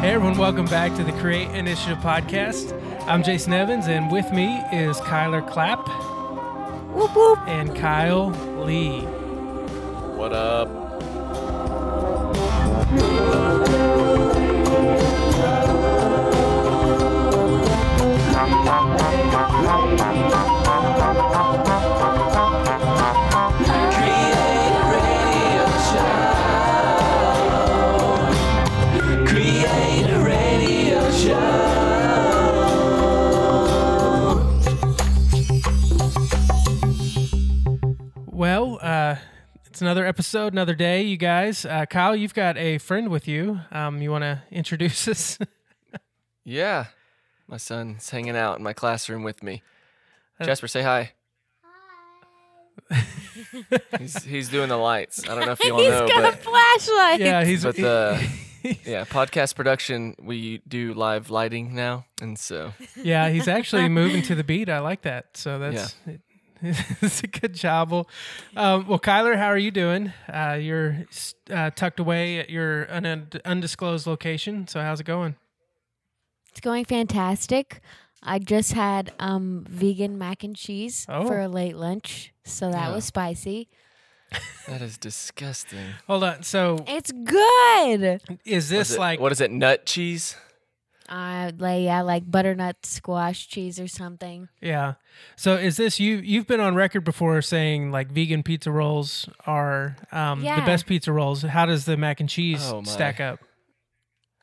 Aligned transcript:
Hey 0.00 0.10
everyone, 0.10 0.38
welcome 0.38 0.66
back 0.66 0.94
to 0.94 1.02
the 1.02 1.10
Create 1.14 1.50
Initiative 1.50 1.98
podcast. 1.98 2.72
I'm 3.08 3.24
Jason 3.24 3.52
Evans, 3.52 3.88
and 3.88 4.12
with 4.12 4.30
me 4.32 4.58
is 4.72 4.96
Kyler 4.98 5.44
Clapp 5.50 5.88
Whoop 6.94 7.16
whoop. 7.16 7.38
and 7.48 7.74
Kyle 7.74 8.28
Lee. 8.64 9.00
What 10.16 10.32
up? 10.32 10.68
It's 39.78 39.82
another 39.82 40.04
episode, 40.04 40.52
another 40.52 40.74
day, 40.74 41.02
you 41.02 41.16
guys. 41.16 41.64
Uh, 41.64 41.86
Kyle, 41.86 42.16
you've 42.16 42.34
got 42.34 42.56
a 42.56 42.78
friend 42.78 43.10
with 43.10 43.28
you. 43.28 43.60
Um, 43.70 44.02
you 44.02 44.10
want 44.10 44.22
to 44.22 44.42
introduce 44.50 45.06
us? 45.06 45.38
Yeah. 46.44 46.86
My 47.46 47.58
son's 47.58 48.10
hanging 48.10 48.34
out 48.36 48.56
in 48.58 48.64
my 48.64 48.72
classroom 48.72 49.22
with 49.22 49.40
me. 49.42 49.62
Jasper, 50.42 50.66
say 50.66 50.82
hi. 50.82 51.12
he's 53.98 54.24
he's 54.24 54.48
doing 54.48 54.68
the 54.70 54.78
lights. 54.78 55.28
I 55.28 55.34
don't 55.36 55.46
know 55.46 55.52
if 55.52 55.62
you 55.62 55.72
all 55.74 55.78
He's 55.78 55.90
know, 55.90 56.08
got 56.08 56.32
a 56.32 56.36
flashlight. 56.36 57.20
yeah, 57.20 57.44
he's. 57.44 57.62
but 57.62 57.76
the 57.76 58.28
yeah 58.84 59.04
podcast 59.04 59.54
production 59.56 60.16
we 60.20 60.62
do 60.66 60.94
live 60.94 61.28
lighting 61.28 61.74
now, 61.74 62.06
and 62.22 62.38
so 62.38 62.72
yeah, 62.96 63.28
he's 63.28 63.46
actually 63.46 63.90
moving 63.90 64.22
to 64.22 64.34
the 64.34 64.44
beat. 64.44 64.70
I 64.70 64.78
like 64.78 65.02
that. 65.02 65.36
So 65.36 65.58
that's 65.58 65.96
it's 67.02 67.22
a 67.22 67.26
good 67.26 67.54
job. 67.54 67.90
Well, 67.90 68.08
um, 68.56 68.86
well, 68.88 68.98
Kyler, 68.98 69.36
how 69.36 69.46
are 69.46 69.58
you 69.58 69.70
doing? 69.70 70.12
Uh, 70.32 70.58
you're 70.60 71.04
uh, 71.50 71.70
tucked 71.70 72.00
away 72.00 72.38
at 72.38 72.50
your 72.50 72.90
un- 72.92 73.28
undisclosed 73.44 74.06
location. 74.06 74.66
So 74.68 74.80
how's 74.80 75.00
it 75.00 75.04
going? 75.04 75.36
It's 76.50 76.60
going 76.60 76.84
fantastic. 76.84 77.80
I 78.22 78.40
just 78.40 78.72
had 78.72 79.12
um 79.20 79.64
vegan 79.68 80.18
mac 80.18 80.42
and 80.42 80.56
cheese 80.56 81.06
Oh. 81.08 81.26
for 81.28 81.38
a 81.40 81.46
late 81.48 81.76
lunch, 81.76 82.32
so 82.44 82.70
that 82.72 82.88
Yeah. 82.88 82.94
was 82.94 83.04
spicy. 83.04 83.68
that 84.66 84.82
is 84.82 84.98
disgusting. 84.98 85.86
Hold 86.08 86.24
on. 86.24 86.42
So 86.42 86.84
It's 86.88 87.12
good. 87.12 88.20
is 88.44 88.68
this 88.68 88.90
it- 88.92 88.98
like 88.98 89.20
what 89.20 89.30
is 89.32 89.40
it? 89.40 89.50
Nut 89.52 89.86
cheese? 89.86 90.34
Uh, 91.08 91.52
like 91.58 91.82
yeah, 91.82 92.02
like 92.02 92.30
butternut 92.30 92.84
squash 92.84 93.48
cheese 93.48 93.80
or 93.80 93.88
something. 93.88 94.48
Yeah. 94.60 94.94
So 95.36 95.54
is 95.54 95.76
this 95.78 95.98
you? 95.98 96.16
You've 96.16 96.46
been 96.46 96.60
on 96.60 96.74
record 96.74 97.02
before 97.04 97.40
saying 97.40 97.90
like 97.90 98.10
vegan 98.10 98.42
pizza 98.42 98.70
rolls 98.70 99.28
are 99.46 99.96
um, 100.12 100.40
the 100.40 100.62
best 100.66 100.86
pizza 100.86 101.12
rolls. 101.12 101.42
How 101.42 101.64
does 101.64 101.86
the 101.86 101.96
mac 101.96 102.20
and 102.20 102.28
cheese 102.28 102.60
Oh, 102.70 102.82
stack 102.82 103.20
up? 103.20 103.40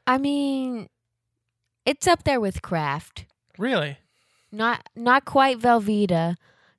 I 0.08 0.18
mean, 0.18 0.90
it's 1.86 2.08
up 2.08 2.24
there 2.24 2.40
with 2.40 2.62
Kraft. 2.62 3.26
Really? 3.58 3.98
Not 4.52 4.88
not 4.96 5.26
quite 5.26 5.60
Velveeta. 5.60 6.36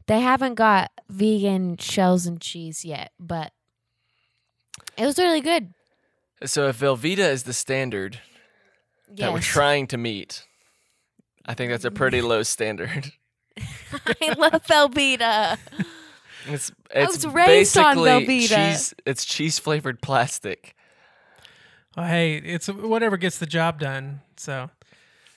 They 0.06 0.20
haven't 0.20 0.54
got 0.54 0.90
vegan 1.08 1.76
shells 1.78 2.26
and 2.26 2.40
cheese 2.40 2.84
yet, 2.84 3.12
but 3.20 3.52
it 4.96 5.04
was 5.04 5.18
really 5.18 5.40
good. 5.40 5.74
So 6.44 6.68
if 6.68 6.80
Velveeta 6.80 7.18
is 7.30 7.44
the 7.44 7.52
standard 7.52 8.20
that 9.14 9.32
we're 9.32 9.40
trying 9.40 9.86
to 9.88 9.96
meet, 9.96 10.44
I 11.44 11.54
think 11.54 11.70
that's 11.70 11.84
a 11.84 11.90
pretty 11.90 12.20
low 12.20 12.42
standard. 12.42 13.12
I 13.58 14.34
love 14.36 14.64
Velveeta. 14.64 15.58
It's 16.48 16.70
it's 16.90 17.24
was 17.24 17.34
raised 17.34 17.76
on 17.78 17.96
basically 17.96 18.10
Velveeta. 18.10 18.72
cheese. 18.72 18.94
It's 19.04 19.24
cheese 19.24 19.58
flavored 19.58 20.00
plastic. 20.00 20.74
Well, 21.96 22.06
hey, 22.06 22.36
it's 22.36 22.68
whatever 22.68 23.16
gets 23.16 23.38
the 23.38 23.46
job 23.46 23.80
done. 23.80 24.20
So, 24.36 24.70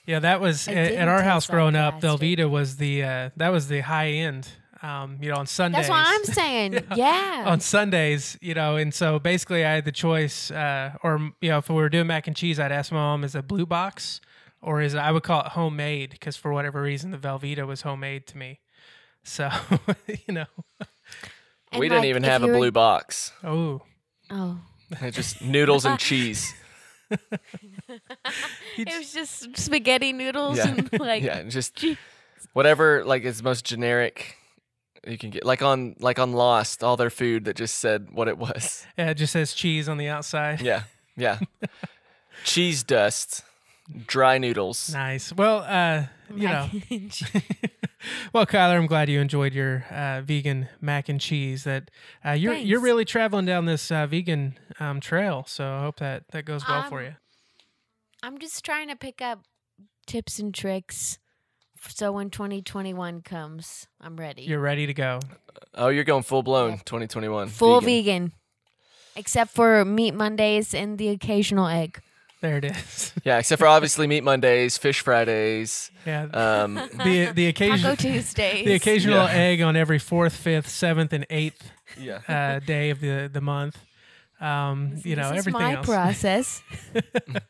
yeah, 0.06 0.18
that 0.20 0.40
was 0.40 0.68
at, 0.68 0.76
at 0.76 1.08
our 1.08 1.22
house 1.22 1.48
like 1.48 1.54
growing 1.54 1.76
up. 1.76 2.00
plastic. 2.00 2.20
Velveeta 2.20 2.50
was 2.50 2.76
the 2.76 3.02
uh, 3.02 3.30
that 3.36 3.48
was 3.48 3.68
the 3.68 3.80
high 3.80 4.08
end. 4.10 4.48
Um, 4.82 5.18
you 5.20 5.28
know, 5.30 5.36
on 5.36 5.46
Sundays. 5.46 5.86
That's 5.86 5.90
what 5.90 6.06
I'm 6.06 6.24
saying. 6.24 6.84
yeah. 6.96 7.44
on 7.46 7.60
Sundays, 7.60 8.38
you 8.40 8.54
know, 8.54 8.76
and 8.76 8.94
so 8.94 9.18
basically 9.18 9.62
I 9.64 9.74
had 9.74 9.84
the 9.84 9.92
choice, 9.92 10.50
uh, 10.50 10.92
or 11.02 11.18
you 11.42 11.50
know, 11.50 11.58
if 11.58 11.68
we 11.68 11.74
were 11.74 11.90
doing 11.90 12.06
mac 12.06 12.26
and 12.26 12.34
cheese, 12.34 12.58
I'd 12.58 12.72
ask 12.72 12.90
my 12.90 12.96
mom, 12.98 13.22
is 13.22 13.34
it 13.34 13.46
blue 13.46 13.66
box 13.66 14.22
or 14.62 14.80
is 14.80 14.94
it, 14.94 14.98
I 14.98 15.12
would 15.12 15.22
call 15.22 15.40
it 15.42 15.48
homemade 15.48 16.10
because 16.10 16.36
for 16.36 16.50
whatever 16.52 16.80
reason 16.80 17.10
the 17.10 17.18
Velveeta 17.18 17.66
was 17.66 17.82
homemade 17.82 18.26
to 18.28 18.38
me. 18.38 18.60
So 19.22 19.50
you 20.26 20.32
know, 20.34 20.46
And, 21.72 21.78
we 21.80 21.90
didn't 21.90 22.06
even 22.06 22.22
have 22.22 22.42
a 22.42 22.46
you 22.46 22.52
were- 22.52 22.58
blue 22.58 22.70
box. 22.72 23.32
oh, 23.44 23.82
Oh. 24.30 24.60
Just 25.10 25.42
noodles 25.42 25.84
and 25.84 25.98
cheese. 26.08 26.54
It 28.76 28.88
was 28.98 29.12
just 29.12 29.56
spaghetti 29.58 30.12
noodles 30.12 30.58
Yeah. 30.58 30.68
and 30.68 31.00
like 31.00 31.22
yeah, 31.22 31.42
just 31.42 31.74
cheese. 31.76 31.96
whatever 32.54 33.04
like 33.04 33.24
is 33.24 33.42
most 33.42 33.64
generic 33.64 34.36
you 35.06 35.18
can 35.18 35.30
get. 35.30 35.44
Like 35.44 35.62
on 35.62 35.96
like 35.98 36.18
on 36.18 36.32
Lost, 36.32 36.82
all 36.84 36.96
their 36.96 37.10
food 37.10 37.44
that 37.44 37.56
just 37.56 37.78
said 37.78 38.08
what 38.12 38.28
it 38.28 38.38
was. 38.38 38.86
yeah, 38.98 39.10
it 39.10 39.14
just 39.14 39.32
says 39.32 39.52
cheese 39.52 39.88
on 39.88 39.98
the 39.98 40.08
outside. 40.08 40.60
Yeah, 40.60 40.84
yeah. 41.16 41.38
cheese 42.44 42.82
dust, 42.82 43.42
dry 44.06 44.38
noodles. 44.38 44.92
Nice. 44.92 45.32
Well, 45.32 45.64
uh, 45.66 46.04
you 46.34 46.48
know, 46.48 46.68
mac 46.72 46.90
and 46.90 47.20
well, 48.32 48.46
Kyler, 48.46 48.76
I'm 48.76 48.86
glad 48.86 49.08
you 49.08 49.20
enjoyed 49.20 49.52
your 49.54 49.84
uh, 49.90 50.20
vegan 50.22 50.68
mac 50.80 51.08
and 51.08 51.20
cheese. 51.20 51.64
That 51.64 51.90
uh, 52.24 52.32
you're 52.32 52.54
you're 52.54 52.80
really 52.80 53.04
traveling 53.04 53.46
down 53.46 53.66
this 53.66 53.90
uh, 53.90 54.06
vegan 54.06 54.58
um, 54.78 55.00
trail. 55.00 55.44
So 55.46 55.64
I 55.72 55.80
hope 55.80 55.98
that 55.98 56.24
that 56.32 56.44
goes 56.44 56.66
well 56.68 56.82
for 56.88 57.00
Um, 57.00 57.04
you. 57.06 57.14
I'm 58.22 58.38
just 58.38 58.64
trying 58.64 58.88
to 58.88 58.96
pick 58.96 59.22
up 59.22 59.44
tips 60.06 60.38
and 60.38 60.52
tricks 60.54 61.18
so 61.88 62.12
when 62.12 62.30
2021 62.30 63.22
comes, 63.22 63.86
I'm 64.00 64.16
ready. 64.16 64.42
You're 64.42 64.60
ready 64.60 64.86
to 64.86 64.94
go. 64.94 65.20
Oh, 65.74 65.88
you're 65.88 66.04
going 66.04 66.22
full 66.22 66.42
blown 66.42 66.78
2021. 66.78 67.48
Full 67.48 67.80
vegan. 67.80 67.92
vegan. 68.04 68.32
Except 69.16 69.50
for 69.50 69.84
meat 69.84 70.14
Mondays 70.14 70.72
and 70.74 70.96
the 70.98 71.08
occasional 71.08 71.66
egg. 71.66 72.00
There 72.40 72.56
it 72.56 72.64
is. 72.64 73.12
Yeah, 73.24 73.38
except 73.38 73.58
for 73.58 73.66
obviously 73.66 74.06
meat 74.06 74.24
Mondays, 74.24 74.78
fish 74.78 75.00
Fridays. 75.00 75.90
yeah. 76.06 76.22
Um, 76.32 76.74
the 77.04 77.32
the 77.34 77.46
occasion 77.48 77.80
Taco 77.82 77.96
Tuesdays. 77.96 78.64
the 78.64 78.74
occasional 78.74 79.24
Yeah. 79.24 79.32
egg 79.32 79.60
on 79.60 79.76
every 79.76 79.98
fourth, 79.98 80.34
fifth, 80.34 80.68
seventh, 80.68 81.12
and 81.12 81.26
eighth 81.28 81.70
yeah. 81.98 82.20
uh, 82.28 82.60
day 82.64 82.88
of 82.90 83.00
the 83.00 83.28
the 83.30 83.42
month. 83.42 83.76
Um, 84.40 84.94
you 85.04 85.16
know 85.16 85.30
this 85.30 85.46
everything 85.46 85.60
is 85.60 85.66
my 85.68 85.74
else. 85.74 85.86
process. 85.86 86.62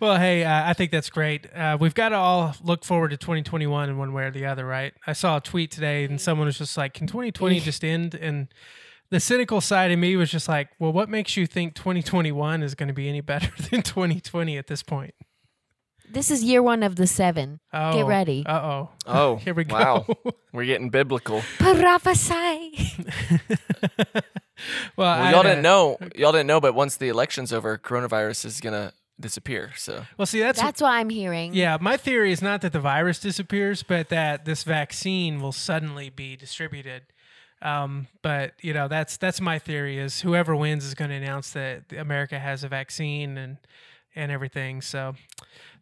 Well, 0.00 0.18
hey, 0.18 0.42
uh, 0.44 0.68
I 0.68 0.72
think 0.72 0.90
that's 0.90 1.10
great. 1.10 1.46
Uh, 1.54 1.76
we've 1.80 1.94
got 1.94 2.08
to 2.08 2.16
all 2.16 2.54
look 2.64 2.84
forward 2.84 3.10
to 3.10 3.16
2021 3.16 3.90
in 3.90 3.96
one 3.96 4.12
way 4.12 4.24
or 4.24 4.30
the 4.32 4.46
other, 4.46 4.66
right? 4.66 4.92
I 5.06 5.12
saw 5.12 5.36
a 5.36 5.40
tweet 5.40 5.70
today, 5.70 6.04
and 6.04 6.20
someone 6.20 6.46
was 6.46 6.58
just 6.58 6.76
like, 6.76 6.94
"Can 6.94 7.06
2020 7.06 7.60
just 7.60 7.84
end?" 7.84 8.14
And 8.16 8.48
the 9.10 9.20
cynical 9.20 9.60
side 9.60 9.92
of 9.92 9.98
me 9.98 10.16
was 10.16 10.30
just 10.30 10.48
like, 10.48 10.70
"Well, 10.80 10.92
what 10.92 11.08
makes 11.08 11.36
you 11.36 11.46
think 11.46 11.74
2021 11.74 12.62
is 12.62 12.74
going 12.74 12.88
to 12.88 12.94
be 12.94 13.08
any 13.08 13.20
better 13.20 13.50
than 13.70 13.82
2020 13.82 14.58
at 14.58 14.66
this 14.66 14.82
point?" 14.82 15.14
This 16.12 16.30
is 16.30 16.42
year 16.44 16.62
one 16.62 16.82
of 16.82 16.96
the 16.96 17.06
seven. 17.06 17.60
Oh, 17.72 17.92
Get 17.92 18.06
ready. 18.06 18.44
Uh 18.46 18.60
oh. 18.60 18.90
Oh, 19.06 19.36
Here 19.44 19.54
we 19.54 19.64
go. 19.64 19.74
Wow, 19.74 20.06
we're 20.52 20.64
getting 20.64 20.90
biblical. 20.90 21.42
Prophesy. 21.58 22.92
well, 23.98 24.22
Well, 24.96 25.08
I 25.08 25.30
y'all 25.30 25.42
had 25.42 25.50
didn't 25.50 25.62
know. 25.62 25.98
Y'all 26.14 26.32
didn't 26.32 26.46
know, 26.46 26.60
but 26.60 26.74
once 26.74 26.96
the 26.96 27.08
election's 27.08 27.52
over, 27.52 27.78
coronavirus 27.78 28.44
is 28.46 28.60
gonna 28.60 28.92
disappear. 29.18 29.72
So 29.76 30.04
Well, 30.18 30.26
see, 30.26 30.40
that's 30.40 30.60
That's 30.60 30.80
what 30.82 30.90
I'm 30.90 31.08
hearing. 31.08 31.54
Yeah, 31.54 31.78
my 31.80 31.96
theory 31.96 32.32
is 32.32 32.42
not 32.42 32.60
that 32.62 32.72
the 32.72 32.80
virus 32.80 33.18
disappears, 33.20 33.82
but 33.82 34.08
that 34.10 34.44
this 34.44 34.64
vaccine 34.64 35.40
will 35.40 35.52
suddenly 35.52 36.10
be 36.10 36.36
distributed. 36.36 37.02
Um, 37.60 38.08
but 38.22 38.54
you 38.60 38.74
know, 38.74 38.88
that's 38.88 39.16
that's 39.16 39.40
my 39.40 39.58
theory. 39.58 39.98
Is 39.98 40.20
whoever 40.22 40.54
wins 40.56 40.84
is 40.84 40.94
going 40.94 41.10
to 41.10 41.16
announce 41.16 41.50
that 41.52 41.92
America 41.96 42.38
has 42.38 42.64
a 42.64 42.68
vaccine 42.68 43.38
and 43.38 43.58
and 44.14 44.30
everything. 44.32 44.82
So 44.82 45.14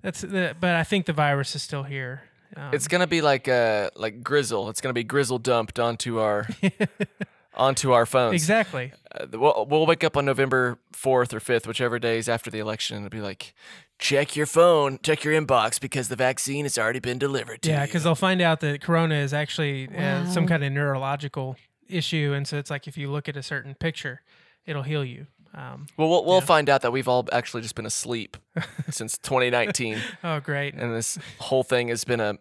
that's 0.02 0.20
the. 0.20 0.54
But 0.58 0.74
I 0.74 0.84
think 0.84 1.06
the 1.06 1.12
virus 1.12 1.54
is 1.54 1.62
still 1.62 1.82
here. 1.82 2.22
Um, 2.56 2.74
it's 2.74 2.88
gonna 2.88 3.06
be 3.06 3.20
like 3.20 3.48
uh 3.48 3.90
like 3.94 4.22
grizzle. 4.22 4.68
It's 4.70 4.80
gonna 4.80 4.92
be 4.92 5.04
grizzle 5.04 5.38
dumped 5.38 5.78
onto 5.78 6.18
our 6.18 6.48
onto 7.54 7.92
our 7.92 8.06
phones. 8.06 8.34
exactly. 8.34 8.92
Uh, 9.12 9.26
we'll, 9.32 9.66
we'll 9.68 9.86
wake 9.86 10.02
up 10.02 10.16
on 10.16 10.24
November 10.24 10.78
fourth 10.92 11.32
or 11.32 11.40
fifth, 11.40 11.66
whichever 11.66 11.98
days 11.98 12.28
after 12.28 12.50
the 12.50 12.58
election, 12.58 12.96
and 12.96 13.06
it'll 13.06 13.16
be 13.16 13.22
like, 13.22 13.54
check 13.98 14.34
your 14.34 14.46
phone, 14.46 14.98
check 15.02 15.24
your 15.24 15.34
inbox 15.40 15.80
because 15.80 16.08
the 16.08 16.16
vaccine 16.16 16.64
has 16.64 16.78
already 16.78 17.00
been 17.00 17.18
delivered 17.18 17.62
to 17.62 17.70
Yeah, 17.70 17.86
because 17.86 18.04
they'll 18.04 18.14
find 18.14 18.40
out 18.40 18.60
that 18.60 18.80
corona 18.80 19.16
is 19.16 19.32
actually 19.32 19.88
uh, 19.96 20.26
some 20.26 20.46
kind 20.46 20.64
of 20.64 20.72
neurological 20.72 21.56
issue, 21.88 22.32
and 22.34 22.46
so 22.48 22.58
it's 22.58 22.70
like 22.70 22.86
if 22.88 22.96
you 22.96 23.10
look 23.10 23.28
at 23.28 23.36
a 23.36 23.42
certain 23.42 23.74
picture, 23.74 24.22
it'll 24.66 24.82
heal 24.82 25.04
you. 25.04 25.26
Um, 25.54 25.86
Well, 25.96 26.08
we'll, 26.08 26.24
we'll 26.24 26.34
Yeah. 26.38 26.44
find 26.44 26.68
out 26.70 26.82
that 26.82 26.92
we've 26.92 27.08
all 27.08 27.26
actually 27.32 27.62
just 27.62 27.74
been 27.74 27.86
asleep 27.86 28.36
since 28.90 29.18
2019, 29.18 29.98
oh, 30.24 30.40
great! 30.40 30.74
and 30.74 30.94
this 30.94 31.18
whole 31.38 31.62
thing 31.64 31.88
has 31.88 32.04
been 32.04 32.20
a, 32.20 32.38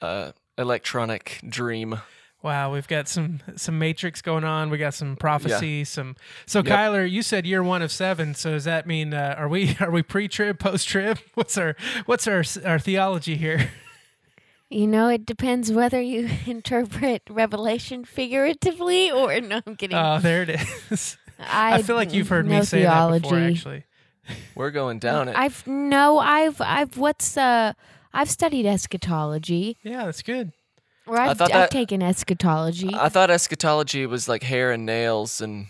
a 0.00 0.32
electronic 0.58 1.40
dream. 1.48 2.00
Wow, 2.42 2.72
we've 2.72 2.86
got 2.86 3.08
some 3.08 3.40
some 3.56 3.78
Matrix 3.78 4.22
going 4.22 4.44
on. 4.44 4.70
We 4.70 4.78
got 4.78 4.94
some 4.94 5.16
prophecy. 5.16 5.84
Some 5.84 6.14
so 6.46 6.60
Yep. 6.60 6.66
Kyler, 6.66 7.10
you 7.10 7.22
said 7.22 7.44
year 7.44 7.62
one 7.62 7.82
of 7.82 7.90
seven. 7.90 8.34
So 8.34 8.52
does 8.52 8.64
that 8.64 8.86
mean 8.86 9.12
uh, 9.12 9.34
are 9.36 9.48
we 9.48 9.76
are 9.80 9.90
we 9.90 10.02
pre 10.02 10.28
trib, 10.28 10.58
post 10.58 10.86
trib? 10.86 11.18
What's 11.34 11.58
our 11.58 11.74
what's 12.04 12.28
our 12.28 12.44
our 12.64 12.78
theology 12.78 13.36
here? 13.36 13.70
You 14.70 14.86
know, 14.86 15.08
it 15.08 15.24
depends 15.26 15.72
whether 15.72 16.00
you 16.00 16.28
interpret 16.46 17.22
Revelation 17.30 18.04
figuratively 18.04 19.10
or 19.10 19.40
no. 19.40 19.60
I'm 19.66 19.76
kidding. 19.76 19.96
Oh, 19.96 20.18
there 20.20 20.42
it 20.42 20.60
is. 20.90 21.16
I, 21.38 21.74
I 21.74 21.82
feel 21.82 21.96
like 21.96 22.12
you've 22.14 22.28
heard 22.28 22.46
no 22.46 22.58
me 22.60 22.64
say 22.64 22.80
theology. 22.80 23.22
that 23.22 23.22
before. 23.28 23.38
Actually, 23.40 23.84
We're 24.54 24.70
going 24.70 24.98
down 24.98 25.28
it. 25.28 25.36
I've 25.36 25.66
no, 25.66 26.18
I've, 26.18 26.60
I've. 26.60 26.96
What's 26.96 27.36
uh? 27.36 27.72
I've 28.12 28.30
studied 28.30 28.64
eschatology, 28.66 29.76
yeah, 29.82 30.06
that's 30.06 30.22
good. 30.22 30.52
or 31.06 31.18
I've, 31.20 31.36
thought 31.36 31.52
I've 31.52 31.62
that- 31.62 31.70
taken 31.70 32.02
eschatology. 32.02 32.90
I 32.94 33.08
thought 33.10 33.30
eschatology 33.30 34.06
was 34.06 34.28
like 34.28 34.42
hair 34.42 34.72
and 34.72 34.86
nails, 34.86 35.40
and 35.42 35.66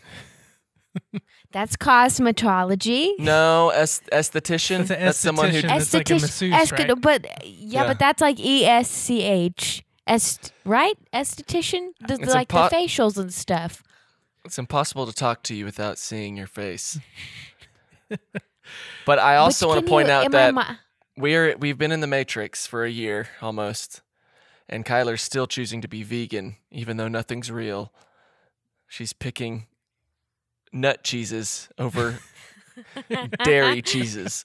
That's 1.53 1.77
cosmetology. 1.77 3.19
no 3.19 3.71
es- 3.71 4.01
esthetician. 4.13 4.87
That's 4.87 4.91
a 4.91 4.95
That's 5.05 5.19
someone 5.19 5.51
who 5.51 5.63
esthetician. 5.63 5.95
Like 5.95 6.11
a 6.11 6.15
masseuse, 6.15 6.55
escha- 6.55 6.89
right? 6.89 7.01
But 7.01 7.25
yeah, 7.47 7.83
Yeah. 7.83 7.87
but 7.89 7.99
that's 7.99 8.21
like 8.21 8.39
E 8.41 8.65
S 8.65 8.89
C 8.91 9.23
H. 9.23 9.83
Est 10.07 10.53
right? 10.65 10.95
Esthetician? 11.13 11.91
The, 12.07 12.15
It's 12.15 12.33
like 12.33 12.49
impo- 12.49 12.71
the 12.71 12.77
facials 12.77 13.17
and 13.19 13.33
stuff. 13.35 13.83
It's 14.47 14.59
impossible 14.59 15.07
to 15.07 15.13
talk 15.13 15.43
to 15.45 15.55
you 15.55 15.65
without 15.65 15.99
seeing 15.99 16.37
your 16.37 16.47
face. 16.47 16.99
but 19.05 19.19
I 19.19 19.37
also 19.37 19.69
want 19.69 19.85
to 19.85 19.91
point 19.91 20.09
you- 20.09 20.15
out 20.15 20.31
that 20.33 20.55
mi- 20.55 20.63
we're 21.17 21.57
we've 21.57 21.79
been 21.79 21.93
in 21.93 22.01
the 22.01 22.07
Matrix 22.07 22.67
for 22.67 22.85
a 22.85 22.91
year 22.91 23.29
almost, 23.43 24.03
and 24.69 24.85
Kyler's 24.85 25.23
still 25.23 25.47
choosing 25.47 25.81
to 25.83 25.89
be 25.89 26.03
vegan, 26.03 26.57
even 26.71 26.97
though 26.97 27.09
nothing's 27.09 27.51
real. 27.51 27.93
She's 28.89 29.13
picking 29.13 29.67
nut 30.73 31.03
cheeses 31.03 31.69
over 31.79 32.21
dairy 33.45 33.83
cheeses. 33.83 34.45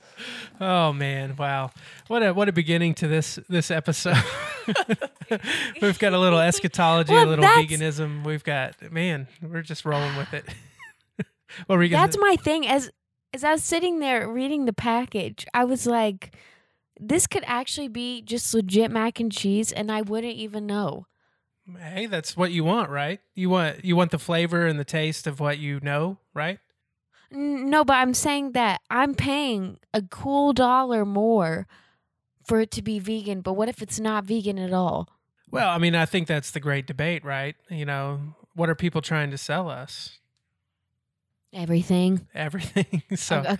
Oh 0.59 0.93
man, 0.93 1.35
wow! 1.37 1.71
What 2.07 2.23
a 2.23 2.33
what 2.33 2.49
a 2.49 2.51
beginning 2.51 2.93
to 2.95 3.07
this 3.07 3.39
this 3.49 3.71
episode. 3.71 4.23
We've 5.81 5.99
got 5.99 6.13
a 6.13 6.19
little 6.19 6.39
eschatology, 6.39 7.15
a 7.15 7.25
little 7.25 7.45
veganism. 7.45 8.23
We've 8.23 8.43
got 8.43 8.91
man, 8.91 9.27
we're 9.41 9.61
just 9.61 9.85
rolling 9.85 10.15
with 10.17 10.33
it. 10.33 10.45
what 11.67 11.77
were 11.77 11.83
you? 11.83 11.89
That's 11.89 12.17
my 12.17 12.35
thing. 12.35 12.67
As 12.67 12.91
as 13.33 13.43
I 13.43 13.51
was 13.51 13.63
sitting 13.63 13.99
there 13.99 14.27
reading 14.29 14.65
the 14.65 14.73
package, 14.73 15.45
I 15.53 15.63
was 15.63 15.87
like, 15.87 16.35
this 16.99 17.27
could 17.27 17.43
actually 17.47 17.87
be 17.87 18.21
just 18.21 18.53
legit 18.53 18.91
mac 18.91 19.19
and 19.19 19.31
cheese, 19.31 19.71
and 19.71 19.91
I 19.91 20.01
wouldn't 20.01 20.35
even 20.35 20.65
know. 20.65 21.07
hey, 21.79 22.05
that's 22.05 22.35
what 22.35 22.51
you 22.51 22.63
want, 22.63 22.89
right? 22.89 23.19
You 23.35 23.49
want 23.49 23.83
you 23.83 23.95
want 23.95 24.11
the 24.11 24.19
flavor 24.19 24.67
and 24.67 24.79
the 24.79 24.85
taste 24.85 25.27
of 25.27 25.39
what 25.39 25.57
you 25.57 25.79
know, 25.81 26.17
right? 26.33 26.59
N- 27.31 27.69
No, 27.69 27.83
but 27.83 27.95
I'm 27.95 28.13
saying 28.13 28.51
that 28.53 28.81
I'm 28.89 29.15
paying 29.15 29.77
a 29.93 30.01
cool 30.01 30.53
dollar 30.53 31.05
more 31.05 31.67
for 32.45 32.59
it 32.59 32.71
to 32.71 32.81
be 32.81 32.99
vegan. 32.99 33.41
But 33.41 33.53
what 33.53 33.69
if 33.69 33.81
it's 33.81 33.99
not 33.99 34.25
vegan 34.25 34.57
at 34.59 34.73
all? 34.73 35.07
Well, 35.49 35.69
I 35.69 35.77
mean, 35.77 35.95
I 35.95 36.05
think 36.05 36.27
that's 36.27 36.51
the 36.51 36.59
great 36.59 36.87
debate, 36.87 37.23
right? 37.25 37.55
You 37.69 37.85
know, 37.85 38.19
what 38.55 38.69
are 38.69 38.75
people 38.75 39.01
trying 39.01 39.31
to 39.31 39.37
sell 39.37 39.69
us? 39.69 40.19
Everything. 41.53 42.27
Everything. 42.33 43.03
so 43.15 43.37
Uh, 43.37 43.57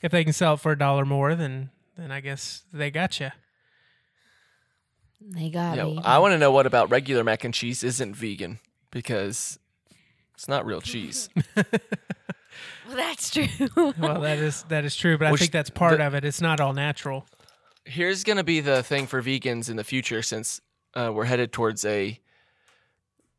if 0.00 0.12
they 0.12 0.22
can 0.24 0.32
sell 0.32 0.54
it 0.54 0.60
for 0.60 0.72
a 0.72 0.78
dollar 0.78 1.04
more, 1.04 1.34
then 1.34 1.70
then 1.96 2.10
I 2.10 2.20
guess 2.20 2.62
they 2.72 2.90
got 2.90 3.18
you. 3.20 3.30
they 5.20 5.50
got 5.50 5.76
Yeah, 5.76 5.84
me. 5.84 6.00
I 6.04 6.18
want 6.18 6.32
to 6.32 6.38
know 6.38 6.50
what 6.52 6.66
about 6.66 6.90
regular 6.90 7.22
mac 7.24 7.44
and 7.44 7.52
cheese 7.52 7.82
isn't 7.84 8.14
vegan 8.16 8.58
because 8.90 9.58
it's 10.34 10.48
not 10.48 10.64
real 10.64 10.80
cheese. 10.80 11.28
well, 12.92 12.96
that's 13.08 13.30
true. 13.30 13.46
Well, 13.98 14.20
that 14.20 14.38
is 14.38 14.64
that 14.68 14.84
is 14.84 14.96
true, 14.96 15.18
but 15.18 15.28
I 15.28 15.36
think 15.36 15.50
that's 15.52 15.70
part 15.70 15.98
the- 15.98 16.06
of 16.06 16.14
it. 16.14 16.24
It's 16.24 16.40
not 16.40 16.60
all 16.60 16.72
natural. 16.72 17.26
Here's 17.84 18.22
gonna 18.24 18.44
be 18.44 18.60
the 18.60 18.82
thing 18.82 19.06
for 19.06 19.22
vegans 19.22 19.68
in 19.68 19.76
the 19.76 19.84
future, 19.84 20.22
since 20.22 20.60
uh, 20.94 21.10
we're 21.12 21.24
headed 21.24 21.52
towards 21.52 21.84
a 21.84 22.20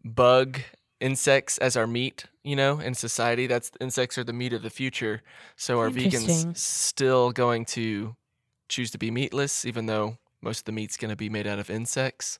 bug 0.04 0.60
insects 1.00 1.58
as 1.60 1.78
our 1.78 1.88
meat. 1.88 2.26
You 2.44 2.58
know, 2.58 2.80
in 2.80 2.94
society, 2.94 3.48
that's 3.48 3.72
insects 3.80 4.18
are 4.18 4.24
the 4.26 4.34
meat 4.34 4.52
of 4.52 4.64
the 4.64 4.70
future. 4.70 5.22
So 5.56 5.80
are 5.80 5.90
vegans 5.90 6.58
still 6.58 7.32
going 7.32 7.64
to 7.68 8.16
choose 8.68 8.92
to 8.92 8.98
be 8.98 9.12
meatless, 9.12 9.64
even 9.66 9.86
though 9.86 10.18
most 10.42 10.60
of 10.60 10.66
the 10.66 10.72
meat's 10.74 10.98
gonna 10.98 11.16
be 11.16 11.30
made 11.30 11.48
out 11.48 11.60
of 11.60 11.70
insects? 11.70 12.40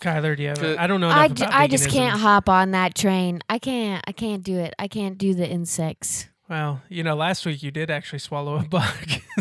Kyler, 0.00 0.36
do 0.36 0.42
you 0.42 0.48
have? 0.48 0.58
Good. 0.60 0.76
A, 0.78 0.82
I 0.82 0.86
don't 0.86 1.00
know. 1.00 1.10
Enough 1.10 1.32
about 1.32 1.52
I 1.52 1.66
just 1.66 1.88
can't 1.88 2.18
hop 2.18 2.48
on 2.48 2.70
that 2.72 2.94
train. 2.94 3.40
I 3.48 3.58
can't. 3.58 4.02
I 4.06 4.12
can't 4.12 4.42
do 4.42 4.58
it. 4.58 4.74
I 4.78 4.88
can't 4.88 5.18
do 5.18 5.34
the 5.34 5.48
insects. 5.48 6.26
Well, 6.48 6.82
you 6.88 7.04
know, 7.04 7.14
last 7.14 7.46
week 7.46 7.62
you 7.62 7.70
did 7.70 7.90
actually 7.90 8.18
swallow 8.18 8.56
a 8.56 8.62
bug, 8.68 8.92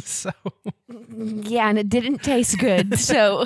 so 0.04 0.32
Yeah, 1.12 1.68
and 1.70 1.80
it 1.80 1.90
didn't 1.90 2.20
taste 2.20 2.60
good. 2.60 3.00
So 3.00 3.46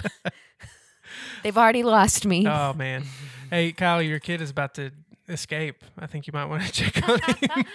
they've 1.44 1.58
already 1.58 1.84
lost 1.84 2.26
me. 2.26 2.46
oh 2.48 2.74
man. 2.74 3.04
Hey, 3.50 3.72
Kyle, 3.72 4.02
your 4.02 4.20
kid 4.20 4.42
is 4.42 4.50
about 4.50 4.74
to 4.76 4.92
escape. 5.30 5.84
I 5.98 6.08
think 6.08 6.28
you 6.28 6.34
might 6.34 6.46
want 6.46 6.64
to 6.64 6.72
check 6.74 7.08
on 7.08 7.20
him. 7.22 7.66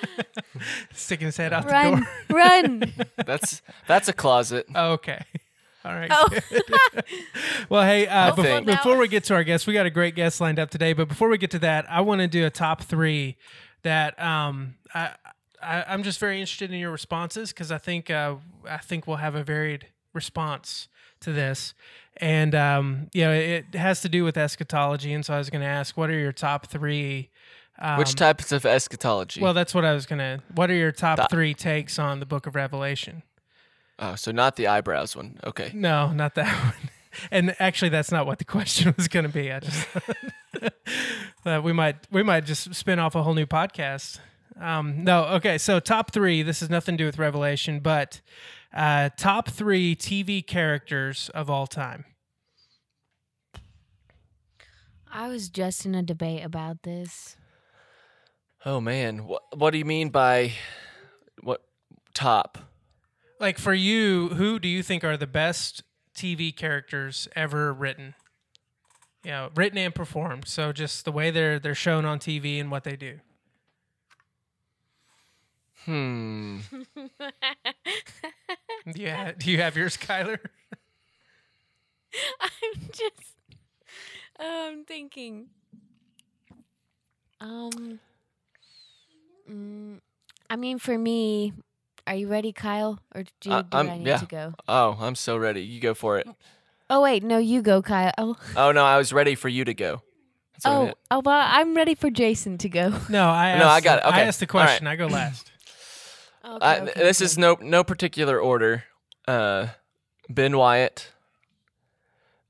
Sticking 0.92 1.26
his 1.26 1.36
head 1.36 1.52
out 1.52 1.66
the 1.66 1.72
run, 1.72 2.06
door. 2.28 2.38
run. 2.38 2.92
That's 3.24 3.62
that's 3.86 4.08
a 4.08 4.12
closet. 4.12 4.66
Okay. 4.74 5.20
All 5.84 5.94
right. 5.94 6.10
Oh. 6.12 6.28
well, 7.68 7.82
hey, 7.82 8.06
uh, 8.06 8.34
before, 8.34 8.60
before 8.62 8.96
we 8.98 9.08
get 9.08 9.24
to 9.24 9.34
our 9.34 9.44
guests, 9.44 9.66
we 9.66 9.72
got 9.72 9.86
a 9.86 9.90
great 9.90 10.14
guest 10.14 10.40
lined 10.40 10.58
up 10.58 10.70
today. 10.70 10.92
But 10.92 11.08
before 11.08 11.28
we 11.28 11.38
get 11.38 11.50
to 11.52 11.58
that, 11.60 11.88
I 11.88 12.00
want 12.00 12.20
to 12.20 12.28
do 12.28 12.44
a 12.44 12.50
top 12.50 12.82
three 12.82 13.36
that 13.82 14.20
um, 14.20 14.74
I, 14.92 15.10
I, 15.62 15.84
I'm 15.88 16.02
just 16.02 16.18
very 16.18 16.40
interested 16.40 16.72
in 16.72 16.78
your 16.78 16.90
responses 16.90 17.50
because 17.52 17.70
I 17.70 17.78
think 17.78 18.10
uh, 18.10 18.36
I 18.68 18.78
think 18.78 19.06
we'll 19.06 19.18
have 19.18 19.34
a 19.34 19.44
varied 19.44 19.86
response 20.12 20.88
to 21.20 21.32
this. 21.32 21.74
And 22.16 22.54
um, 22.54 23.08
you 23.12 23.24
know, 23.24 23.32
it 23.32 23.74
has 23.74 24.00
to 24.02 24.08
do 24.08 24.24
with 24.24 24.36
eschatology, 24.36 25.12
and 25.12 25.24
so 25.24 25.34
I 25.34 25.38
was 25.38 25.50
going 25.50 25.62
to 25.62 25.68
ask, 25.68 25.96
what 25.96 26.10
are 26.10 26.18
your 26.18 26.32
top 26.32 26.66
three? 26.66 27.30
Um, 27.78 27.98
Which 27.98 28.16
types 28.16 28.50
of 28.50 28.66
eschatology? 28.66 29.40
Well, 29.40 29.54
that's 29.54 29.72
what 29.72 29.84
I 29.84 29.92
was 29.94 30.04
going 30.04 30.18
to. 30.18 30.42
What 30.56 30.68
are 30.68 30.74
your 30.74 30.90
top 30.90 31.18
Top- 31.18 31.30
three 31.30 31.54
takes 31.54 31.96
on 31.96 32.18
the 32.18 32.26
Book 32.26 32.46
of 32.48 32.56
Revelation? 32.56 33.22
Oh, 33.98 34.14
so 34.14 34.30
not 34.30 34.56
the 34.56 34.66
eyebrows 34.66 35.16
one. 35.16 35.38
Okay. 35.44 35.70
No, 35.74 36.12
not 36.12 36.34
that 36.34 36.64
one. 36.64 36.90
And 37.30 37.56
actually, 37.58 37.88
that's 37.88 38.12
not 38.12 38.26
what 38.26 38.38
the 38.38 38.44
question 38.44 38.94
was 38.96 39.08
going 39.08 39.24
to 39.24 39.32
be. 39.32 39.50
I 39.50 39.60
just 39.60 39.88
uh, 41.46 41.60
we 41.62 41.72
might 41.72 41.96
we 42.10 42.22
might 42.22 42.44
just 42.44 42.74
spin 42.74 42.98
off 42.98 43.14
a 43.14 43.22
whole 43.22 43.34
new 43.34 43.46
podcast. 43.46 44.18
Um, 44.60 45.04
no, 45.04 45.24
okay. 45.24 45.58
So 45.58 45.80
top 45.80 46.12
three. 46.12 46.42
This 46.42 46.60
has 46.60 46.70
nothing 46.70 46.96
to 46.96 47.02
do 47.02 47.06
with 47.06 47.18
Revelation, 47.18 47.80
but 47.80 48.20
uh, 48.74 49.10
top 49.16 49.48
three 49.48 49.94
TV 49.96 50.46
characters 50.46 51.30
of 51.34 51.48
all 51.48 51.66
time. 51.66 52.04
I 55.10 55.28
was 55.28 55.48
just 55.48 55.86
in 55.86 55.94
a 55.94 56.02
debate 56.02 56.44
about 56.44 56.82
this. 56.82 57.36
Oh 58.64 58.80
man, 58.80 59.26
what 59.26 59.42
what 59.56 59.70
do 59.70 59.78
you 59.78 59.84
mean 59.84 60.10
by 60.10 60.52
what 61.42 61.62
top? 62.14 62.58
Like 63.40 63.58
for 63.58 63.74
you, 63.74 64.30
who 64.30 64.58
do 64.58 64.68
you 64.68 64.82
think 64.82 65.04
are 65.04 65.16
the 65.16 65.26
best 65.26 65.82
TV 66.14 66.52
characters 66.52 67.28
ever 67.36 67.72
written? 67.72 68.14
You 69.24 69.30
know, 69.30 69.50
written 69.54 69.78
and 69.78 69.94
performed. 69.94 70.46
So 70.48 70.72
just 70.72 71.04
the 71.04 71.12
way 71.12 71.30
they're 71.30 71.58
they're 71.58 71.74
shown 71.74 72.04
on 72.04 72.18
TV 72.18 72.58
and 72.60 72.70
what 72.70 72.84
they 72.84 72.96
do. 72.96 73.20
Hmm. 75.84 76.58
Yeah. 78.94 79.32
Do 79.38 79.50
you 79.50 79.58
have 79.58 79.76
yours, 79.76 79.96
Kyler? 79.96 80.38
I'm 82.40 82.80
just 82.92 83.36
um 84.38 84.84
thinking. 84.86 85.48
Um 87.40 88.00
mm, 89.50 90.00
I 90.50 90.56
mean 90.56 90.78
for 90.78 90.96
me, 90.98 91.52
are 92.08 92.14
you 92.16 92.28
ready, 92.28 92.52
Kyle? 92.52 92.98
Or 93.14 93.24
do, 93.40 93.50
Uh, 93.52 93.62
do 93.62 93.76
I'm- 93.76 93.86
need 93.98 94.06
yeah. 94.06 94.16
to 94.18 94.26
go? 94.26 94.54
Oh, 94.66 94.96
I'm 95.00 95.14
so 95.14 95.36
ready. 95.36 95.62
You 95.62 95.80
go 95.80 95.94
for 95.94 96.18
it. 96.18 96.26
Oh 96.90 97.02
wait, 97.02 97.22
no, 97.22 97.38
you 97.38 97.60
go, 97.62 97.82
Kyle. 97.82 98.12
Oh, 98.18 98.36
Oh 98.56 98.72
no, 98.72 98.84
I 98.84 98.96
was 98.96 99.12
ready 99.12 99.34
for 99.34 99.48
you 99.48 99.64
to 99.64 99.74
go. 99.74 100.02
That's 100.54 100.66
oh, 100.66 100.84
meant. 100.86 100.98
oh 101.10 101.20
well, 101.24 101.46
I'm 101.48 101.74
ready 101.76 101.94
for 101.94 102.10
Jason 102.10 102.58
to 102.58 102.68
go. 102.68 102.92
No, 103.08 103.28
I 103.28 103.50
asked, 103.50 103.58
No, 103.60 103.68
I 103.68 103.80
got 103.80 103.98
it. 103.98 104.04
I 104.04 104.08
Okay. 104.08 104.22
asked 104.22 104.40
the 104.40 104.48
All 104.52 104.58
right. 104.60 104.66
question. 104.66 104.86
I 104.86 104.96
go 104.96 105.06
last. 105.06 105.52
Okay, 106.44 106.64
I, 106.64 106.80
okay, 106.80 106.92
this 106.96 107.18
okay. 107.20 107.24
is 107.26 107.36
no 107.36 107.58
no 107.60 107.84
particular 107.84 108.40
order. 108.40 108.84
Uh, 109.26 109.66
Ben 110.30 110.56
Wyatt, 110.56 111.10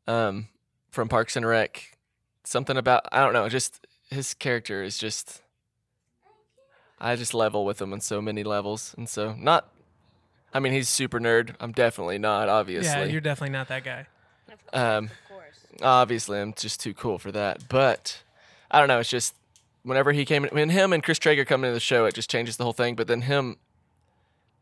um, 0.07 0.49
from 0.91 1.09
Parks 1.09 1.35
and 1.37 1.45
Rec. 1.47 1.97
Something 2.45 2.77
about 2.77 3.07
I 3.11 3.25
don't 3.25 3.33
know. 3.33 3.49
Just 3.49 3.87
his 4.11 4.35
character 4.35 4.83
is 4.85 4.99
just 4.99 5.43
I 7.01 7.15
just 7.17 7.33
level 7.35 7.65
with 7.65 7.81
him 7.81 7.93
on 7.93 8.01
so 8.01 8.21
many 8.21 8.43
levels, 8.45 8.95
and 8.97 9.09
so 9.09 9.35
not. 9.35 9.69
I 10.53 10.61
mean, 10.61 10.73
he's 10.73 10.89
super 10.89 11.21
nerd. 11.21 11.55
I'm 11.61 11.73
definitely 11.73 12.19
not. 12.19 12.49
Obviously, 12.49 12.89
Yeah, 12.91 13.05
you're 13.05 13.21
definitely 13.21 13.53
not 13.53 13.69
that 13.69 13.85
guy. 13.85 14.07
um, 14.73 15.05
of 15.05 15.11
course. 15.29 15.59
obviously, 15.83 16.41
I'm 16.41 16.55
just 16.55 16.81
too 16.81 16.95
cool 16.95 17.19
for 17.19 17.31
that. 17.33 17.69
But 17.69 18.23
I 18.71 18.79
don't 18.79 18.89
know. 18.89 18.99
It's 18.99 19.11
just 19.11 19.35
whenever 19.83 20.13
he 20.13 20.25
came, 20.25 20.45
when 20.47 20.71
him 20.71 20.93
and 20.93 21.03
Chris 21.03 21.19
Traeger 21.19 21.45
come 21.45 21.65
into 21.65 21.75
the 21.75 21.81
show, 21.81 22.07
it 22.07 22.15
just 22.15 22.31
changes 22.31 22.57
the 22.57 22.65
whole 22.65 22.73
thing. 22.73 22.97
But 22.97 23.07
then 23.09 23.23
him 23.23 23.59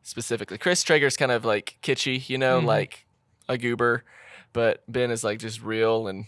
specifically, 0.02 0.59
Chris 0.59 0.83
Traeger's 0.83 1.16
kind 1.16 1.33
of 1.33 1.45
like 1.45 1.76
kitschy, 1.83 2.28
you 2.28 2.38
know, 2.38 2.61
Mhm. 2.61 2.66
like 2.66 3.07
a 3.49 3.57
goober, 3.57 4.05
but 4.52 4.83
Ben 4.88 5.11
is 5.11 5.25
like 5.25 5.38
just 5.38 5.62
real 5.62 6.07
and. 6.09 6.26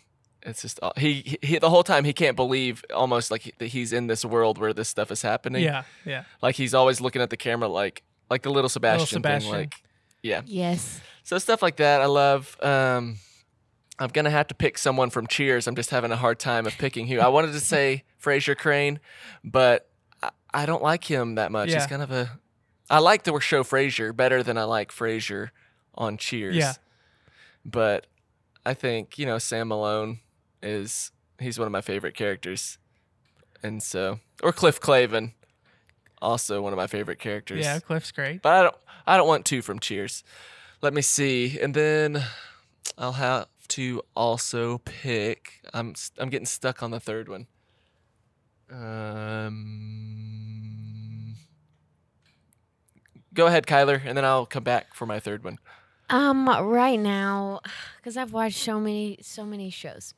It's 0.49 0.63
just 0.63 0.79
uh, 0.83 0.93
he, 0.97 1.37
he 1.43 1.59
the 1.59 1.71
whole 1.71 1.83
time 1.85 2.05
he 2.05 2.13
can't 2.13 2.37
believe 2.37 2.85
almost 2.95 3.31
like 3.31 3.43
he- 3.43 3.53
that 3.59 3.67
he's 3.67 3.93
in 3.93 4.07
this 4.07 4.25
world 4.25 4.59
where 4.59 4.73
this 4.73 4.89
stuff 4.89 5.11
is 5.11 5.23
happening. 5.23 5.63
Yeah, 5.63 5.85
yeah. 6.05 6.25
like 6.43 6.57
he's 6.57 6.75
always 6.75 7.01
looking 7.01 7.23
at 7.23 7.31
the 7.31 7.37
camera 7.37 7.69
like 7.69 8.03
like 8.31 8.43
the 8.43 8.51
little 8.51 8.69
Sebastian, 8.69 9.07
Sebastian. 9.07 9.51
thing. 9.53 9.61
Like 9.61 9.75
yeah, 10.23 10.43
Yes. 10.47 11.01
so 11.23 11.39
stuff 11.39 11.63
like 11.63 11.77
that 11.77 12.01
I 12.01 12.07
love. 12.07 12.57
Um, 12.63 13.19
I'm 14.01 14.09
gonna 14.11 14.31
have 14.31 14.47
to 14.49 14.55
pick 14.55 14.79
someone 14.79 15.11
from 15.11 15.27
Cheers. 15.27 15.67
I'm 15.67 15.75
just 15.77 15.91
having 15.91 16.11
a 16.13 16.17
hard 16.17 16.39
time 16.39 16.67
of 16.67 16.77
picking 16.79 17.07
who. 17.09 17.21
I 17.21 17.29
wanted 17.29 17.53
to 17.53 17.61
say 17.75 18.05
Frasier 18.23 18.57
Crane, 18.57 19.01
but 19.45 19.89
I, 20.23 20.31
I 20.55 20.67
don't 20.67 20.83
like 20.83 21.05
him 21.05 21.35
that 21.37 21.51
much. 21.53 21.69
Yeah. 21.71 21.77
He's 21.77 21.87
kind 21.87 22.03
of 22.03 22.11
a. 22.11 22.39
I 22.91 23.01
like 23.01 23.25
the 23.25 23.39
show 23.41 23.65
Frasier 23.65 24.15
better 24.17 24.43
than 24.43 24.57
I 24.57 24.65
like 24.65 24.91
Frasier 24.93 25.51
on 25.95 26.17
Cheers. 26.17 26.57
Yeah. 26.57 26.75
But 27.65 28.07
I 28.65 28.75
think 28.75 29.19
you 29.19 29.27
know 29.27 29.39
Sam 29.39 29.69
Malone 29.69 30.21
is 30.63 31.11
he's 31.39 31.59
one 31.59 31.67
of 31.67 31.73
my 31.73 31.81
favorite 31.81 32.15
characters, 32.15 32.79
and 33.63 33.83
so 33.83 34.21
or 34.43 34.53
Cliff 34.53 34.81
Clavin, 34.81 35.33
also 36.21 36.61
one 36.63 36.73
of 36.73 36.77
my 36.77 36.87
favorite 36.87 37.19
characters. 37.19 37.65
Yeah, 37.65 37.79
Cliff's 37.81 38.13
great. 38.13 38.43
But 38.43 38.53
I 38.55 38.63
don't 38.63 38.77
I 39.07 39.17
don't 39.17 39.29
want 39.29 39.45
two 39.45 39.63
from 39.63 39.79
Cheers. 39.79 40.25
Let 40.83 40.93
me 40.95 41.03
see. 41.03 41.59
And 41.61 41.75
then 41.75 42.23
I'll 42.97 43.13
have 43.13 43.47
to 43.69 44.03
also 44.15 44.79
pick 44.79 45.61
I'm 45.75 45.91
s- 45.91 46.13
I'm 46.19 46.29
getting 46.31 46.47
stuck 46.47 46.83
on 46.83 46.91
the 46.91 47.01
third 47.01 47.29
one. 47.29 47.47
Um 49.69 51.35
Go 53.35 53.47
ahead, 53.47 53.67
Kyler, 53.67 54.01
and 54.05 54.17
then 54.17 54.25
I'll 54.25 54.47
come 54.47 54.65
back 54.65 54.95
for 54.95 55.07
my 55.07 55.21
third 55.21 55.45
one. 55.45 55.59
Um, 56.11 56.49
right 56.49 56.99
now, 56.99 57.61
because 57.99 58.17
I've 58.17 58.33
watched 58.33 58.59
so 58.59 58.81
many, 58.81 59.19
so 59.23 59.45
many 59.45 59.71
shows, 59.71 60.15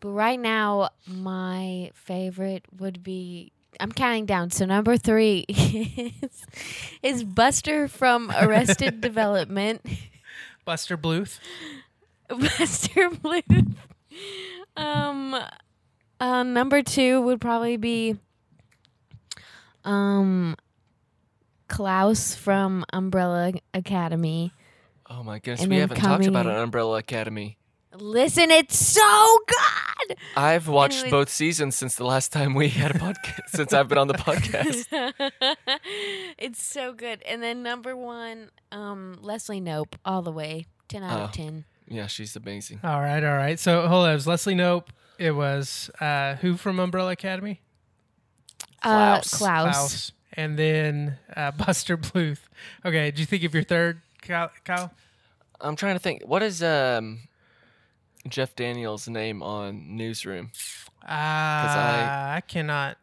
but 0.00 0.08
right 0.10 0.38
now, 0.38 0.90
my 1.06 1.90
favorite 1.94 2.64
would 2.78 3.02
be. 3.02 3.52
I'm 3.80 3.90
counting 3.90 4.24
down. 4.24 4.50
So 4.50 4.66
number 4.66 4.96
three 4.96 5.44
is, 5.48 6.46
is 7.02 7.24
Buster 7.24 7.88
from 7.88 8.30
Arrested 8.30 9.00
Development. 9.00 9.84
Buster 10.64 10.96
Bluth. 10.96 11.40
Buster 12.28 13.10
Bluth. 13.10 13.74
Um, 14.76 15.36
uh, 16.20 16.42
number 16.44 16.82
two 16.82 17.20
would 17.22 17.40
probably 17.40 17.76
be 17.76 18.16
um 19.84 20.56
Klaus 21.68 22.34
from 22.34 22.84
Umbrella 22.92 23.52
Academy. 23.72 24.52
Oh 25.10 25.22
my 25.22 25.38
goodness, 25.38 25.62
And 25.62 25.70
we 25.70 25.78
haven't 25.78 25.98
talked 25.98 26.26
about 26.26 26.46
an 26.46 26.54
Umbrella 26.54 26.98
Academy. 26.98 27.58
Listen, 27.96 28.50
it's 28.50 28.78
so 28.78 29.38
good. 29.46 29.56
I've 30.36 30.68
watched 30.68 30.94
Anyways. 31.00 31.10
both 31.10 31.28
seasons 31.28 31.76
since 31.76 31.94
the 31.96 32.04
last 32.04 32.32
time 32.32 32.54
we 32.54 32.68
had 32.68 32.90
a 32.94 32.98
podcast 32.98 33.40
since 33.48 33.72
I've 33.72 33.88
been 33.88 33.98
on 33.98 34.08
the 34.08 34.14
podcast. 34.14 34.86
it's 36.38 36.62
so 36.62 36.92
good. 36.92 37.22
And 37.22 37.42
then 37.42 37.62
number 37.62 37.96
one, 37.96 38.50
um, 38.72 39.18
Leslie 39.20 39.60
Knope, 39.60 39.94
all 40.04 40.22
the 40.22 40.32
way, 40.32 40.66
ten 40.88 41.02
out 41.02 41.20
Oh. 41.20 41.24
of 41.24 41.32
ten. 41.32 41.64
Yeah, 41.88 42.06
she's 42.06 42.34
amazing. 42.36 42.80
All 42.82 43.00
right, 43.00 43.22
all 43.22 43.36
right. 43.36 43.58
So 43.58 43.86
hold 43.86 44.04
on. 44.06 44.10
It 44.12 44.14
was 44.14 44.26
Leslie 44.26 44.54
Knope. 44.54 44.88
It 45.18 45.32
was 45.32 45.90
uh, 46.00 46.34
who 46.36 46.56
from 46.56 46.80
Umbrella 46.80 47.12
Academy? 47.12 47.60
Uh, 48.82 49.20
Klaus. 49.20 49.34
Klaus. 49.38 50.12
And 50.32 50.58
then 50.58 51.18
uh, 51.36 51.50
Buster 51.66 51.96
Bluth. 51.96 52.40
Okay. 52.84 53.10
do 53.10 53.20
you 53.20 53.26
think 53.26 53.44
of 53.44 53.54
your 53.54 53.62
third, 53.62 54.00
Kyle? 54.22 54.50
Kyle? 54.64 54.92
I'm 55.60 55.76
trying 55.76 55.94
to 55.94 56.00
think. 56.00 56.22
What 56.26 56.42
is 56.42 56.62
um 56.62 57.20
Jeff 58.28 58.54
Daniels' 58.56 59.08
name 59.08 59.42
on 59.42 59.96
Newsroom? 59.96 60.50
Uh, 61.02 61.08
I, 61.10 62.34
I- 62.36 62.40
cannot. 62.40 62.96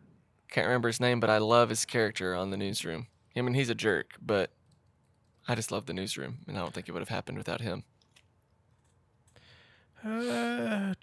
Can't 0.49 0.67
remember 0.67 0.89
his 0.89 0.99
name, 0.99 1.19
but 1.21 1.29
I 1.29 1.37
love 1.37 1.69
his 1.69 1.85
character 1.85 2.35
on 2.35 2.49
the 2.49 2.57
Newsroom. 2.57 3.07
I 3.37 3.41
mean, 3.41 3.53
he's 3.53 3.69
a 3.69 3.75
jerk, 3.75 4.15
but 4.21 4.51
I 5.47 5.55
just 5.55 5.71
love 5.71 5.85
the 5.85 5.93
Newsroom, 5.93 6.39
and 6.47 6.57
I 6.57 6.61
don't 6.61 6.73
think 6.73 6.89
it 6.89 6.91
would 6.91 6.99
have 7.01 7.07
happened 7.09 7.37
without 7.37 7.61
him. 7.61 7.83
Uh, 10.03 10.93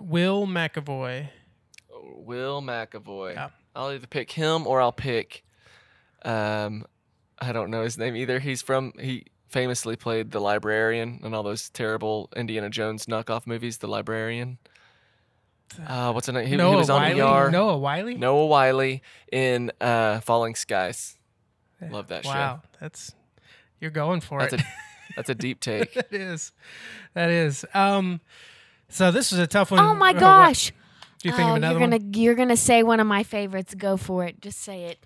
Will 0.00 0.46
McAvoy. 0.46 1.28
Will 1.92 2.62
McAvoy. 2.62 3.34
Yeah. 3.34 3.48
I'll 3.74 3.90
either 3.90 4.06
pick 4.06 4.30
him 4.32 4.66
or 4.66 4.80
I'll 4.80 4.92
pick. 4.92 5.44
Um, 6.24 6.86
I 7.38 7.52
don't 7.52 7.70
know 7.70 7.82
his 7.82 7.98
name 7.98 8.16
either. 8.16 8.38
He's 8.38 8.62
from 8.62 8.92
he 8.98 9.26
famously 9.48 9.96
played 9.96 10.30
the 10.30 10.40
librarian 10.40 11.20
in 11.22 11.34
all 11.34 11.42
those 11.42 11.70
terrible 11.70 12.30
Indiana 12.36 12.70
Jones 12.70 13.06
knockoff 13.06 13.46
movies. 13.46 13.78
The 13.78 13.88
librarian. 13.88 14.58
Uh, 15.86 16.12
what's 16.12 16.26
his 16.26 16.34
name? 16.34 16.44
He, 16.44 16.50
he 16.50 16.56
Noah 16.56 16.76
was 16.76 16.90
on 16.90 17.02
Wiley. 17.02 17.20
ER. 17.20 17.50
Noah 17.50 17.78
Wyle. 17.78 18.16
Noah 18.16 18.46
Wyle 18.46 18.98
in 19.32 19.72
uh, 19.80 20.20
Falling 20.20 20.54
Skies. 20.54 21.18
Love 21.90 22.08
that 22.08 22.24
show. 22.24 22.30
Wow, 22.30 22.62
that's 22.80 23.14
you're 23.80 23.90
going 23.90 24.20
for 24.20 24.40
That's 24.40 24.54
it. 24.54 24.60
a 24.60 24.64
that's 25.16 25.30
a 25.30 25.34
deep 25.34 25.60
take. 25.60 25.92
that 25.94 26.12
is, 26.12 26.52
that 27.14 27.30
is. 27.30 27.64
Um, 27.74 28.20
so 28.88 29.10
this 29.10 29.30
was 29.30 29.40
a 29.40 29.46
tough 29.46 29.70
one. 29.70 29.80
Oh 29.80 29.94
my 29.94 30.12
gosh! 30.18 30.72
Do 31.18 31.28
you 31.28 31.34
think 31.34 31.48
oh, 31.48 31.50
of 31.52 31.56
another 31.56 31.78
you're 31.78 31.88
gonna 31.88 32.18
you're 32.18 32.34
gonna 32.34 32.56
say 32.56 32.82
one 32.82 33.00
of 33.00 33.06
my 33.06 33.22
favorites. 33.22 33.74
Go 33.74 33.96
for 33.96 34.24
it. 34.24 34.40
Just 34.40 34.60
say 34.60 34.84
it. 34.84 35.04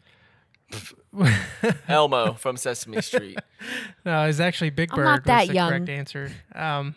One? 1.10 1.32
Elmo 1.88 2.34
from 2.34 2.56
Sesame 2.56 3.00
Street. 3.02 3.38
no, 4.04 4.24
it's 4.24 4.40
actually 4.40 4.70
Big 4.70 4.90
I'm 4.92 4.96
Bird. 4.96 5.04
not 5.04 5.24
was 5.24 5.48
the 5.48 5.54
young. 5.54 5.68
correct 5.70 5.88
answer. 5.88 6.32
Um, 6.54 6.94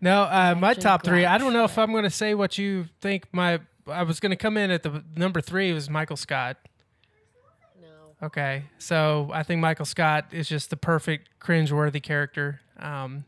no, 0.00 0.22
uh, 0.22 0.54
my 0.58 0.74
actually 0.74 0.74
top 0.74 1.04
three. 1.04 1.24
I 1.24 1.38
don't 1.38 1.52
know 1.52 1.64
if 1.64 1.78
I'm 1.78 1.92
going 1.92 2.04
to 2.04 2.10
say 2.10 2.34
what 2.34 2.58
you 2.58 2.86
think. 3.00 3.24
My 3.32 3.60
I 3.86 4.02
was 4.02 4.20
going 4.20 4.30
to 4.30 4.36
come 4.36 4.56
in 4.56 4.70
at 4.70 4.82
the 4.82 5.04
number 5.16 5.40
three 5.40 5.72
was 5.72 5.88
Michael 5.88 6.16
Scott. 6.16 6.56
No. 7.80 8.26
Okay, 8.26 8.64
so 8.78 9.30
I 9.32 9.42
think 9.42 9.60
Michael 9.60 9.84
Scott 9.86 10.26
is 10.32 10.48
just 10.48 10.70
the 10.70 10.76
perfect 10.76 11.28
cringeworthy 11.40 12.02
character. 12.02 12.60
Um, 12.78 13.24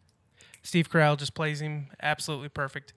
Steve 0.66 0.90
Carell 0.90 1.16
just 1.16 1.32
plays 1.34 1.60
him 1.60 1.86
absolutely 2.02 2.48
perfect. 2.48 2.92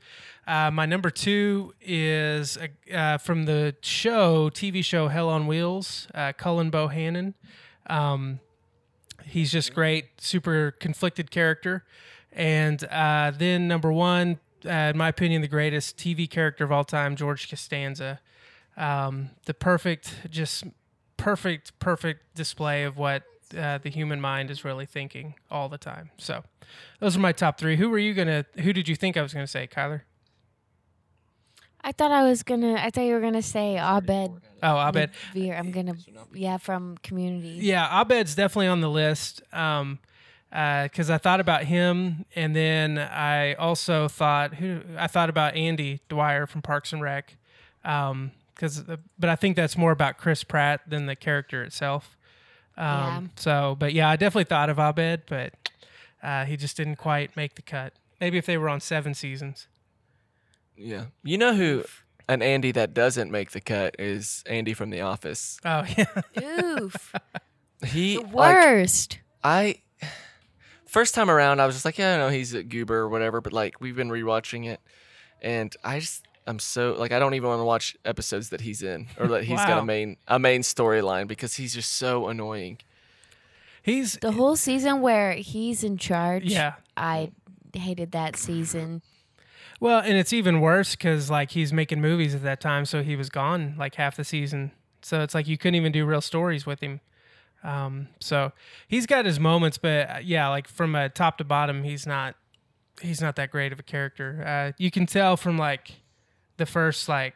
Uh, 0.47 0.71
my 0.71 0.87
number 0.87 1.11
two 1.11 1.73
is 1.79 2.57
uh, 2.57 2.93
uh, 2.93 3.17
from 3.19 3.45
the 3.45 3.75
show, 3.81 4.49
TV 4.49 4.83
show 4.83 5.07
Hell 5.07 5.29
on 5.29 5.45
Wheels, 5.45 6.07
uh, 6.15 6.33
Cullen 6.35 6.71
Bohannon. 6.71 7.35
Um, 7.87 8.39
he's 9.23 9.51
just 9.51 9.75
great, 9.75 10.19
super 10.19 10.71
conflicted 10.71 11.29
character. 11.29 11.85
And 12.31 12.83
uh, 12.85 13.33
then 13.37 13.67
number 13.67 13.93
one, 13.93 14.39
uh, 14.65 14.69
in 14.69 14.97
my 14.97 15.07
opinion, 15.07 15.43
the 15.43 15.47
greatest 15.47 15.95
TV 15.95 16.27
character 16.27 16.63
of 16.63 16.71
all 16.71 16.83
time, 16.83 17.15
George 17.15 17.47
Costanza. 17.47 18.19
Um, 18.77 19.29
the 19.45 19.53
perfect, 19.53 20.27
just 20.31 20.63
perfect, 21.17 21.77
perfect 21.77 22.33
display 22.33 22.83
of 22.83 22.97
what 22.97 23.23
uh, 23.57 23.77
the 23.79 23.89
human 23.89 24.21
mind 24.21 24.51
is 24.51 24.63
really 24.63 24.85
thinking 24.85 25.35
all 25.49 25.69
the 25.69 25.77
time. 25.77 26.11
So, 26.17 26.43
those 26.99 27.15
are 27.15 27.19
my 27.19 27.31
top 27.31 27.57
three. 27.57 27.77
Who 27.77 27.89
were 27.89 27.99
you 27.99 28.13
gonna? 28.13 28.45
Who 28.61 28.73
did 28.73 28.87
you 28.87 28.95
think 28.95 29.17
I 29.17 29.21
was 29.21 29.33
gonna 29.33 29.47
say, 29.47 29.67
Kyler? 29.67 30.01
I 31.81 31.91
thought 31.91 32.11
I 32.11 32.23
was 32.23 32.43
gonna. 32.43 32.75
I 32.75 32.89
thought 32.89 33.01
you 33.01 33.13
were 33.13 33.21
gonna 33.21 33.41
say 33.41 33.77
Abed. 33.77 34.31
Oh, 34.61 34.77
Abed. 34.77 35.11
Veer. 35.33 35.55
I'm 35.55 35.71
gonna. 35.71 35.95
Yeah, 36.33 36.57
from 36.57 36.97
Community. 36.97 37.59
Yeah, 37.61 38.01
Abed's 38.01 38.35
definitely 38.35 38.67
on 38.67 38.81
the 38.81 38.89
list. 38.89 39.41
Um, 39.53 39.99
because 40.49 41.09
I 41.11 41.19
thought 41.19 41.39
about 41.39 41.65
him, 41.65 42.25
and 42.35 42.55
then 42.55 42.97
I 42.97 43.53
also 43.53 44.07
thought 44.07 44.55
who 44.55 44.81
I 44.97 45.07
thought 45.07 45.29
about 45.29 45.55
Andy 45.55 46.01
Dwyer 46.09 46.47
from 46.47 46.61
Parks 46.61 46.91
and 46.91 47.01
Rec. 47.01 47.37
Um, 47.85 48.31
because 48.53 48.83
but 49.17 49.29
I 49.29 49.35
think 49.35 49.55
that's 49.55 49.77
more 49.77 49.91
about 49.91 50.17
Chris 50.17 50.43
Pratt 50.43 50.81
than 50.87 51.05
the 51.05 51.15
character 51.15 51.63
itself. 51.63 52.17
Um, 52.79 52.85
Yeah. 52.87 53.21
so 53.35 53.75
but 53.77 53.93
yeah, 53.93 54.09
I 54.09 54.15
definitely 54.15 54.45
thought 54.45 54.69
of 54.69 54.77
Abed, 54.79 55.23
but 55.27 55.53
uh, 56.23 56.45
he 56.45 56.57
just 56.57 56.77
didn't 56.77 56.95
quite 56.95 57.35
make 57.35 57.55
the 57.55 57.61
cut. 57.61 57.93
Maybe 58.21 58.37
if 58.37 58.45
they 58.45 58.57
were 58.57 58.69
on 58.69 58.79
seven 58.79 59.13
seasons. 59.13 59.67
Yeah. 60.75 61.05
You 61.23 61.37
know 61.37 61.55
who 61.55 61.83
an 62.27 62.41
Andy 62.41 62.71
that 62.71 62.93
doesn't 62.93 63.31
make 63.31 63.51
the 63.51 63.61
cut 63.61 63.95
is 63.99 64.43
Andy 64.45 64.73
from 64.73 64.89
The 64.91 65.01
Office. 65.01 65.59
Oh 65.65 65.85
yeah, 66.35 66.79
Oof. 66.79 67.13
He 67.85 68.15
the 68.17 68.23
like 68.23 68.33
worst. 68.57 69.19
I 69.43 69.81
first 70.85 71.15
time 71.15 71.29
around 71.29 71.59
I 71.61 71.65
was 71.65 71.75
just 71.75 71.85
like, 71.85 71.97
yeah, 71.97 72.15
I 72.15 72.17
know 72.17 72.29
he's 72.29 72.53
a 72.53 72.63
goober 72.63 72.97
or 72.97 73.09
whatever, 73.09 73.41
but 73.41 73.53
like 73.53 73.79
we've 73.81 73.95
been 73.95 74.09
rewatching 74.09 74.65
it 74.67 74.79
and 75.41 75.75
I 75.83 75.99
just 75.99 76.25
I'm 76.49 76.57
so 76.57 76.95
like 76.97 77.11
I 77.11 77.19
don't 77.19 77.35
even 77.35 77.47
want 77.47 77.59
to 77.59 77.63
watch 77.63 77.95
episodes 78.03 78.49
that 78.49 78.61
he's 78.61 78.81
in 78.81 79.05
or 79.19 79.27
that 79.27 79.43
he's 79.43 79.59
got 79.59 79.77
a 79.77 79.85
main 79.85 80.17
a 80.27 80.39
main 80.39 80.61
storyline 80.61 81.27
because 81.27 81.53
he's 81.53 81.75
just 81.75 81.93
so 81.93 82.27
annoying. 82.27 82.79
He's 83.83 84.13
The 84.13 84.31
whole 84.31 84.55
season 84.55 85.01
where 85.01 85.33
he's 85.33 85.83
in 85.83 85.97
charge. 85.97 86.45
yeah. 86.45 86.73
I 86.97 87.31
hated 87.73 88.13
that 88.13 88.35
season. 88.35 89.03
Well, 89.79 89.99
and 89.99 90.17
it's 90.17 90.33
even 90.33 90.59
worse 90.59 90.95
because 90.95 91.29
like 91.29 91.51
he's 91.51 91.71
making 91.71 92.01
movies 92.01 92.33
at 92.33 92.41
that 92.41 92.59
time, 92.59 92.85
so 92.85 93.03
he 93.03 93.15
was 93.15 93.29
gone 93.29 93.75
like 93.77 93.93
half 93.95 94.17
the 94.17 94.23
season. 94.23 94.71
So 95.03 95.21
it's 95.21 95.35
like 95.35 95.47
you 95.47 95.57
couldn't 95.57 95.75
even 95.75 95.91
do 95.91 96.03
real 96.03 96.19
stories 96.19 96.65
with 96.65 96.81
him. 96.81 96.99
Um, 97.63 98.07
so 98.19 98.53
he's 98.87 99.05
got 99.05 99.25
his 99.25 99.39
moments, 99.39 99.77
but 99.77 100.09
uh, 100.09 100.19
yeah, 100.23 100.47
like 100.49 100.67
from 100.67 100.95
a 100.95 101.09
top 101.09 101.37
to 101.37 101.43
bottom, 101.43 101.83
he's 101.83 102.07
not 102.07 102.35
he's 103.01 103.21
not 103.21 103.35
that 103.35 103.51
great 103.51 103.71
of 103.71 103.79
a 103.79 103.83
character. 103.83 104.43
Uh, 104.45 104.71
you 104.79 104.89
can 104.89 105.05
tell 105.05 105.37
from 105.37 105.55
like 105.55 106.01
the 106.59 106.67
first 106.67 107.09
like 107.09 107.33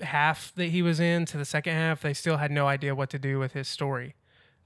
half 0.00 0.52
that 0.56 0.66
he 0.66 0.80
was 0.82 0.98
in 0.98 1.26
to 1.26 1.36
the 1.36 1.44
second 1.44 1.74
half, 1.74 2.00
they 2.00 2.14
still 2.14 2.38
had 2.38 2.50
no 2.50 2.66
idea 2.66 2.94
what 2.94 3.10
to 3.10 3.18
do 3.18 3.38
with 3.38 3.52
his 3.52 3.68
story. 3.68 4.14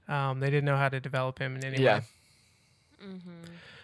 Um, 0.07 0.39
they 0.39 0.49
didn't 0.49 0.65
know 0.65 0.77
how 0.77 0.89
to 0.89 0.99
develop 1.01 1.37
him 1.39 1.55
in 1.57 1.63
any 1.65 1.83
Yeah. 1.83 1.99
way. 1.99 2.03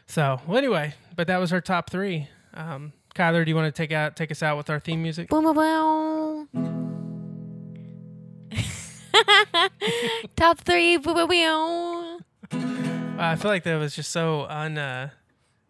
So 0.08 0.40
well, 0.48 0.58
anyway, 0.58 0.94
but 1.16 1.28
that 1.28 1.38
was 1.38 1.52
our 1.54 1.62
top 1.62 1.90
three. 1.90 2.30
Um, 2.54 2.94
Kyler, 3.16 3.44
do 3.46 3.50
you 3.50 3.56
want 3.56 3.74
to 3.74 3.78
take 3.78 3.92
out 3.92 4.16
take 4.16 4.32
us 4.32 4.42
out 4.44 4.58
with 4.58 4.70
our 4.70 4.80
theme 4.80 5.02
music? 5.02 5.30
Boom, 5.30 5.44
boom, 5.44 5.56
boom. 5.56 6.50
Top 10.36 10.60
three. 10.60 10.98
Boom, 10.98 11.16
boom, 11.16 11.28
boom. 11.30 12.20
Uh, 13.18 13.22
I 13.24 13.36
feel 13.36 13.50
like 13.52 13.64
that 13.64 13.78
was 13.78 13.96
just 13.96 14.12
so 14.12 14.44
un 14.50 14.78
uh, 14.78 15.10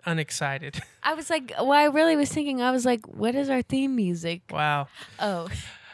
unexcited. 0.06 0.82
I 1.04 1.14
was 1.14 1.30
like, 1.30 1.52
well, 1.60 1.72
I 1.72 1.86
really 1.86 2.16
was 2.16 2.30
thinking, 2.32 2.62
I 2.62 2.72
was 2.72 2.86
like, 2.86 3.06
what 3.08 3.36
is 3.36 3.50
our 3.50 3.62
theme 3.62 3.96
music? 3.96 4.42
wow. 4.52 4.88
Oh, 5.20 5.48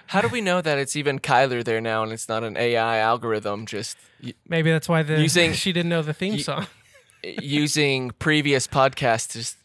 How 0.08 0.22
do 0.22 0.28
we 0.28 0.42
know 0.42 0.62
that 0.62 0.78
it's 0.78 0.96
even 0.96 1.20
Kyler 1.20 1.64
there 1.64 1.80
now 1.82 2.04
and 2.04 2.12
it's 2.12 2.28
not 2.28 2.44
an 2.44 2.58
AI 2.58 2.98
algorithm 2.98 3.66
just 3.66 3.98
y- 4.24 4.34
Maybe 4.48 4.70
that's 4.72 4.90
why 4.90 5.04
the 5.04 5.22
Using- 5.22 5.54
she 5.64 5.72
didn't 5.72 5.90
know 5.90 6.02
the 6.02 6.14
theme 6.14 6.34
you- 6.34 6.40
song. 6.44 6.68
using 7.24 8.12
previous 8.20 8.68
podcasts 8.68 9.34
just 9.34 9.58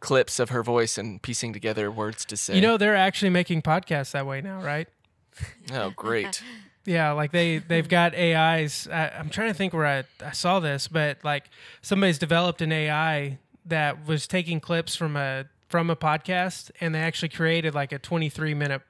clips 0.00 0.38
of 0.38 0.50
her 0.50 0.62
voice 0.62 0.98
and 0.98 1.20
piecing 1.22 1.52
together 1.52 1.90
words 1.90 2.24
to 2.26 2.36
say? 2.36 2.54
You 2.54 2.60
know, 2.60 2.76
they're 2.76 2.96
actually 2.96 3.30
making 3.30 3.62
podcasts 3.62 4.12
that 4.12 4.26
way 4.26 4.40
now, 4.40 4.62
right? 4.62 4.88
oh 5.72 5.90
great. 5.96 6.42
Yeah, 6.84 7.12
like 7.12 7.30
they 7.30 7.58
they've 7.58 7.88
got 7.88 8.12
AIs. 8.12 8.88
I, 8.88 9.10
I'm 9.16 9.30
trying 9.30 9.46
to 9.50 9.54
think 9.54 9.72
where 9.72 9.86
I, 9.86 10.02
I 10.26 10.32
saw 10.32 10.58
this, 10.58 10.88
but 10.88 11.18
like 11.22 11.44
somebody's 11.80 12.18
developed 12.18 12.60
an 12.60 12.72
AI 12.72 13.38
that 13.64 14.06
was 14.06 14.26
taking 14.26 14.60
clips 14.60 14.96
from 14.96 15.16
a 15.16 15.46
from 15.68 15.88
a 15.88 15.96
podcast, 15.96 16.70
and 16.80 16.94
they 16.94 17.00
actually 17.00 17.30
created 17.30 17.74
like 17.74 17.92
a 17.92 17.98
23 17.98 18.54
minute 18.54 18.82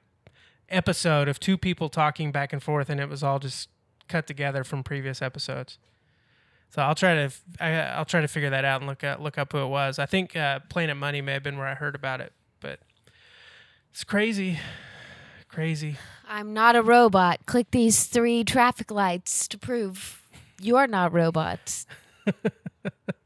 episode 0.69 1.27
of 1.27 1.39
two 1.39 1.57
people 1.57 1.89
talking 1.89 2.31
back 2.31 2.51
and 2.51 2.61
forth, 2.61 2.89
and 2.89 2.99
it 2.99 3.07
was 3.07 3.23
all 3.23 3.39
just 3.39 3.69
cut 4.07 4.27
together 4.27 4.63
from 4.63 4.83
previous 4.83 5.21
episodes. 5.21 5.77
So 6.69 6.81
I'll 6.81 6.95
try 6.95 7.13
to 7.13 7.31
I, 7.59 7.71
I'll 7.73 8.05
try 8.05 8.21
to 8.21 8.27
figure 8.27 8.49
that 8.49 8.65
out 8.65 8.81
and 8.81 8.89
look 8.89 9.03
up 9.03 9.19
look 9.19 9.37
up 9.37 9.51
who 9.51 9.59
it 9.59 9.67
was. 9.67 9.99
I 9.99 10.05
think 10.05 10.35
uh, 10.35 10.59
Planet 10.69 10.97
Money 10.97 11.21
may 11.21 11.33
have 11.33 11.43
been 11.43 11.57
where 11.57 11.67
I 11.67 11.75
heard 11.75 11.95
about 11.95 12.19
it, 12.19 12.33
but 12.59 12.79
it's 13.91 14.03
crazy, 14.03 14.59
crazy. 15.47 15.97
I'm 16.27 16.53
not 16.53 16.75
a 16.75 16.81
robot. 16.81 17.45
Click 17.45 17.69
these 17.71 18.05
three 18.05 18.43
traffic 18.43 18.89
lights 18.89 19.47
to 19.49 19.57
prove 19.57 20.23
you're 20.59 20.87
not 20.87 21.13
robots. 21.13 21.85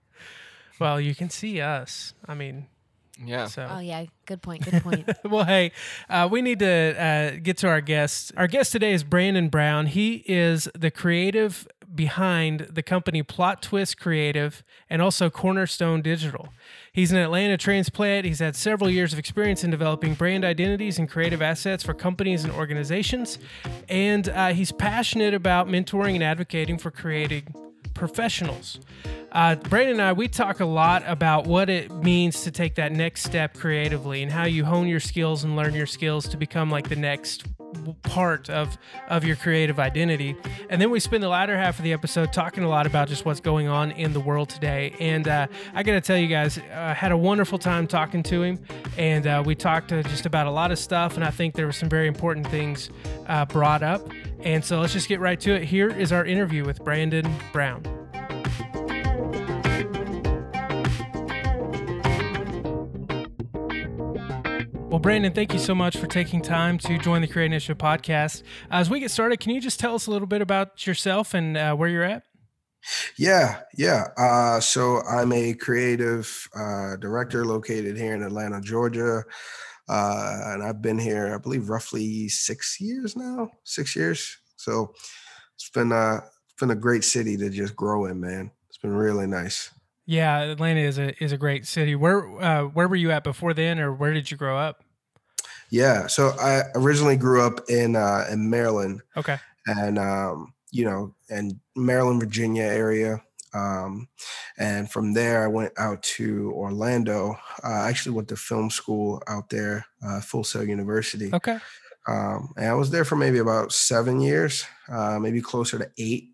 Well, 0.80 1.00
you 1.02 1.16
can 1.16 1.30
see 1.30 1.62
us. 1.62 2.14
I 2.28 2.34
mean, 2.34 2.68
Yeah. 3.24 3.48
so. 3.48 3.68
Oh, 3.70 3.80
yeah. 3.80 4.06
Good 4.26 4.42
point. 4.42 4.64
Good 4.70 4.84
point. 4.84 5.10
well, 5.24 5.46
hey, 5.46 5.72
uh, 6.10 6.28
we 6.32 6.42
need 6.42 6.60
to 6.60 7.02
uh, 7.02 7.40
get 7.42 7.58
to 7.58 7.68
our 7.68 7.82
guest. 7.82 8.32
Our 8.38 8.48
guest 8.48 8.72
today 8.72 8.94
is 8.94 9.04
Brandon 9.04 9.50
Brown. 9.50 9.88
He 9.88 10.24
is 10.28 10.70
the 10.76 10.92
creative 10.92 11.68
behind 11.96 12.68
the 12.72 12.84
company 12.84 13.24
Plot 13.24 13.62
Twist 13.62 13.98
Creative 13.98 14.62
and 14.90 15.02
also 15.02 15.30
Cornerstone 15.30 16.02
Digital. 16.02 16.50
He's 16.92 17.12
an 17.12 17.18
Atlanta 17.18 17.58
transplant. 17.58 18.26
He's 18.26 18.40
had 18.40 18.56
several 18.56 18.90
years 18.90 19.14
of 19.14 19.20
experience 19.20 19.64
in 19.64 19.72
developing 19.72 20.14
brand 20.14 20.44
identities 20.44 21.00
and 21.00 21.10
creative 21.10 21.42
assets 21.42 21.84
for 21.84 21.94
companies 21.94 22.44
and 22.44 22.52
organizations. 22.54 23.40
And 23.88 24.28
uh, 24.30 24.50
he's 24.50 24.72
passionate 24.74 25.34
about 25.34 25.68
mentoring 25.68 26.16
and 26.16 26.24
advocating 26.24 26.78
for 26.78 26.92
creating 26.92 27.56
professionals. 27.98 28.80
Uh, 29.32 29.56
Brandon 29.56 29.94
and 29.94 30.02
I, 30.02 30.14
we 30.14 30.28
talk 30.28 30.62
a 30.62 30.66
lot 30.66 31.04
about 31.06 31.46
what 31.46 31.70
it 31.70 31.92
means 31.92 32.44
to 32.44 32.52
take 32.52 32.76
that 32.76 32.92
next 32.92 33.24
step 33.24 33.54
creatively 33.56 34.24
and 34.24 34.32
how 34.32 34.46
you 34.46 34.64
hone 34.64 34.88
your 34.88 35.00
skills 35.00 35.44
and 35.44 35.56
learn 35.56 35.74
your 35.74 35.86
skills 35.86 36.28
to 36.30 36.38
become 36.38 36.72
like 36.72 36.88
the 36.88 36.96
next 36.96 37.46
part 38.04 38.50
of 38.50 38.78
of 39.08 39.24
your 39.24 39.36
creative 39.36 39.80
identity. 39.80 40.36
And 40.70 40.82
then 40.82 40.90
we 40.90 41.00
spend 41.00 41.24
the 41.24 41.30
latter 41.30 41.58
half 41.58 41.78
of 41.78 41.84
the 41.84 41.94
episode 41.94 42.34
talking 42.34 42.64
a 42.64 42.70
lot 42.70 42.86
about 42.86 43.08
just 43.08 43.26
what's 43.26 43.40
going 43.40 43.68
on 43.68 43.92
in 43.92 44.14
the 44.14 44.20
world 44.20 44.50
today. 44.50 44.94
And 45.00 45.28
uh, 45.28 45.48
I 45.74 45.84
got 45.84 45.94
to 45.94 46.02
tell 46.02 46.18
you 46.18 46.28
guys, 46.28 46.60
I 46.74 46.94
had 46.94 47.12
a 47.12 47.18
wonderful 47.18 47.58
time 47.58 47.88
talking 47.88 48.24
to 48.24 48.44
him, 48.44 48.60
and 48.98 49.28
uh, 49.28 49.44
we 49.46 49.56
talked 49.56 49.92
uh, 49.92 50.04
just 50.04 50.26
about 50.26 50.48
a 50.48 50.52
lot 50.52 50.72
of 50.72 50.80
stuff. 50.80 51.16
And 51.16 51.24
I 51.24 51.32
think 51.32 51.56
there 51.56 51.66
were 51.66 51.72
some 51.72 51.90
very 51.90 52.08
important 52.08 52.48
things 52.48 52.90
uh, 53.28 53.46
brought 53.46 53.84
up. 53.84 54.08
And 54.42 54.64
so 54.64 54.80
let's 54.80 54.94
just 54.94 55.10
get 55.10 55.20
right 55.20 55.40
to 55.42 55.56
it. 55.56 55.64
Here 55.64 55.90
is 55.90 56.12
our 56.12 56.26
interview 56.26 56.64
with 56.64 56.84
Brandon 56.84 57.26
Brown. 57.52 57.97
Well, 64.98 65.04
Brandon, 65.04 65.32
thank 65.32 65.54
you 65.54 65.60
so 65.60 65.76
much 65.76 65.96
for 65.96 66.08
taking 66.08 66.42
time 66.42 66.80
to 66.80 66.98
join 66.98 67.22
the 67.22 67.28
Create 67.28 67.46
Initiative 67.46 67.78
podcast. 67.78 68.42
As 68.72 68.90
we 68.90 69.00
get 69.00 69.12
started, 69.12 69.40
can 69.40 69.54
you 69.54 69.62
just 69.62 69.80
tell 69.80 69.94
us 69.94 70.08
a 70.08 70.12
little 70.12 70.28
bit 70.28 70.42
about 70.42 70.88
yourself 70.88 71.36
and 71.36 71.56
uh, 71.56 71.76
where 71.76 71.88
you're 71.88 72.04
at? 72.04 72.24
Yeah, 73.16 73.60
yeah. 73.78 74.08
Uh, 74.18 74.60
so 74.60 75.04
I'm 75.04 75.32
a 75.34 75.54
creative 75.54 76.50
uh, 76.56 76.96
director 76.96 77.46
located 77.46 77.96
here 77.96 78.16
in 78.16 78.24
Atlanta, 78.24 78.60
Georgia. 78.60 79.24
Uh, 79.88 80.40
and 80.46 80.64
I've 80.64 80.82
been 80.82 80.98
here, 80.98 81.32
I 81.32 81.38
believe, 81.38 81.70
roughly 81.70 82.28
six 82.28 82.82
years 82.82 83.16
now. 83.16 83.52
Six 83.66 83.96
years. 83.96 84.36
So 84.56 84.96
it's 85.54 85.70
been 85.70 85.92
uh, 85.92 86.22
it's 86.46 86.60
been 86.60 86.72
a 86.72 86.76
great 86.76 87.04
city 87.04 87.38
to 87.38 87.52
just 87.52 87.76
grow 87.76 88.06
in, 88.06 88.20
man. 88.20 88.50
It's 88.68 88.80
been 88.80 88.96
really 88.96 89.28
nice. 89.28 89.70
Yeah, 90.08 90.40
Atlanta 90.40 90.80
is 90.80 90.98
a 90.98 91.24
is 91.24 91.34
a 91.34 91.38
great 91.38 91.68
city. 91.68 91.94
Where 91.94 92.42
uh, 92.42 92.64
where 92.64 92.88
were 92.88 92.96
you 92.96 93.12
at 93.12 93.24
before 93.24 93.54
then, 93.54 93.78
or 93.78 93.94
where 93.94 94.16
did 94.16 94.32
you 94.32 94.38
grow 94.38 94.58
up? 94.58 94.84
Yeah. 95.70 96.08
So 96.08 96.30
I 96.40 96.64
originally 96.76 97.18
grew 97.18 97.42
up 97.42 97.70
in 97.70 97.96
uh, 97.96 98.26
in 98.32 98.50
Maryland, 98.50 99.02
Okay. 99.16 99.38
and 99.66 99.98
um, 100.00 100.54
you 100.72 100.86
know, 100.86 101.14
and 101.30 101.60
Maryland, 101.76 102.20
Virginia 102.20 102.64
area. 102.64 103.22
Um, 103.54 104.08
and 104.58 104.90
from 104.92 105.14
there, 105.14 105.44
I 105.44 105.48
went 105.48 105.74
out 105.78 106.04
to 106.18 106.52
Orlando. 106.54 107.38
Uh, 107.64 107.68
I 107.68 107.90
actually 107.90 108.16
went 108.16 108.28
to 108.28 108.36
film 108.36 108.70
school 108.70 109.22
out 109.28 109.50
there, 109.50 109.86
uh, 110.06 110.20
Full 110.22 110.44
Sail 110.44 110.64
University. 110.66 111.32
Okay. 111.34 111.58
Um, 112.08 112.54
and 112.58 112.68
I 112.68 112.74
was 112.74 112.90
there 112.92 113.04
for 113.06 113.16
maybe 113.16 113.40
about 113.40 113.72
seven 113.74 114.20
years, 114.22 114.66
uh, 114.90 115.18
maybe 115.20 115.42
closer 115.42 115.78
to 115.80 115.90
eight. 115.98 116.30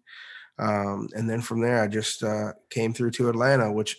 Um, 0.59 1.07
and 1.15 1.29
then 1.29 1.41
from 1.41 1.61
there, 1.61 1.81
I 1.81 1.87
just 1.87 2.23
uh, 2.23 2.53
came 2.69 2.93
through 2.93 3.11
to 3.11 3.29
Atlanta, 3.29 3.71
which 3.71 3.97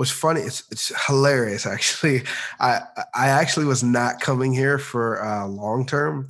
was 0.00 0.10
funny. 0.10 0.40
It's 0.40 0.64
it's 0.72 0.90
hilarious, 1.06 1.66
actually. 1.66 2.22
I 2.60 2.80
I 3.14 3.28
actually 3.28 3.66
was 3.66 3.82
not 3.84 4.20
coming 4.20 4.52
here 4.52 4.78
for 4.78 5.22
uh, 5.22 5.46
long 5.46 5.86
term. 5.86 6.26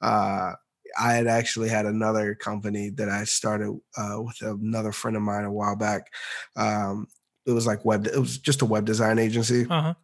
Uh, 0.00 0.54
I 0.98 1.12
had 1.12 1.26
actually 1.26 1.68
had 1.68 1.86
another 1.86 2.34
company 2.34 2.90
that 2.96 3.08
I 3.08 3.24
started 3.24 3.78
uh, 3.96 4.18
with 4.22 4.40
another 4.40 4.92
friend 4.92 5.16
of 5.16 5.22
mine 5.22 5.44
a 5.44 5.52
while 5.52 5.76
back. 5.76 6.02
Um, 6.56 7.06
it 7.46 7.52
was 7.52 7.66
like 7.66 7.84
web. 7.84 8.06
It 8.06 8.18
was 8.18 8.38
just 8.38 8.62
a 8.62 8.66
web 8.66 8.86
design 8.86 9.18
agency 9.18 9.66
Uh 9.68 9.82
huh. 9.82 9.94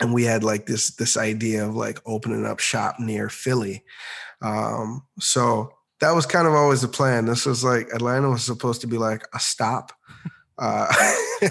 and 0.00 0.12
we 0.12 0.24
had 0.24 0.42
like 0.44 0.66
this 0.66 0.96
this 0.96 1.16
idea 1.16 1.66
of 1.66 1.76
like 1.76 2.00
opening 2.04 2.44
up 2.44 2.58
shop 2.60 2.98
near 2.98 3.28
Philly. 3.28 3.84
Um, 4.42 5.02
so 5.20 5.70
that 6.00 6.10
was 6.14 6.26
kind 6.26 6.46
of 6.48 6.54
always 6.54 6.80
the 6.82 6.88
plan. 6.88 7.26
This 7.26 7.46
was 7.46 7.62
like 7.62 7.86
Atlanta 7.94 8.30
was 8.30 8.44
supposed 8.44 8.80
to 8.80 8.86
be 8.88 8.98
like 8.98 9.22
a 9.32 9.38
stop, 9.38 9.92
uh, 10.58 10.92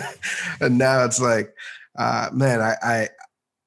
and 0.61 0.77
now 0.77 1.03
it's 1.05 1.19
like, 1.19 1.53
uh, 1.97 2.29
man, 2.33 2.61
I, 2.61 2.75
I, 2.81 3.09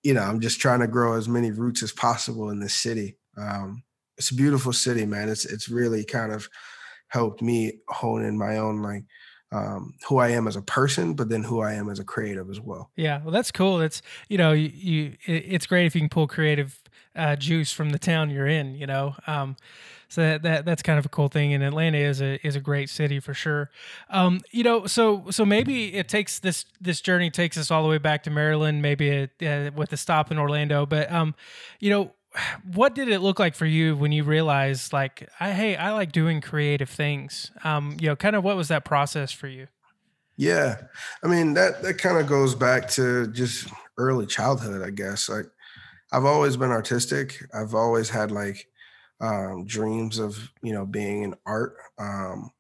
you 0.03 0.15
know, 0.15 0.23
I'm 0.23 0.41
just 0.41 0.61
trying 0.61 0.81
to 0.81 0.87
grow 0.87 1.17
as 1.17 1.29
many 1.29 1.51
roots 1.51 1.83
as 1.83 1.93
possible 1.93 2.51
in 2.51 2.61
this 2.61 2.75
city. 2.75 3.17
Um, 3.37 3.83
it's 4.17 4.31
a 4.31 4.35
beautiful 4.35 4.73
city, 4.73 5.05
man. 5.05 5.29
It's 5.29 5.45
it's 5.45 5.69
really 5.69 6.05
kind 6.05 6.33
of 6.33 6.49
helped 7.09 7.43
me 7.43 7.81
hone 7.89 8.25
in 8.25 8.39
my 8.39 8.59
own 8.59 8.83
like 8.83 9.05
um, 9.53 9.95
who 10.09 10.19
I 10.19 10.29
am 10.29 10.49
as 10.49 10.57
a 10.57 10.63
person, 10.63 11.15
but 11.15 11.29
then 11.29 11.43
who 11.43 11.61
I 11.61 11.75
am 11.75 11.89
as 11.89 11.99
a 11.99 12.05
creative 12.05 12.51
as 12.51 12.61
well. 12.61 12.91
Yeah. 12.97 13.23
Well, 13.23 13.31
that's 13.31 13.53
cool. 13.53 13.81
It's 13.81 14.03
you 14.29 14.39
know 14.39 14.53
you, 14.53 14.71
you 14.75 15.13
it, 15.27 15.45
it's 15.47 15.67
great 15.67 15.87
if 15.87 15.95
you 15.95 16.01
can 16.01 16.09
pull 16.09 16.27
creative 16.27 16.79
uh, 17.15 17.37
juice 17.37 17.73
from 17.73 17.91
the 17.91 17.99
town 17.99 18.31
you're 18.31 18.47
in. 18.47 18.75
You 18.75 18.87
know. 18.87 19.15
Um, 19.27 19.57
so 20.09 20.21
that, 20.21 20.43
that 20.43 20.65
that's 20.65 20.83
kind 20.83 20.99
of 20.99 21.07
a 21.07 21.09
cool 21.09 21.29
thing, 21.29 21.53
and 21.53 21.63
Atlanta 21.63 21.99
is 21.99 22.21
a 22.21 22.45
is 22.47 22.57
a 22.57 22.61
great 22.61 22.89
city 22.89 23.21
for 23.21 23.35
sure. 23.35 23.71
Um, 24.11 24.41
you 24.51 24.63
know, 24.63 24.87
so 24.87 25.25
so 25.31 25.45
maybe 25.45 25.95
it 25.95 26.09
takes 26.09 26.39
this 26.39 26.65
this 26.81 27.01
journey 27.01 27.31
takes 27.31 27.57
us 27.59 27.71
all 27.71 27.83
the 27.83 27.89
way 27.89 27.99
back 27.99 28.23
to 28.25 28.31
Maryland, 28.31 28.83
maybe 28.83 29.29
uh, 29.43 29.71
with 29.75 29.93
a 29.93 29.97
stop 29.97 30.31
in 30.31 30.39
Orlando. 30.39 30.87
But 30.87 31.11
um, 31.11 31.35
you 31.81 31.91
know, 31.91 32.13
what 32.75 32.95
did 32.95 33.09
it 33.09 33.21
look 33.21 33.39
like 33.39 33.55
for 33.55 33.67
you 33.67 33.97
when 33.97 34.13
you 34.13 34.23
realized 34.23 34.93
like 34.93 35.27
I, 35.41 35.53
hey 35.53 35.75
i 35.75 35.91
like 35.93 36.13
doing 36.13 36.43
creative 36.43 36.91
things 36.91 37.51
um 37.65 37.97
you 37.99 38.09
know 38.09 38.17
kind 38.17 38.37
of 38.37 38.45
what 38.45 38.59
was 38.59 38.69
that 38.69 38.85
process 38.85 39.33
for 39.33 39.49
you 39.49 39.69
Yeah. 40.37 40.77
I 41.25 41.29
mean, 41.29 41.55
that 41.55 41.83
that 41.83 41.95
kind 41.95 42.19
of 42.19 42.27
goes 42.27 42.55
back 42.55 42.89
to 42.91 43.27
just 43.29 43.69
early 43.99 44.27
childhood, 44.27 44.83
I 44.83 44.91
guess. 44.91 45.29
Like 45.29 45.47
I've 46.13 46.25
always 46.25 46.57
been 46.57 46.71
artistic. 46.71 47.43
I've 47.55 47.75
always 47.75 48.11
had 48.11 48.31
like 48.31 48.69
um 49.21 49.65
dreams 49.67 50.19
of, 50.19 50.37
you 50.63 50.73
know, 50.73 50.87
being 50.87 51.23
in 51.23 51.35
art. 51.47 51.77
Um 51.99 52.51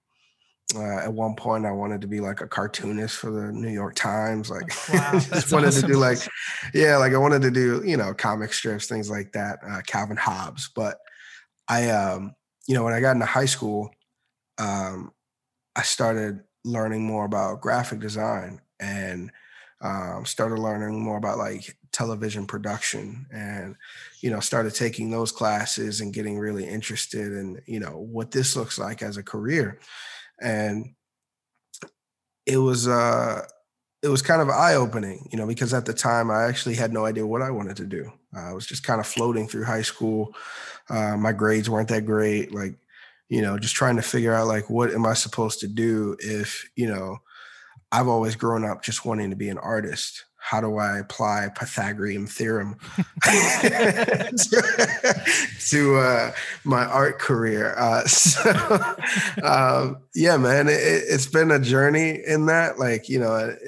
uh, 0.74 0.98
at 0.98 1.12
one 1.12 1.36
point 1.36 1.64
I 1.64 1.70
wanted 1.70 2.00
to 2.00 2.08
be 2.08 2.18
like 2.18 2.40
a 2.40 2.48
cartoonist 2.48 3.16
for 3.16 3.30
the 3.30 3.52
New 3.52 3.70
York 3.70 3.94
Times. 3.94 4.50
Like 4.50 4.68
Wow, 4.92 5.12
just 5.18 5.52
wanted 5.52 5.72
to 5.72 5.86
do 5.86 5.94
like 5.94 6.18
yeah, 6.74 6.96
like 6.96 7.12
I 7.12 7.18
wanted 7.18 7.42
to 7.42 7.50
do, 7.50 7.82
you 7.84 7.96
know, 7.96 8.12
comic 8.12 8.52
strips, 8.52 8.86
things 8.86 9.08
like 9.08 9.32
that, 9.32 9.60
uh, 9.68 9.82
Calvin 9.86 10.16
Hobbes. 10.16 10.70
But 10.74 10.98
I 11.68 11.90
um, 11.90 12.34
you 12.66 12.74
know, 12.74 12.84
when 12.84 12.94
I 12.94 13.00
got 13.00 13.12
into 13.12 13.26
high 13.26 13.46
school, 13.46 13.90
um, 14.58 15.12
I 15.76 15.82
started 15.82 16.40
learning 16.64 17.04
more 17.04 17.24
about 17.24 17.60
graphic 17.60 18.00
design 18.00 18.60
and 18.80 19.30
um, 19.80 20.24
started 20.24 20.58
learning 20.58 21.00
more 21.00 21.16
about 21.16 21.38
like 21.38 21.76
television 21.96 22.46
production 22.46 23.24
and 23.32 23.74
you 24.20 24.30
know 24.30 24.38
started 24.38 24.74
taking 24.74 25.10
those 25.10 25.32
classes 25.32 26.02
and 26.02 26.12
getting 26.12 26.38
really 26.38 26.68
interested 26.68 27.32
in 27.32 27.58
you 27.64 27.80
know 27.80 28.06
what 28.12 28.30
this 28.30 28.54
looks 28.54 28.78
like 28.78 29.00
as 29.00 29.16
a 29.16 29.22
career. 29.22 29.80
And 30.38 30.94
it 32.44 32.58
was 32.58 32.86
uh 32.86 33.46
it 34.02 34.08
was 34.08 34.20
kind 34.20 34.42
of 34.42 34.50
eye-opening 34.50 35.26
you 35.32 35.38
know 35.38 35.46
because 35.46 35.72
at 35.72 35.86
the 35.86 35.94
time 35.94 36.30
i 36.30 36.44
actually 36.44 36.76
had 36.76 36.92
no 36.92 37.06
idea 37.06 37.26
what 37.26 37.42
i 37.42 37.50
wanted 37.50 37.76
to 37.78 37.86
do. 37.86 38.12
I 38.34 38.52
was 38.52 38.66
just 38.66 38.84
kind 38.84 39.00
of 39.00 39.06
floating 39.06 39.48
through 39.48 39.64
high 39.64 39.80
school. 39.80 40.34
Uh, 40.90 41.16
my 41.16 41.32
grades 41.32 41.70
weren't 41.70 41.88
that 41.88 42.04
great 42.04 42.54
like 42.54 42.74
you 43.30 43.40
know 43.40 43.58
just 43.58 43.74
trying 43.74 43.96
to 43.96 44.02
figure 44.02 44.34
out 44.34 44.46
like 44.46 44.68
what 44.68 44.92
am 44.92 45.06
i 45.06 45.14
supposed 45.14 45.60
to 45.60 45.66
do 45.66 46.14
if 46.20 46.68
you 46.76 46.86
know 46.86 47.18
i've 47.90 48.06
always 48.06 48.36
grown 48.36 48.64
up 48.64 48.82
just 48.82 49.06
wanting 49.06 49.30
to 49.30 49.36
be 49.36 49.48
an 49.48 49.58
artist 49.58 50.26
how 50.46 50.60
do 50.60 50.78
i 50.78 50.98
apply 50.98 51.48
pythagorean 51.56 52.26
theorem 52.26 52.76
to, 53.24 54.32
to, 55.68 55.96
uh, 55.96 56.30
my 56.62 56.84
art 56.84 57.18
career 57.18 57.74
uh, 57.76 58.04
so 58.06 58.50
um, 59.42 59.98
yeah 60.14 60.36
man 60.36 60.68
it, 60.68 60.80
it's 60.80 61.26
been 61.26 61.50
a 61.50 61.58
journey 61.58 62.22
in 62.24 62.46
that 62.46 62.78
like 62.78 63.08
you 63.08 63.18
know 63.18 63.34
it, 63.34 63.58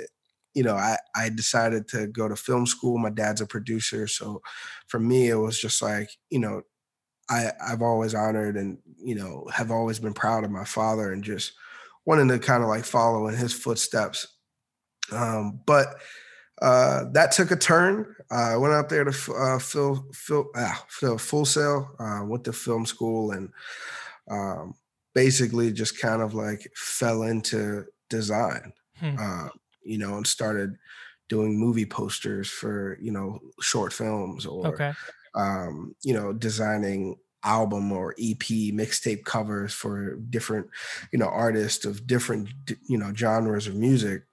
you 0.54 0.62
know 0.62 0.74
I, 0.74 0.96
I 1.16 1.30
decided 1.30 1.88
to 1.88 2.06
go 2.06 2.28
to 2.28 2.36
film 2.36 2.66
school 2.66 2.98
my 2.98 3.10
dad's 3.10 3.40
a 3.40 3.46
producer 3.46 4.06
so 4.06 4.40
for 4.86 5.00
me 5.00 5.28
it 5.28 5.36
was 5.36 5.60
just 5.60 5.82
like 5.82 6.10
you 6.30 6.38
know 6.38 6.62
I, 7.30 7.52
I've 7.60 7.82
always 7.82 8.14
honored 8.14 8.56
and 8.56 8.78
you 9.02 9.14
know 9.16 9.46
have 9.52 9.70
always 9.70 9.98
been 9.98 10.14
proud 10.14 10.44
of 10.44 10.50
my 10.50 10.64
father 10.64 11.12
and 11.12 11.22
just 11.22 11.52
wanting 12.06 12.28
to 12.28 12.38
kind 12.38 12.62
of 12.62 12.68
like 12.68 12.84
follow 12.84 13.28
in 13.28 13.36
his 13.36 13.52
footsteps. 13.52 14.26
Um, 15.12 15.60
but 15.66 15.96
uh, 16.62 17.04
that 17.12 17.32
took 17.32 17.50
a 17.50 17.56
turn. 17.56 18.14
Uh, 18.30 18.52
I 18.52 18.56
went 18.56 18.74
out 18.74 18.88
there 18.88 19.04
to 19.04 19.32
uh, 19.34 19.58
fill, 19.58 20.06
fill, 20.12 20.50
ah, 20.56 20.84
fill 20.88 21.18
full 21.18 21.44
sail, 21.44 21.94
uh, 21.98 22.20
went 22.24 22.44
to 22.44 22.52
film 22.52 22.86
school 22.86 23.30
and 23.32 23.52
um, 24.30 24.74
basically 25.14 25.72
just 25.72 25.98
kind 26.00 26.22
of 26.22 26.34
like 26.34 26.70
fell 26.74 27.22
into 27.22 27.86
design, 28.10 28.72
Hmm. 28.96 29.16
uh, 29.18 29.48
you 29.82 29.98
know, 29.98 30.16
and 30.16 30.26
started 30.26 30.76
doing 31.28 31.58
movie 31.58 31.86
posters 31.86 32.50
for, 32.50 32.98
you 33.00 33.12
know, 33.12 33.38
short 33.60 33.92
films 33.92 34.44
or 34.46 34.66
okay 34.66 34.92
um, 35.34 35.94
you 36.02 36.14
know, 36.14 36.32
designing 36.32 37.16
album 37.44 37.92
or 37.92 38.12
EP 38.18 38.72
mixtape 38.74 39.24
covers 39.24 39.72
for 39.72 40.16
different, 40.16 40.68
you 41.12 41.18
know, 41.18 41.28
artists 41.28 41.84
of 41.84 42.06
different, 42.06 42.48
you 42.88 42.98
know, 42.98 43.12
genres 43.14 43.66
of 43.66 43.74
music. 43.76 44.24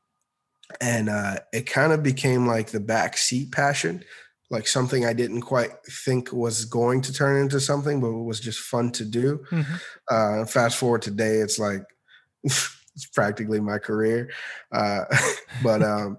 And 0.82 1.10
uh, 1.10 1.39
it 1.54 1.63
kind 1.63 1.93
of 1.93 2.04
became 2.04 2.47
like 2.47 2.71
the 2.71 2.80
backseat 2.80 3.51
passion, 3.51 4.04
like 4.49 4.67
something 4.67 5.06
I 5.06 5.13
didn't 5.13 5.41
quite 5.41 5.71
think 5.89 6.32
was 6.32 6.65
going 6.65 7.01
to 7.01 7.13
turn 7.13 7.41
into 7.41 7.60
something, 7.60 8.01
but 8.01 8.08
it 8.08 8.23
was 8.23 8.39
just 8.39 8.60
fun 8.60 8.91
to 8.93 9.06
do. 9.06 9.43
Mhm. 9.51 9.82
Uh, 10.10 10.45
fast 10.45 10.78
forward 10.78 11.01
today, 11.01 11.38
it's 11.38 11.60
like 11.60 11.84
it's 12.43 13.06
practically 13.13 13.60
my 13.60 13.78
career. 13.78 14.32
Uh, 14.71 15.06
but 15.63 15.84
um, 15.84 16.17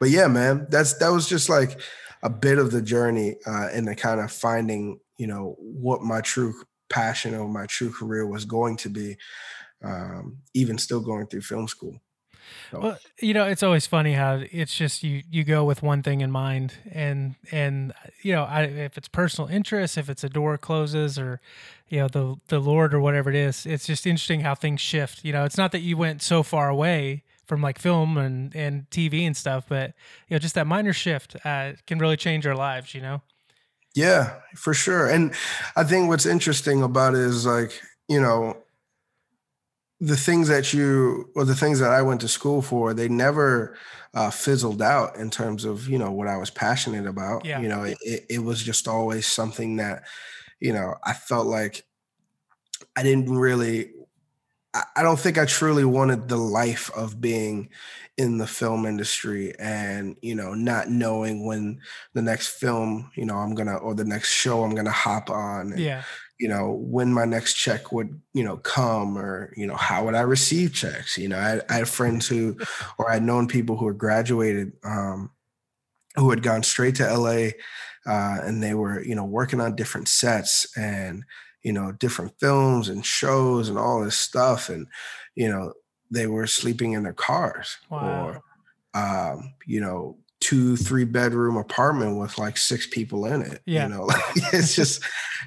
but 0.00 0.10
yeah, 0.10 0.28
man, 0.28 0.66
that's 0.70 0.94
that 0.98 1.08
was 1.08 1.28
just 1.28 1.48
like 1.48 1.80
a 2.22 2.30
bit 2.30 2.58
of 2.58 2.70
the 2.70 2.82
journey 2.82 3.36
uh, 3.46 3.68
and 3.72 3.86
the 3.86 3.94
kind 3.94 4.20
of 4.20 4.30
finding, 4.30 5.00
you 5.18 5.26
know, 5.26 5.56
what 5.58 6.02
my 6.02 6.20
true 6.20 6.54
passion 6.90 7.34
or 7.34 7.48
my 7.48 7.66
true 7.66 7.92
career 7.92 8.26
was 8.26 8.44
going 8.44 8.76
to 8.76 8.88
be, 8.88 9.16
um, 9.84 10.38
even 10.54 10.78
still 10.78 11.00
going 11.00 11.26
through 11.26 11.42
film 11.42 11.68
school. 11.68 12.00
So, 12.70 12.80
Well, 12.80 12.98
you 13.20 13.34
know, 13.34 13.46
it's 13.46 13.62
always 13.62 13.86
funny 13.86 14.12
how 14.12 14.42
it's 14.52 14.74
just 14.74 15.02
you 15.02 15.22
you 15.30 15.44
go 15.44 15.64
with 15.64 15.82
one 15.82 16.02
thing 16.02 16.20
in 16.20 16.30
mind, 16.30 16.74
and 16.90 17.34
and 17.50 17.92
you 18.22 18.32
know, 18.32 18.44
I, 18.44 18.62
if 18.64 18.96
it's 18.98 19.08
personal 19.08 19.48
interest, 19.50 19.98
if 19.98 20.08
it's 20.08 20.22
a 20.22 20.28
door 20.28 20.58
closes, 20.58 21.18
or 21.18 21.40
you 21.88 21.98
know, 22.00 22.08
the 22.08 22.36
the 22.48 22.58
Lord 22.60 22.94
or 22.94 23.00
whatever 23.00 23.30
it 23.30 23.36
is, 23.36 23.66
it's 23.66 23.86
just 23.86 24.06
interesting 24.06 24.40
how 24.40 24.54
things 24.54 24.80
shift. 24.80 25.24
You 25.24 25.32
know, 25.32 25.44
it's 25.44 25.56
not 25.58 25.72
that 25.72 25.80
you 25.80 25.96
went 25.96 26.22
so 26.22 26.42
far 26.42 26.68
away 26.68 27.24
from 27.46 27.62
like 27.62 27.78
film 27.78 28.16
and 28.18 28.54
and 28.54 28.88
TV 28.90 29.26
and 29.26 29.36
stuff, 29.36 29.64
but 29.68 29.94
you 30.28 30.34
know, 30.34 30.38
just 30.38 30.54
that 30.54 30.66
minor 30.66 30.92
shift 30.92 31.36
uh, 31.44 31.72
can 31.86 31.98
really 31.98 32.16
change 32.16 32.46
our 32.46 32.56
lives. 32.56 32.94
You 32.94 33.00
know. 33.00 33.22
Yeah, 33.94 34.40
for 34.54 34.74
sure. 34.74 35.08
And 35.08 35.34
I 35.76 35.84
think 35.84 36.08
what's 36.08 36.26
interesting 36.26 36.82
about 36.82 37.14
it 37.14 37.20
is 37.20 37.46
like, 37.46 37.80
you 38.08 38.20
know, 38.20 38.56
the 40.00 40.16
things 40.16 40.48
that 40.48 40.72
you 40.72 41.30
or 41.34 41.44
the 41.44 41.54
things 41.54 41.80
that 41.80 41.90
I 41.90 42.02
went 42.02 42.20
to 42.20 42.28
school 42.28 42.62
for, 42.62 42.94
they 42.94 43.08
never 43.08 43.76
uh, 44.14 44.30
fizzled 44.30 44.80
out 44.80 45.16
in 45.16 45.30
terms 45.30 45.64
of, 45.64 45.88
you 45.88 45.98
know, 45.98 46.12
what 46.12 46.28
I 46.28 46.36
was 46.36 46.50
passionate 46.50 47.06
about. 47.06 47.44
Yeah. 47.44 47.60
You 47.60 47.68
know, 47.68 47.82
it, 47.82 47.98
it, 48.30 48.38
was 48.42 48.62
just 48.62 48.86
always 48.86 49.26
something 49.26 49.76
that, 49.76 50.04
you 50.60 50.72
know, 50.72 50.94
I 51.04 51.14
felt 51.14 51.46
like 51.46 51.84
I 52.96 53.02
didn't 53.02 53.30
really 53.36 53.90
I 54.74 54.82
I 54.96 55.02
don't 55.02 55.18
think 55.18 55.38
I 55.38 55.44
truly 55.44 55.84
wanted 55.84 56.28
the 56.28 56.36
life 56.36 56.90
of 56.96 57.20
being 57.20 57.70
in 58.16 58.38
the 58.38 58.46
film 58.46 58.84
industry 58.84 59.54
and 59.58 60.16
you 60.22 60.34
know 60.34 60.54
not 60.54 60.88
knowing 60.88 61.46
when 61.46 61.80
the 62.14 62.22
next 62.22 62.48
film 62.48 63.10
you 63.14 63.24
know 63.24 63.36
I'm 63.36 63.54
gonna 63.54 63.76
or 63.76 63.94
the 63.94 64.04
next 64.04 64.32
show 64.32 64.64
I'm 64.64 64.74
gonna 64.74 64.90
hop 64.90 65.30
on 65.30 65.72
and, 65.72 65.80
Yeah. 65.80 66.02
You 66.38 66.48
know 66.48 66.70
when 66.72 67.12
my 67.12 67.24
next 67.24 67.54
check 67.54 67.90
would 67.92 68.20
you 68.32 68.44
know 68.44 68.56
come 68.58 69.18
or 69.18 69.52
you 69.56 69.66
know 69.66 69.76
how 69.76 70.04
would 70.04 70.14
I 70.14 70.20
receive 70.20 70.72
checks 70.72 71.18
you 71.18 71.28
know 71.28 71.38
I, 71.38 71.60
I 71.72 71.78
had 71.78 71.88
friends 71.88 72.28
who 72.28 72.56
or 72.98 73.10
I'd 73.10 73.22
known 73.22 73.48
people 73.48 73.76
who 73.76 73.88
had 73.88 73.98
graduated 73.98 74.72
um, 74.84 75.30
who 76.16 76.30
had 76.30 76.42
gone 76.42 76.62
straight 76.62 76.94
to 76.96 77.12
LA 77.16 77.50
uh, 78.06 78.40
and 78.42 78.62
they 78.62 78.74
were 78.74 79.02
you 79.02 79.14
know 79.14 79.24
working 79.24 79.60
on 79.60 79.76
different 79.76 80.08
sets 80.08 80.66
and 80.76 81.24
you 81.62 81.72
know 81.72 81.92
different 81.92 82.32
films 82.38 82.88
and 82.88 83.04
shows 83.04 83.68
and 83.68 83.78
all 83.78 84.02
this 84.04 84.16
stuff 84.16 84.68
and 84.68 84.86
you 85.34 85.48
know 85.48 85.72
they 86.10 86.26
were 86.26 86.46
sleeping 86.46 86.92
in 86.92 87.02
their 87.02 87.12
cars 87.12 87.76
Wow. 87.90 88.28
or 88.28 88.42
um, 88.94 89.54
you 89.66 89.80
know 89.80 90.16
two 90.48 90.76
three 90.76 91.04
bedroom 91.04 91.56
apartment 91.58 92.18
with 92.18 92.38
like 92.38 92.56
six 92.56 92.86
people 92.86 93.26
in 93.26 93.42
it 93.42 93.60
Yeah. 93.66 93.82
you 93.82 93.94
know 93.94 94.02
like 94.06 94.22
it's 94.52 94.74
just 94.74 95.02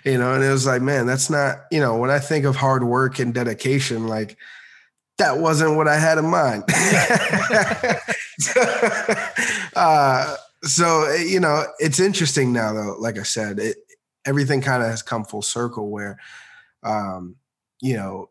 you 0.06 0.18
know 0.18 0.34
and 0.34 0.44
it 0.44 0.52
was 0.52 0.66
like 0.68 0.82
man 0.82 1.08
that's 1.08 1.30
not 1.30 1.62
you 1.72 1.80
know 1.80 1.98
when 1.98 2.12
i 2.12 2.20
think 2.20 2.46
of 2.46 2.56
hard 2.56 2.84
work 2.84 3.18
and 3.20 3.34
dedication 3.34 4.08
like 4.08 4.38
that 5.18 5.38
wasn't 5.40 5.76
what 5.76 5.88
i 5.88 5.98
had 5.98 6.18
in 6.18 6.26
mind 6.26 6.64
uh, 9.76 10.36
so 10.64 11.06
eh, 11.06 11.24
you 11.24 11.40
know 11.40 11.64
it's 11.80 12.00
interesting 12.00 12.54
now 12.54 12.74
though 12.74 12.96
like 13.00 13.18
i 13.18 13.24
said 13.24 13.60
it 13.60 13.78
everything 14.26 14.62
kind 14.62 14.84
of 14.84 14.90
has 14.90 15.02
come 15.02 15.24
full 15.26 15.42
circle 15.42 15.90
where 15.90 16.20
um 16.84 17.36
you 17.82 17.96
know 17.96 18.30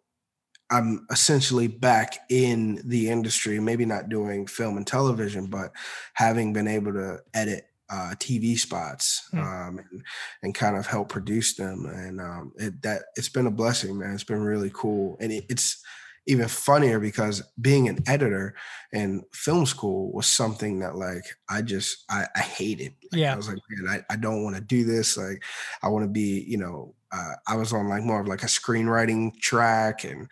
i'm 0.70 1.06
essentially 1.10 1.66
back 1.66 2.18
in 2.30 2.80
the 2.84 3.08
industry 3.10 3.58
maybe 3.60 3.84
not 3.84 4.08
doing 4.08 4.46
film 4.46 4.76
and 4.76 4.86
television 4.86 5.46
but 5.46 5.72
having 6.14 6.52
been 6.52 6.68
able 6.68 6.92
to 6.92 7.18
edit 7.34 7.66
uh, 7.92 8.14
TV 8.20 8.56
spots 8.56 9.26
Hmm. 9.32 9.38
um, 9.40 9.78
and, 9.78 10.02
and 10.44 10.54
kind 10.54 10.76
of 10.76 10.86
help 10.86 11.08
produce 11.08 11.56
them, 11.56 11.86
and 11.86 12.20
um, 12.20 12.52
it, 12.56 12.80
that 12.82 13.02
it's 13.16 13.28
been 13.28 13.48
a 13.48 13.50
blessing, 13.50 13.98
man. 13.98 14.14
It's 14.14 14.22
been 14.22 14.42
really 14.44 14.70
cool, 14.72 15.16
and 15.20 15.32
it, 15.32 15.44
it's 15.48 15.82
even 16.28 16.46
funnier 16.46 17.00
because 17.00 17.42
being 17.60 17.88
an 17.88 17.98
editor 18.06 18.54
in 18.92 19.24
film 19.32 19.66
school 19.66 20.12
was 20.12 20.28
something 20.28 20.78
that 20.78 20.94
like 20.94 21.24
I 21.48 21.62
just 21.62 22.04
I, 22.08 22.26
I 22.36 22.40
hated. 22.42 22.94
Like, 23.10 23.20
Yeah. 23.22 23.32
I 23.32 23.36
was 23.36 23.48
like, 23.48 23.58
man, 23.70 24.04
I, 24.08 24.12
I 24.12 24.16
don't 24.16 24.44
want 24.44 24.54
to 24.54 24.62
do 24.62 24.84
this. 24.84 25.16
Like, 25.16 25.42
I 25.82 25.88
want 25.88 26.04
to 26.04 26.08
be, 26.08 26.44
you 26.46 26.58
know, 26.58 26.94
uh, 27.12 27.32
I 27.46 27.56
was 27.56 27.72
on 27.72 27.88
like 27.88 28.02
more 28.02 28.20
of 28.20 28.28
like 28.28 28.42
a 28.42 28.46
screenwriting 28.46 29.38
track 29.40 30.04
and 30.04 30.28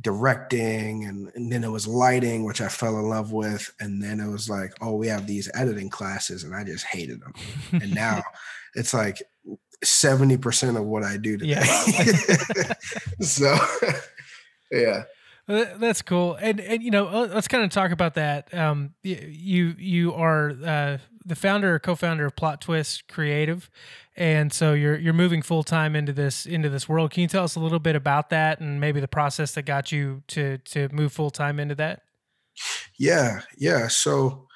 directing, 0.00 1.04
and, 1.04 1.30
and 1.34 1.52
then 1.52 1.64
it 1.64 1.70
was 1.70 1.86
lighting, 1.86 2.44
which 2.44 2.60
I 2.60 2.68
fell 2.68 2.98
in 2.98 3.08
love 3.08 3.32
with, 3.32 3.72
and 3.80 4.02
then 4.02 4.20
it 4.20 4.30
was 4.30 4.48
like, 4.48 4.72
oh, 4.80 4.96
we 4.96 5.08
have 5.08 5.26
these 5.26 5.50
editing 5.54 5.90
classes, 5.90 6.44
and 6.44 6.54
I 6.54 6.64
just 6.64 6.86
hated 6.86 7.20
them. 7.20 7.34
And 7.72 7.94
now 7.94 8.22
it's 8.74 8.94
like 8.94 9.22
70% 9.84 10.78
of 10.78 10.84
what 10.84 11.02
I 11.02 11.16
do 11.16 11.36
today. 11.36 11.60
Yeah. 12.52 12.72
so 13.20 13.56
yeah. 14.70 15.04
That's 15.52 16.02
cool, 16.02 16.34
and 16.40 16.60
and 16.60 16.82
you 16.82 16.90
know, 16.90 17.28
let's 17.32 17.48
kind 17.48 17.64
of 17.64 17.70
talk 17.70 17.90
about 17.90 18.14
that. 18.14 18.52
Um, 18.54 18.94
you 19.02 19.74
you 19.78 20.14
are 20.14 20.50
uh, 20.50 20.98
the 21.24 21.34
founder 21.36 21.74
or 21.74 21.78
co-founder 21.78 22.24
of 22.24 22.36
Plot 22.36 22.60
Twist 22.60 23.06
Creative, 23.08 23.68
and 24.16 24.52
so 24.52 24.72
you're 24.72 24.96
you're 24.96 25.12
moving 25.12 25.42
full 25.42 25.62
time 25.62 25.94
into 25.94 26.12
this 26.12 26.46
into 26.46 26.70
this 26.70 26.88
world. 26.88 27.10
Can 27.10 27.22
you 27.22 27.28
tell 27.28 27.44
us 27.44 27.54
a 27.54 27.60
little 27.60 27.78
bit 27.78 27.96
about 27.96 28.30
that, 28.30 28.60
and 28.60 28.80
maybe 28.80 29.00
the 29.00 29.08
process 29.08 29.52
that 29.52 29.62
got 29.62 29.92
you 29.92 30.22
to 30.28 30.58
to 30.58 30.88
move 30.90 31.12
full 31.12 31.30
time 31.30 31.60
into 31.60 31.74
that? 31.74 32.02
Yeah, 32.98 33.42
yeah. 33.58 33.88
So 33.88 34.46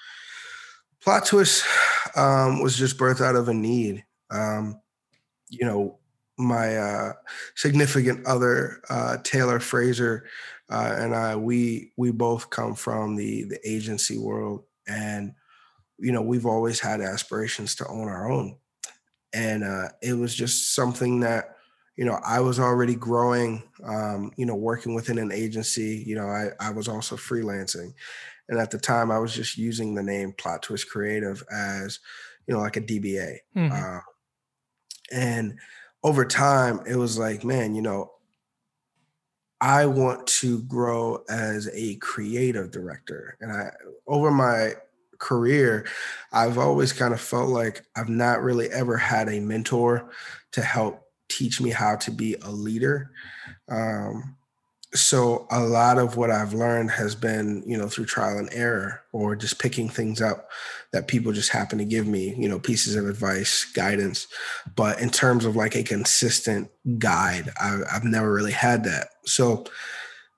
plot 1.03 1.27
twist 1.27 1.65
um, 2.15 2.63
was 2.63 2.77
just 2.77 2.97
birthed 2.97 3.21
out 3.21 3.37
of 3.37 3.49
a 3.49 3.55
need. 3.55 4.05
Um, 4.31 4.81
you 5.49 5.65
know, 5.65 5.99
my 6.39 6.77
uh, 6.77 7.13
significant 7.55 8.27
other, 8.27 8.81
uh, 8.91 9.19
Taylor 9.23 9.61
Fraser, 9.61 10.27
uh, 10.71 10.97
and 10.99 11.15
I, 11.15 11.37
we 11.37 11.93
we 11.97 12.11
both 12.13 12.51
come 12.51 12.75
from 12.75 13.17
the 13.17 13.45
the 13.45 13.61
agency 13.69 14.19
world, 14.19 14.65
and 14.87 15.35
you 15.99 16.13
know, 16.13 16.23
we've 16.23 16.47
always 16.47 16.81
had 16.81 17.01
aspirations 17.01 17.77
to 17.77 17.89
own 17.89 18.09
our 18.09 18.31
own, 18.31 18.59
and 19.33 19.65
uh, 19.65 19.89
it 20.03 20.15
was 20.15 20.35
just 20.35 20.75
something 20.75 21.21
that 21.21 21.57
you 21.97 22.05
know 22.05 22.21
i 22.25 22.41
was 22.41 22.59
already 22.61 22.95
growing 22.95 23.63
um, 23.85 24.33
you 24.37 24.45
know 24.47 24.55
working 24.55 24.95
within 24.95 25.19
an 25.19 25.33
agency 25.33 26.03
you 26.07 26.15
know 26.15 26.27
I, 26.29 26.51
I 26.61 26.71
was 26.71 26.89
also 26.89 27.17
freelancing. 27.17 27.95
And 28.49 28.59
at 28.61 28.71
the 28.73 28.79
time 28.79 29.11
i 29.13 29.19
was 29.19 29.35
just 29.35 29.59
using 29.59 29.95
the 29.95 30.03
name 30.03 30.33
plot 30.33 30.63
twist 30.65 30.91
creative 30.91 31.45
as 31.53 32.01
you 32.47 32.55
know 32.55 32.61
like 32.61 32.77
a 32.79 32.83
dba 32.83 33.39
Mhm. 33.55 33.71
uh, 33.73 34.01
and 35.13 35.59
over 36.03 36.25
time 36.25 36.81
it 36.87 36.97
was 36.97 37.19
like 37.19 37.45
man 37.45 37.75
you 37.75 37.83
know 37.83 38.13
i 39.61 39.87
want 39.87 40.27
to 40.27 40.63
grow 40.63 41.25
as 41.29 41.69
a 41.73 41.97
creative 41.97 42.71
director. 42.71 43.37
And 43.41 43.53
i 43.53 43.71
over 44.07 44.31
my 44.31 44.75
career 45.19 45.87
i've 46.33 46.59
always 46.59 46.93
kind 46.93 47.15
of 47.15 47.21
felt 47.21 47.49
like 47.49 47.87
i've 47.97 48.11
not 48.11 48.43
really 48.43 48.69
ever 48.69 48.99
had 48.99 49.31
a 49.31 49.41
mentor 49.41 50.11
to 50.53 50.61
help 50.61 51.07
teach 51.29 51.61
me 51.61 51.71
how 51.71 51.97
to 51.97 52.11
be 52.11 52.37
a 52.43 52.51
leader. 52.51 53.11
Um, 53.69 54.37
so 54.99 55.47
a 55.51 55.61
lot 55.61 55.99
of 55.99 56.17
what 56.17 56.31
i've 56.31 56.55
learned 56.55 56.91
has 56.91 57.15
been 57.15 57.63
you 57.67 57.77
know 57.77 57.89
through 57.89 58.05
trial 58.05 58.39
and 58.39 58.49
error 58.53 59.03
or 59.13 59.37
just 59.37 59.59
picking 59.59 59.89
things 59.89 60.21
up 60.21 60.49
that 60.93 61.09
people 61.09 61.33
just 61.33 61.51
happen 61.51 61.79
to 61.79 61.85
give 61.85 62.07
me 62.07 62.35
you 62.37 62.49
know 62.49 62.59
pieces 62.59 62.97
of 62.97 63.07
advice 63.09 63.65
guidance. 63.65 64.29
But 64.77 65.01
in 65.01 65.11
terms 65.11 65.45
of 65.45 65.57
like 65.57 65.75
a 65.75 65.83
consistent 65.83 66.71
guide 66.99 67.51
I, 67.61 67.81
i've 67.93 68.05
never 68.05 68.33
really 68.33 68.53
had 68.53 68.85
that. 68.85 69.09
So 69.25 69.65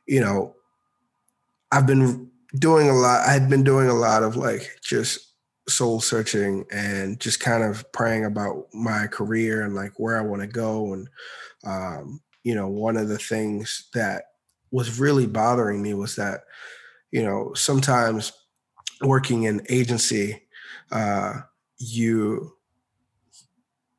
you 0.08 0.20
know 0.20 0.56
i've 1.70 1.86
been 1.86 2.30
doing 2.58 2.88
a 2.88 2.94
lot 2.94 3.26
i 3.28 3.32
had 3.32 3.48
been 3.48 3.62
doing 3.62 3.88
a 3.88 3.94
lot 3.94 4.22
of 4.22 4.36
like 4.36 4.78
just 4.82 5.34
soul 5.68 6.00
searching 6.00 6.64
and 6.72 7.20
just 7.20 7.40
kind 7.40 7.62
of 7.62 7.90
praying 7.92 8.24
about 8.24 8.66
my 8.72 9.06
career 9.06 9.62
and 9.62 9.74
like 9.74 9.92
where 10.00 10.18
i 10.18 10.22
want 10.22 10.40
to 10.40 10.48
go 10.48 10.94
and 10.94 11.08
um, 11.64 12.20
you 12.42 12.54
know 12.54 12.68
one 12.68 12.96
of 12.96 13.08
the 13.08 13.18
things 13.18 13.88
that 13.92 14.24
was 14.70 14.98
really 14.98 15.26
bothering 15.26 15.82
me 15.82 15.94
was 15.94 16.16
that 16.16 16.42
you 17.10 17.22
know 17.22 17.52
sometimes 17.54 18.32
working 19.02 19.44
in 19.44 19.64
agency 19.68 20.42
uh, 20.90 21.34
you 21.78 22.52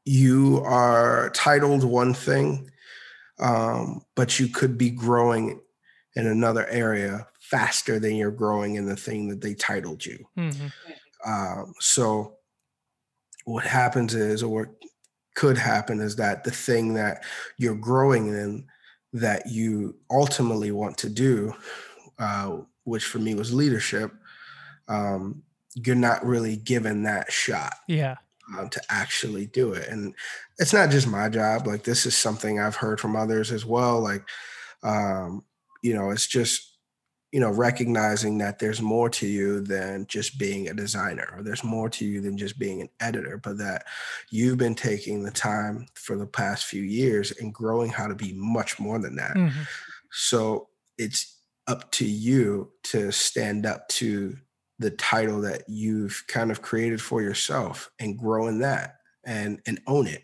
you 0.06 0.62
are 0.66 1.30
titled 1.32 1.84
one 1.84 2.14
thing 2.14 2.70
um, 3.40 4.04
but 4.16 4.40
you 4.40 4.48
could 4.48 4.78
be 4.78 4.90
growing 4.90 5.62
in 6.16 6.28
another 6.28 6.68
area 6.68 7.28
faster 7.40 8.00
than 8.00 8.16
you're 8.16 8.32
growing 8.32 8.76
in 8.76 8.86
the 8.86 8.96
thing 8.96 9.28
that 9.30 9.42
they 9.42 9.54
titled 9.54 10.06
you 10.06 10.26
Mhm. 10.38 10.72
um, 11.26 11.74
so 11.80 12.36
what 13.46 13.64
happens 13.66 14.14
is, 14.14 14.44
or 14.44 14.50
what 14.50 14.70
could 15.36 15.58
happen 15.58 16.02
is 16.02 16.18
that 16.18 16.44
the 16.44 16.52
thing 16.52 16.94
that 16.94 17.24
you're 17.58 17.74
growing 17.76 18.28
in 18.28 18.68
that 19.14 19.48
you 19.48 19.96
ultimately 20.10 20.72
want 20.72 20.98
to 21.00 21.10
do, 21.10 21.54
uh, 22.20 22.58
which 22.84 23.06
for 23.06 23.20
me 23.20 23.36
was 23.36 23.54
leadership, 23.54 24.12
um, 24.88 25.44
you're 25.76 25.96
not 25.96 26.26
really 26.26 26.58
given 26.58 27.04
that 27.04 27.32
shot 27.32 27.74
Yeah, 27.88 28.16
um, 28.58 28.70
to 28.70 28.82
actually 28.90 29.48
do 29.48 29.74
it. 29.74 29.88
And 29.88 30.16
it's 30.58 30.74
not 30.74 30.90
just 30.90 31.08
my 31.08 31.30
job. 31.30 31.68
Like 31.68 31.84
this 31.84 32.06
is 32.06 32.18
something 32.18 32.60
I've 32.60 32.76
heard 32.76 33.00
from 33.00 33.16
others 33.16 33.52
as 33.52 33.66
well. 33.66 34.02
Like, 34.02 34.28
um, 34.84 35.44
you 35.82 35.94
know, 35.94 36.10
it's 36.12 36.28
just, 36.28 36.69
you 37.32 37.40
know, 37.40 37.52
recognizing 37.52 38.40
that 38.40 38.58
there's 38.58 38.82
more 38.82 39.10
to 39.10 39.28
you 39.28 39.62
than 39.62 40.08
just 40.08 40.40
being 40.40 40.68
a 40.68 40.74
designer, 40.74 41.32
or 41.36 41.44
there's 41.44 41.64
more 41.64 41.90
to 41.90 42.06
you 42.06 42.22
than 42.22 42.38
just 42.38 42.58
being 42.58 42.82
an 42.82 42.90
editor, 43.00 43.38
but 43.38 43.58
that 43.60 43.86
you've 44.32 44.58
been 44.58 44.76
taking 44.76 45.24
the 45.24 45.32
time 45.32 45.86
for 45.94 46.16
the 46.18 46.26
past 46.26 46.66
few 46.66 46.82
years 46.82 47.32
and 47.40 47.54
growing 47.54 47.92
how 47.92 48.08
to 48.08 48.16
be 48.16 48.34
much 48.34 48.80
more 48.80 48.98
than 48.98 49.16
that. 49.16 49.36
Mhm. 49.36 49.68
So 50.12 50.70
it's 50.98 51.38
up 51.68 51.92
to 51.92 52.06
you 52.06 52.72
to 52.84 53.12
stand 53.12 53.66
up 53.66 53.88
to 53.90 54.36
the 54.80 54.90
title 54.90 55.42
that 55.42 55.70
you've 55.70 56.24
kind 56.28 56.50
of 56.50 56.62
created 56.64 57.00
for 57.02 57.22
yourself 57.22 57.92
and 58.00 58.18
grow 58.18 58.48
in 58.48 58.60
that 58.60 58.96
and 59.24 59.62
and 59.68 59.80
own 59.86 60.08
it. 60.08 60.24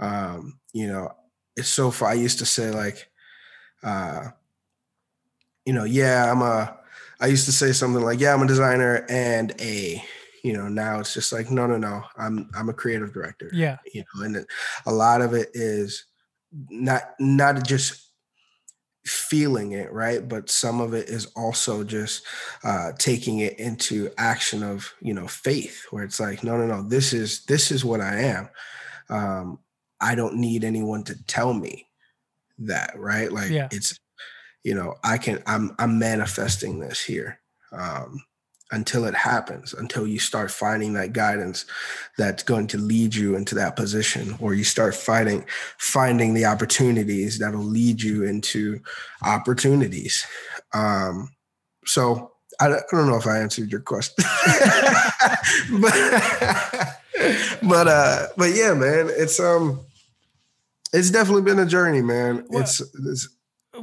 Um, 0.00 0.60
you 0.74 0.86
know, 0.86 1.16
it's 1.56 1.68
so 1.68 1.90
far. 1.90 2.10
I 2.10 2.14
used 2.14 2.40
to 2.40 2.46
say 2.46 2.70
like, 2.70 3.08
uh, 3.82 4.32
you 5.66 5.72
know, 5.72 5.84
yeah, 5.84 6.30
I'm 6.30 6.42
a. 6.42 6.78
I 7.20 7.26
used 7.28 7.46
to 7.46 7.52
say 7.52 7.72
something 7.72 8.02
like, 8.02 8.20
yeah, 8.20 8.32
I'm 8.34 8.42
a 8.42 8.46
designer 8.46 9.04
and 9.08 9.52
a. 9.60 10.02
You 10.44 10.52
know, 10.52 10.68
now 10.68 11.00
it's 11.00 11.12
just 11.12 11.32
like, 11.32 11.50
no, 11.50 11.66
no, 11.66 11.76
no. 11.76 12.02
I'm 12.16 12.48
I'm 12.54 12.68
a 12.68 12.72
creative 12.74 13.12
director 13.12 13.50
yeah, 13.52 13.78
you 13.92 14.04
know 14.14 14.24
and 14.24 14.36
it- 14.36 14.46
a 14.86 14.92
lot 14.92 15.20
of 15.20 15.34
it 15.34 15.50
is 15.54 16.04
not 16.70 17.02
not 17.18 17.64
just 17.66 18.12
feeling 19.04 19.70
it 19.72 19.92
right 19.92 20.28
but 20.28 20.50
some 20.50 20.80
of 20.80 20.92
it 20.92 21.08
is 21.08 21.26
also 21.36 21.84
just 21.84 22.24
uh 22.64 22.90
taking 22.98 23.38
it 23.38 23.56
into 23.60 24.10
action 24.18 24.64
of 24.64 24.92
you 25.00 25.14
know 25.14 25.28
faith 25.28 25.84
where 25.90 26.02
it's 26.02 26.18
like 26.18 26.42
no 26.42 26.56
no 26.56 26.66
no 26.66 26.82
this 26.82 27.12
is 27.12 27.44
this 27.44 27.70
is 27.70 27.84
what 27.84 28.00
i 28.00 28.16
am 28.16 28.48
um 29.08 29.60
i 30.00 30.16
don't 30.16 30.34
need 30.36 30.64
anyone 30.64 31.04
to 31.04 31.14
tell 31.26 31.54
me 31.54 31.86
that 32.58 32.98
right 32.98 33.30
like 33.30 33.50
Yeah. 33.50 33.68
it's 33.70 33.96
you 34.66 34.74
know 34.74 34.94
i 35.04 35.16
can 35.16 35.40
i'm 35.46 35.74
i'm 35.78 35.98
manifesting 35.98 36.80
this 36.80 37.00
here 37.02 37.38
um 37.72 38.20
until 38.72 39.04
it 39.04 39.14
happens 39.14 39.72
until 39.74 40.08
you 40.08 40.18
start 40.18 40.50
finding 40.50 40.92
that 40.94 41.12
guidance 41.12 41.64
that's 42.18 42.42
going 42.42 42.66
to 42.66 42.76
lead 42.78 43.14
you 43.14 43.36
into 43.36 43.54
that 43.54 43.76
position 43.76 44.34
or 44.40 44.54
you 44.54 44.64
start 44.64 44.92
fighting 44.92 45.44
finding 45.78 46.34
the 46.34 46.44
opportunities 46.44 47.38
that'll 47.38 47.62
lead 47.78 48.02
you 48.02 48.24
into 48.24 48.80
opportunities. 49.22 50.26
Um 50.74 51.30
so 51.84 52.32
i, 52.58 52.66
don't- 52.68 52.82
I 52.92 52.96
don't 52.96 53.08
know 53.08 53.16
if 53.22 53.26
i 53.28 53.38
answered 53.38 53.70
your 53.70 53.82
question. 53.82 54.24
But 55.80 55.94
but 57.62 57.86
uh 57.88 58.26
but 58.36 58.50
yeah 58.54 58.74
man 58.74 59.08
it's 59.10 59.38
um 59.40 59.80
it's 60.92 61.10
definitely 61.10 61.42
been 61.42 61.58
a 61.58 61.66
journey 61.66 62.02
man. 62.02 62.44
Well- 62.48 62.62
it's, 62.62 62.80
it's 62.80 63.28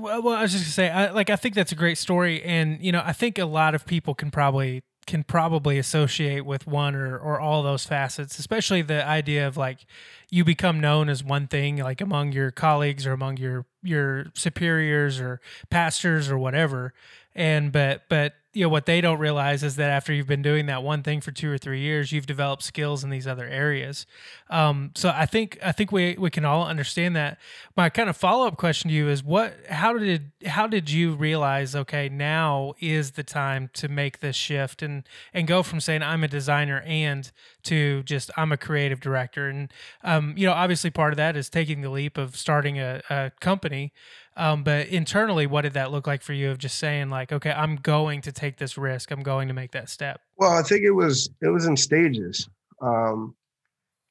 Well, 0.04 0.36
I 0.36 0.42
was 0.42 0.52
just 0.52 0.66
gonna 0.66 0.72
say, 0.74 0.90
I, 0.90 1.12
like, 1.12 1.30
I 1.30 1.38
think 1.38 1.56
that's 1.56 1.72
a 1.72 1.76
great 1.76 1.98
story, 1.98 2.44
and 2.44 2.84
you 2.84 2.92
know, 2.92 3.02
I 3.06 3.14
think 3.14 3.38
a 3.38 3.46
lot 3.46 3.74
of 3.74 3.86
people 3.86 4.14
can 4.14 4.32
probably 4.32 4.84
can 5.06 5.24
probably 5.24 5.78
associate 5.78 6.46
with 6.46 6.68
one 6.68 6.94
or 6.94 7.18
or 7.18 7.40
all 7.40 7.64
those 7.64 7.86
facets, 7.86 8.38
especially 8.38 8.82
the 8.82 9.06
idea 9.06 9.48
of 9.48 9.56
like 9.56 9.86
you 10.30 10.44
become 10.44 10.82
known 10.82 11.08
as 11.08 11.24
one 11.24 11.48
thing, 11.48 11.78
like 11.78 12.02
among 12.02 12.34
your 12.34 12.52
colleagues 12.52 13.08
or 13.08 13.14
among 13.14 13.38
your 13.38 13.66
your 13.82 14.26
superiors 14.34 15.22
or 15.22 15.40
pastors 15.70 16.30
or 16.30 16.38
whatever, 16.38 16.94
and 17.36 17.72
but 17.72 18.04
but 18.10 18.34
you 18.54 18.64
know 18.64 18.70
what 18.70 18.86
they 18.86 19.02
don't 19.02 19.18
realize 19.18 19.64
is 19.64 19.78
that 19.78 19.90
after 19.90 20.14
you've 20.14 20.28
been 20.28 20.44
doing 20.44 20.68
that 20.68 20.84
one 20.84 21.02
thing 21.02 21.22
for 21.22 21.32
two 21.32 21.52
or 21.52 21.58
three 21.58 21.80
years, 21.80 22.12
you've 22.12 22.28
developed 22.28 22.62
skills 22.62 23.04
in 23.04 23.10
these 23.10 23.26
other 23.26 23.48
areas. 23.48 24.06
Um, 24.50 24.92
so 24.96 25.12
I 25.14 25.26
think 25.26 25.58
I 25.64 25.72
think 25.72 25.92
we 25.92 26.16
we 26.20 26.30
can 26.30 26.46
all 26.46 26.68
understand 26.68 27.16
that. 27.16 27.40
My 27.76 27.90
kind 27.90 28.10
of 28.10 28.16
follow 28.16 28.46
up 28.46 28.58
question 28.58 28.90
to 28.90 28.96
you 28.96 29.10
is 29.10 29.24
what 29.24 29.56
how 29.70 29.98
did 29.98 30.32
how 30.46 30.68
did 30.68 30.92
you 30.92 31.16
realize 31.16 31.76
okay 31.76 32.10
now 32.10 32.74
is 32.80 33.12
the 33.12 33.24
time 33.24 33.72
to 33.74 33.88
make 33.88 34.20
this 34.20 34.36
shift 34.36 34.84
and 34.84 35.04
and 35.34 35.48
go 35.48 35.64
from 35.64 35.80
saying 35.80 36.04
I'm 36.04 36.24
a 36.24 36.28
designer 36.28 36.84
and 36.86 37.32
to 37.64 38.04
just 38.04 38.30
I'm 38.38 38.52
a 38.52 38.58
creative 38.58 39.00
director 39.00 39.50
and 39.50 39.74
um, 40.04 40.36
you 40.38 40.46
know 40.46 40.54
obviously 40.54 40.92
part 40.92 41.12
of 41.12 41.18
that 41.18 41.36
is 41.36 41.50
taking 41.50 41.82
the 41.82 41.90
leap 41.90 42.20
of 42.20 42.36
starting 42.36 42.80
a, 42.80 43.02
a 43.10 43.32
company 43.40 43.94
um, 44.36 44.64
but 44.64 44.88
internally 44.88 45.46
what 45.46 45.62
did 45.62 45.74
that 45.74 45.92
look 45.92 46.08
like 46.08 46.22
for 46.22 46.34
you 46.34 46.52
of 46.52 46.58
just 46.58 46.78
saying 46.78 47.10
like 47.10 47.32
okay 47.32 47.52
I'm 47.52 47.76
going 47.78 48.22
to 48.22 48.32
take 48.32 48.58
this 48.58 48.78
risk. 48.78 49.12
I'm 49.12 49.24
going 49.24 49.48
to 49.48 49.54
make 49.54 49.72
that 49.72 49.90
step 49.90 50.22
Well, 50.38 50.52
I 50.52 50.62
think 50.62 50.84
it 50.84 50.92
was 50.92 51.30
it 51.42 51.50
was 51.50 51.66
in 51.66 51.78
stages. 51.78 52.50
Um, 52.82 53.36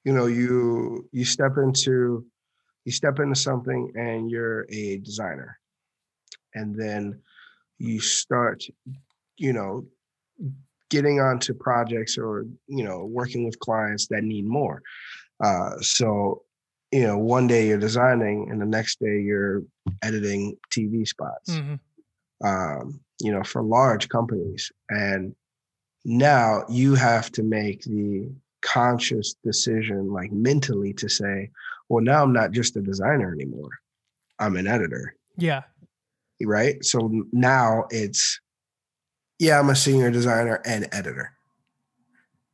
you 0.04 0.12
know 0.12 0.26
you 0.26 1.08
you 1.12 1.24
step 1.24 1.58
into 1.58 2.24
you 2.85 2.92
step 2.92 3.18
into 3.20 3.35
something 3.35 3.92
and 3.94 4.30
you're 4.30 4.66
a 4.70 4.98
designer. 4.98 5.58
And 6.54 6.74
then 6.74 7.20
you 7.78 8.00
start 8.00 8.64
you 9.37 9.52
know 9.52 9.87
getting 10.90 11.20
onto 11.20 11.54
projects 11.54 12.18
or 12.18 12.44
you 12.66 12.85
know 12.85 13.04
working 13.04 13.44
with 13.44 13.58
clients 13.61 14.06
that 14.08 14.24
need 14.24 14.44
more. 14.44 14.82
Uh, 15.42 15.78
so 15.80 16.42
you 16.92 17.02
know 17.07 17.16
one 17.18 17.46
day 17.46 17.66
you're 17.68 17.78
designing 17.78 18.48
and 18.50 18.61
the 18.61 18.66
next 18.66 19.00
day 19.00 19.20
you're 19.20 19.62
editing 20.02 20.57
tv 20.70 21.07
spots 21.07 21.50
Mhm. 21.50 21.81
um, 22.44 23.00
you 23.20 23.33
know 23.33 23.42
for 23.42 23.62
large 23.62 24.09
companies 24.09 24.70
and 24.90 25.35
now 26.05 26.64
you 26.68 26.94
have 26.94 27.31
to 27.33 27.42
make 27.42 27.83
the 27.85 28.31
conscious 28.61 29.35
decision 29.44 30.12
like 30.12 30.31
mentally 30.33 30.92
to 30.94 31.09
say 31.09 31.50
well 31.88 32.02
now 32.05 32.22
i'm 32.22 32.33
not 32.33 32.50
just 32.52 32.76
a 32.76 32.81
designer 32.83 33.33
anymore 33.33 33.70
i'm 34.38 34.57
an 34.57 34.66
editor 34.66 35.14
Yeah. 35.37 35.62
right? 36.44 36.85
So 36.85 37.24
now 37.33 37.85
it's, 37.90 38.40
yeah, 39.38 39.59
I'm 39.59 39.70
a 39.70 39.76
senior 39.76 40.11
designer 40.11 40.61
and 40.64 40.88
editor. 40.92 41.33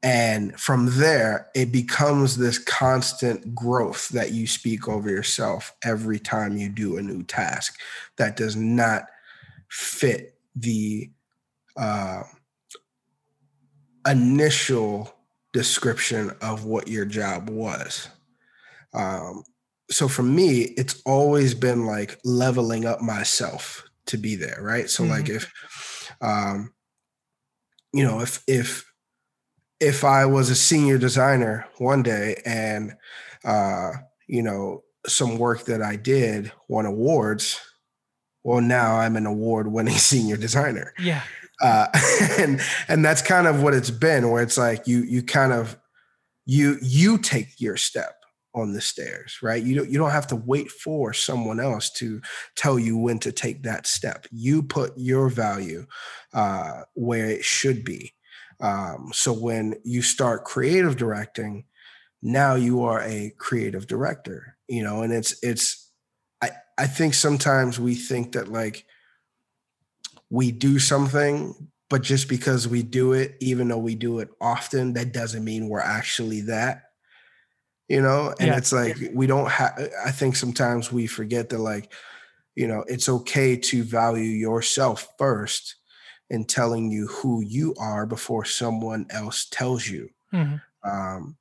And 0.02 0.58
from 0.58 0.98
there, 0.98 1.48
it 1.54 1.72
becomes 1.72 2.36
this 2.36 2.58
constant 2.58 3.54
growth 3.54 4.08
that 4.10 4.30
you 4.30 4.46
speak 4.46 4.88
over 4.88 5.10
yourself 5.10 5.74
every 5.82 6.20
time 6.20 6.56
you 6.56 6.68
do 6.68 6.98
a 6.98 7.02
new 7.02 7.24
task 7.24 7.78
that 8.16 8.36
does 8.36 8.54
not 8.54 9.06
fit 9.68 10.38
the 10.54 11.10
uh, 11.76 12.22
initial 14.06 15.12
description 15.52 16.30
of 16.40 16.64
what 16.64 16.86
your 16.88 17.04
job 17.04 17.50
was. 17.50 18.08
Um, 18.94 19.42
so 19.90 20.06
for 20.06 20.22
me, 20.22 20.62
it's 20.76 21.02
always 21.04 21.54
been 21.54 21.86
like 21.86 22.18
leveling 22.24 22.84
up 22.84 23.00
myself 23.00 23.84
to 24.06 24.16
be 24.16 24.36
there, 24.36 24.58
right? 24.60 24.88
So 24.88 25.04
like 25.04 25.28
if 25.28 25.52
um 26.20 26.72
you 27.92 28.04
know, 28.04 28.20
if 28.20 28.42
if 28.46 28.87
if 29.80 30.04
I 30.04 30.26
was 30.26 30.50
a 30.50 30.54
senior 30.54 30.98
designer 30.98 31.66
one 31.78 32.02
day 32.02 32.40
and 32.44 32.94
uh 33.44 33.92
you 34.28 34.42
know, 34.42 34.84
some 35.06 35.38
work 35.38 35.64
that 35.64 35.82
I 35.82 35.96
did 35.96 36.52
won 36.68 36.84
awards, 36.86 37.60
well 38.44 38.60
now 38.60 38.96
I'm 38.96 39.16
an 39.16 39.26
award 39.26 39.72
winning 39.72 39.94
senior 39.98 40.36
designer. 40.36 40.92
Yeah. 40.98 41.22
uh, 41.62 41.86
and 42.38 42.60
and 42.88 43.04
that's 43.04 43.22
kind 43.22 43.46
of 43.46 43.62
what 43.62 43.74
it's 43.74 43.90
been 43.90 44.30
where 44.30 44.42
it's 44.42 44.58
like 44.58 44.86
you 44.86 45.02
you 45.02 45.22
kind 45.22 45.52
of 45.52 45.76
you 46.46 46.76
you 46.80 47.18
take 47.18 47.60
your 47.60 47.76
step 47.76 48.14
on 48.54 48.72
the 48.72 48.80
stairs 48.80 49.38
right? 49.42 49.62
You 49.62 49.76
don't 49.76 49.90
you 49.90 49.98
don't 49.98 50.10
have 50.10 50.26
to 50.28 50.36
wait 50.36 50.70
for 50.70 51.12
someone 51.12 51.60
else 51.60 51.90
to 51.92 52.20
tell 52.56 52.78
you 52.78 52.96
when 52.96 53.18
to 53.20 53.32
take 53.32 53.62
that 53.62 53.86
step. 53.86 54.26
You 54.30 54.62
put 54.62 54.92
your 54.96 55.28
value 55.28 55.86
uh, 56.32 56.82
where 56.94 57.26
it 57.26 57.44
should 57.44 57.84
be 57.84 58.12
um, 58.60 59.10
so 59.12 59.32
when 59.32 59.74
you 59.84 60.02
start 60.02 60.44
creative 60.44 60.96
directing 60.96 61.64
now 62.22 62.54
you 62.54 62.82
are 62.82 63.00
a 63.02 63.32
creative 63.38 63.86
director 63.86 64.56
you 64.68 64.82
know 64.82 65.02
and 65.02 65.12
it's 65.12 65.38
it's 65.42 65.90
i 66.42 66.50
i 66.76 66.86
think 66.86 67.14
sometimes 67.14 67.78
we 67.78 67.94
think 67.94 68.32
that 68.32 68.48
like 68.48 68.84
we 70.30 70.52
do 70.52 70.78
something, 70.78 71.54
but 71.88 72.02
just 72.02 72.28
because 72.28 72.68
we 72.68 72.82
do 72.82 73.12
it, 73.12 73.36
even 73.40 73.68
though 73.68 73.78
we 73.78 73.94
do 73.94 74.18
it 74.18 74.28
often, 74.40 74.92
that 74.94 75.12
doesn't 75.12 75.44
mean 75.44 75.68
we're 75.68 75.80
actually 75.80 76.42
that. 76.42 76.82
You 77.88 78.02
know, 78.02 78.34
and 78.38 78.48
Yeah. 78.48 78.56
it's 78.58 78.72
like 78.72 78.98
we 79.14 79.26
don't 79.26 79.48
have. 79.48 79.90
I 80.04 80.10
think 80.10 80.36
sometimes 80.36 80.92
we 80.92 81.06
forget 81.06 81.48
that, 81.48 81.58
like, 81.58 81.90
you 82.54 82.66
know, 82.68 82.84
it's 82.86 83.08
okay 83.08 83.56
to 83.56 83.82
value 83.82 84.22
yourself 84.24 85.08
first 85.16 85.76
in 86.30 86.44
telling 86.44 86.90
you 86.90 87.06
who 87.08 87.40
you 87.42 87.74
are 87.78 88.06
before 88.06 88.44
someone 88.44 89.06
else 89.10 89.46
tells 89.50 89.88
you. 89.88 90.10
Mhm. 90.32 90.60
Um, 90.84 91.36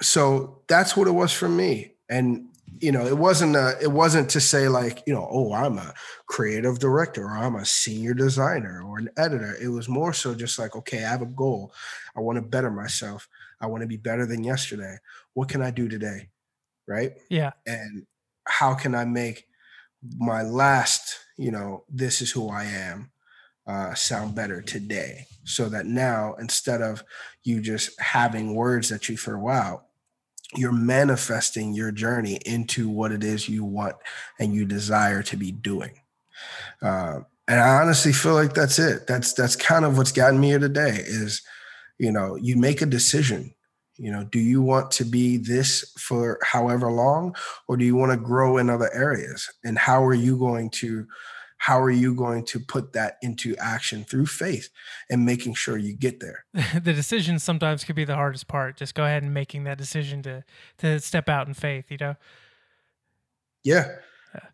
so 0.00 0.62
that's 0.68 0.96
what 0.96 1.08
it 1.08 1.12
was 1.12 1.32
for 1.32 1.48
me. 1.48 1.94
And 2.08 2.48
you 2.80 2.92
know, 2.92 3.06
it 3.06 3.16
wasn't 3.16 3.56
a, 3.56 3.76
it 3.80 3.90
wasn't 3.90 4.30
to 4.30 4.40
say 4.40 4.68
like, 4.68 5.02
you 5.06 5.12
know, 5.12 5.26
oh, 5.30 5.52
I'm 5.52 5.78
a 5.78 5.94
creative 6.26 6.78
director 6.78 7.24
or 7.24 7.36
I'm 7.36 7.56
a 7.56 7.64
senior 7.64 8.14
designer 8.14 8.82
or 8.82 8.98
an 8.98 9.08
editor. 9.16 9.56
It 9.60 9.68
was 9.68 9.88
more 9.88 10.12
so 10.12 10.34
just 10.34 10.58
like, 10.58 10.76
okay, 10.76 10.98
I 11.04 11.08
have 11.08 11.22
a 11.22 11.26
goal. 11.26 11.72
I 12.16 12.20
want 12.20 12.36
to 12.36 12.42
better 12.42 12.70
myself. 12.70 13.28
I 13.60 13.66
want 13.66 13.80
to 13.80 13.88
be 13.88 13.96
better 13.96 14.26
than 14.26 14.44
yesterday. 14.44 14.98
What 15.34 15.48
can 15.48 15.62
I 15.62 15.70
do 15.70 15.88
today? 15.88 16.28
Right. 16.86 17.14
Yeah. 17.28 17.52
And 17.66 18.06
how 18.46 18.74
can 18.74 18.94
I 18.94 19.04
make 19.04 19.46
my 20.16 20.42
last, 20.42 21.18
you 21.36 21.50
know, 21.50 21.84
this 21.88 22.22
is 22.22 22.30
who 22.30 22.48
I 22.48 22.64
am, 22.64 23.10
uh, 23.68 23.94
sound 23.94 24.34
better 24.34 24.60
today? 24.60 25.26
So 25.44 25.68
that 25.68 25.86
now, 25.86 26.34
instead 26.40 26.82
of 26.82 27.04
you 27.44 27.60
just 27.60 27.98
having 28.00 28.54
words 28.54 28.88
that 28.88 29.08
you 29.08 29.16
throw 29.16 29.48
out, 29.48 29.84
you're 30.56 30.72
manifesting 30.72 31.74
your 31.74 31.92
journey 31.92 32.38
into 32.46 32.88
what 32.88 33.12
it 33.12 33.22
is 33.22 33.48
you 33.48 33.64
want 33.64 33.96
and 34.38 34.54
you 34.54 34.64
desire 34.64 35.22
to 35.22 35.36
be 35.36 35.52
doing. 35.52 36.00
Uh, 36.80 37.20
and 37.46 37.60
I 37.60 37.80
honestly 37.80 38.12
feel 38.12 38.34
like 38.34 38.54
that's 38.54 38.78
it. 38.78 39.06
That's 39.06 39.32
that's 39.32 39.56
kind 39.56 39.84
of 39.84 39.96
what's 39.96 40.12
gotten 40.12 40.38
me 40.38 40.48
here 40.48 40.58
today. 40.58 41.02
Is 41.04 41.42
you 41.98 42.12
know 42.12 42.36
you 42.36 42.56
make 42.56 42.82
a 42.82 42.86
decision. 42.86 43.54
You 43.96 44.12
know, 44.12 44.22
do 44.22 44.38
you 44.38 44.62
want 44.62 44.92
to 44.92 45.04
be 45.04 45.38
this 45.38 45.92
for 45.98 46.38
however 46.44 46.92
long, 46.92 47.34
or 47.66 47.76
do 47.76 47.84
you 47.84 47.96
want 47.96 48.12
to 48.12 48.18
grow 48.18 48.58
in 48.58 48.70
other 48.70 48.92
areas? 48.94 49.50
And 49.64 49.76
how 49.76 50.04
are 50.04 50.14
you 50.14 50.38
going 50.38 50.70
to 50.70 51.06
how 51.58 51.80
are 51.80 51.90
you 51.90 52.14
going 52.14 52.44
to 52.46 52.60
put 52.60 52.92
that 52.94 53.16
into 53.20 53.54
action 53.58 54.04
through 54.04 54.26
faith 54.26 54.68
and 55.10 55.24
making 55.26 55.54
sure 55.54 55.76
you 55.76 55.94
get 55.96 56.20
there? 56.20 56.44
the 56.74 56.92
decision 56.92 57.38
sometimes 57.38 57.84
could 57.84 57.96
be 57.96 58.04
the 58.04 58.14
hardest 58.14 58.48
part. 58.48 58.76
Just 58.76 58.94
go 58.94 59.04
ahead 59.04 59.22
and 59.22 59.34
making 59.34 59.64
that 59.64 59.76
decision 59.78 60.22
to 60.22 60.44
to 60.78 61.00
step 61.00 61.28
out 61.28 61.46
in 61.48 61.54
faith. 61.54 61.90
You 61.90 61.98
know. 61.98 62.14
Yeah, 63.64 63.96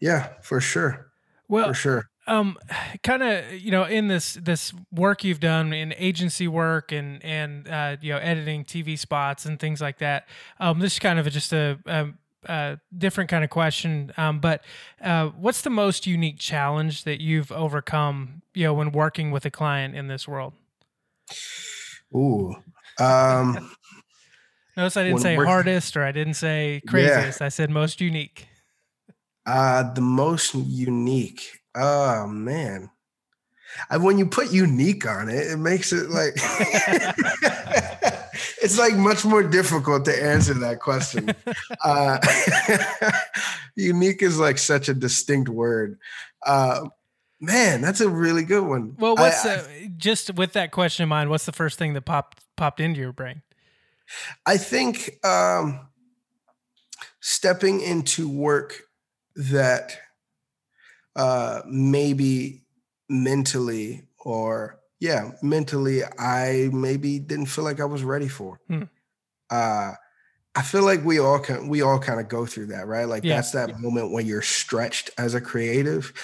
yeah, 0.01 0.33
for 0.43 0.61
sure, 0.61 1.13
Well, 1.49 1.69
for 1.69 1.75
sure. 1.75 2.09
um 2.27 2.57
kind 3.03 3.23
of 3.23 3.53
you 3.53 3.71
know 3.71 3.85
in 3.85 4.09
this 4.09 4.35
this 4.35 4.73
work 4.91 5.25
you've 5.25 5.41
done 5.41 5.73
in 5.73 5.95
agency 5.99 6.49
work 6.49 6.91
and 6.91 7.23
and 7.25 7.69
uh 7.69 7.97
you 8.01 8.13
know 8.13 8.19
editing 8.19 8.65
tv 8.65 8.99
spots 8.99 9.45
and 9.45 9.61
things 9.61 9.81
like 9.81 9.99
that 9.99 10.27
um 10.59 10.79
this 10.79 10.95
is 10.95 10.99
kind 10.99 11.19
of 11.19 11.31
just 11.31 11.53
a, 11.53 11.79
a, 11.87 12.09
a 12.47 12.81
different 12.97 13.31
kind 13.31 13.45
of 13.45 13.51
question 13.51 14.13
um 14.17 14.41
but 14.41 14.63
uh 15.03 15.29
what's 15.29 15.63
the 15.63 15.71
most 15.71 16.07
unique 16.07 16.39
challenge 16.39 17.05
that 17.05 17.21
you've 17.21 17.53
overcome 17.53 18.43
you 18.55 18.65
know 18.65 18.75
when 18.75 18.93
working 18.93 19.31
with 19.31 19.45
a 19.45 19.51
client 19.51 19.95
in 19.95 20.09
this 20.09 20.29
world 20.29 20.53
Ooh. 22.15 22.55
Um, 22.99 23.75
notice 24.77 24.97
i 24.97 25.03
didn't 25.03 25.21
say 25.21 25.35
hardest 25.37 25.97
or 25.97 26.05
i 26.05 26.13
didn't 26.13 26.35
say 26.35 26.83
craziest 26.87 27.43
i 27.43 27.49
said 27.49 27.71
most 27.71 28.01
unique 28.01 28.49
uh, 29.47 29.93
the 29.93 30.01
most 30.01 30.55
unique. 30.55 31.61
Oh 31.75 32.27
man. 32.27 32.91
I, 33.91 33.97
when 33.97 34.19
you 34.19 34.27
put 34.27 34.53
unique 34.53 35.07
on 35.07 35.29
it, 35.29 35.49
it 35.49 35.57
makes 35.59 35.93
it 35.93 36.09
like 36.09 36.35
it's 38.63 38.79
like 38.79 38.95
much 38.95 39.25
more 39.25 39.43
difficult 39.43 40.05
to 40.07 40.23
answer 40.25 40.55
that 40.55 40.81
question. 40.81 41.31
Uh, 41.83 42.19
unique 43.77 44.23
is 44.23 44.39
like 44.39 44.59
such 44.59 44.89
a 44.89 44.95
distinct 44.95 45.49
word. 45.49 45.99
Uh, 46.45 46.89
man, 47.41 47.81
that's 47.81 48.01
a 48.01 48.09
really 48.09 48.43
good 48.45 48.65
one. 48.65 48.95
well 48.99 49.17
what's 49.17 49.45
I- 49.45 49.57
uh, 49.57 49.63
just 49.97 50.35
with 50.35 50.53
that 50.55 50.71
question 50.71 51.03
in 51.05 51.09
mind 51.09 51.29
what's 51.31 51.45
the 51.47 51.53
first 51.53 51.79
thing 51.79 51.93
that 51.95 52.03
popped 52.03 52.41
popped 52.57 52.81
into 52.81 53.01
your 53.01 53.13
brain 53.13 53.43
I 54.47 54.57
think 54.57 55.19
um, 55.25 55.89
stepping 57.21 57.81
into 57.81 58.29
work 58.29 58.83
that 59.37 59.99
uh, 61.17 61.63
maybe 61.67 62.65
mentally 63.09 64.03
or 64.19 64.79
yeah, 65.05 65.33
mentally, 65.43 66.01
I 66.19 66.71
maybe 66.73 67.19
didn't 67.19 67.47
feel 67.47 67.63
like 67.63 67.79
I 67.79 67.85
was 67.85 68.03
ready 68.03 68.27
for. 68.27 68.59
Hmm. 68.69 68.85
Uh, 69.51 69.93
I 70.55 70.63
feel 70.63 70.83
like 70.83 71.05
we 71.05 71.19
all 71.19 71.39
can 71.41 71.69
we 71.69 71.83
all 71.83 71.99
kind 71.99 72.21
of 72.21 72.29
go 72.29 72.47
through 72.47 72.69
that, 72.69 72.87
right? 72.87 73.05
Like 73.05 73.23
Yeah. 73.23 73.37
that's 73.37 73.51
that 73.51 73.79
moment 73.79 74.13
when 74.13 74.25
you're 74.25 74.41
stretched 74.41 75.11
as 75.19 75.35
a 75.35 75.43
creative 75.43 76.15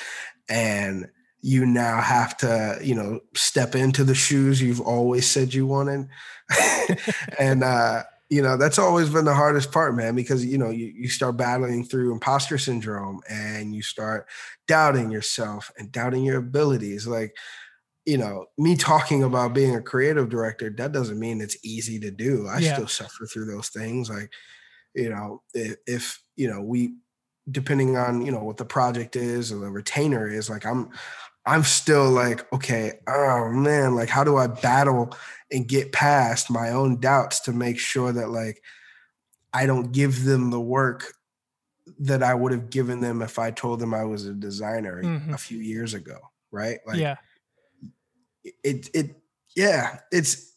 and 0.48 1.10
you 1.42 1.66
now 1.66 2.00
have 2.00 2.38
to, 2.38 2.78
you 2.82 2.94
know, 2.94 3.20
step 3.34 3.74
into 3.74 4.02
the 4.02 4.14
shoes 4.14 4.62
you've 4.62 4.80
always 4.80 5.26
said 5.26 5.52
you 5.52 5.66
wanted. 5.66 6.08
and 7.38 7.62
uh, 7.62 8.04
you 8.30 8.40
know, 8.40 8.56
that's 8.56 8.78
always 8.78 9.10
been 9.10 9.26
the 9.26 9.34
hardest 9.34 9.72
part, 9.72 9.94
man, 9.94 10.14
because 10.14 10.42
you 10.42 10.56
know, 10.56 10.70
you, 10.70 10.86
you 10.86 11.08
start 11.08 11.36
battling 11.36 11.84
through 11.84 12.14
imposter 12.14 12.56
syndrome 12.56 13.20
and 13.28 13.74
you 13.74 13.82
start 13.82 14.26
doubting 14.66 15.10
yourself 15.10 15.70
and 15.76 15.92
doubting 15.92 16.24
your 16.24 16.38
abilities. 16.38 17.06
Like, 17.06 17.36
you 18.06 18.16
know, 18.18 18.46
me 18.58 18.76
talking 18.76 19.22
about 19.22 19.54
being 19.54 19.74
a 19.76 19.82
creative 19.82 20.28
director, 20.30 20.70
that 20.70 20.92
doesn't 20.92 21.18
mean 21.18 21.40
it's 21.40 21.56
easy 21.64 21.98
to 22.00 22.10
do. 22.10 22.46
I 22.48 22.58
Yeah. 22.58 22.74
still 22.74 22.88
suffer 22.88 23.26
through 23.26 23.46
those 23.46 23.68
things. 23.68 24.08
Like, 24.08 24.32
you 24.94 25.10
know, 25.10 25.42
if, 25.54 25.76
if 25.86 26.22
you 26.36 26.48
know 26.48 26.60
we 26.62 26.94
depending 27.50 27.96
on 27.96 28.24
you 28.24 28.30
know 28.32 28.42
what 28.44 28.56
the 28.56 28.64
project 28.64 29.16
is 29.16 29.50
or 29.52 29.58
the 29.60 29.70
retainer 29.70 30.28
is 30.28 30.48
like 30.50 30.64
i'm 30.66 30.90
i'm 31.46 31.64
still 31.64 32.08
like 32.10 32.50
okay 32.52 32.92
oh 33.08 33.50
man 33.50 33.94
like 33.96 34.08
how 34.10 34.22
do 34.22 34.36
i 34.36 34.46
battle 34.46 35.12
and 35.50 35.66
get 35.66 35.90
past 35.90 36.50
my 36.50 36.70
own 36.70 37.00
doubts 37.00 37.40
to 37.40 37.52
make 37.52 37.78
sure 37.78 38.12
that 38.12 38.28
like 38.28 38.62
i 39.54 39.64
don't 39.66 39.90
give 39.90 40.24
them 40.24 40.50
the 40.50 40.60
work 40.60 41.14
that 41.98 42.22
i 42.22 42.34
would 42.34 42.52
have 42.52 42.68
given 42.70 43.00
them 43.00 43.20
if 43.22 43.38
i 43.38 43.50
told 43.50 43.80
them 43.80 43.94
i 43.94 44.04
was 44.04 44.26
a 44.26 44.34
designer 44.34 45.02
Mhm. 45.02 45.32
a 45.34 45.38
few 45.38 45.58
years 45.58 45.94
ago 45.94 46.18
right 46.52 46.78
like 46.86 46.98
yeah. 46.98 47.16
It 48.62 48.90
it 48.94 49.16
yeah 49.56 50.00
it's 50.12 50.54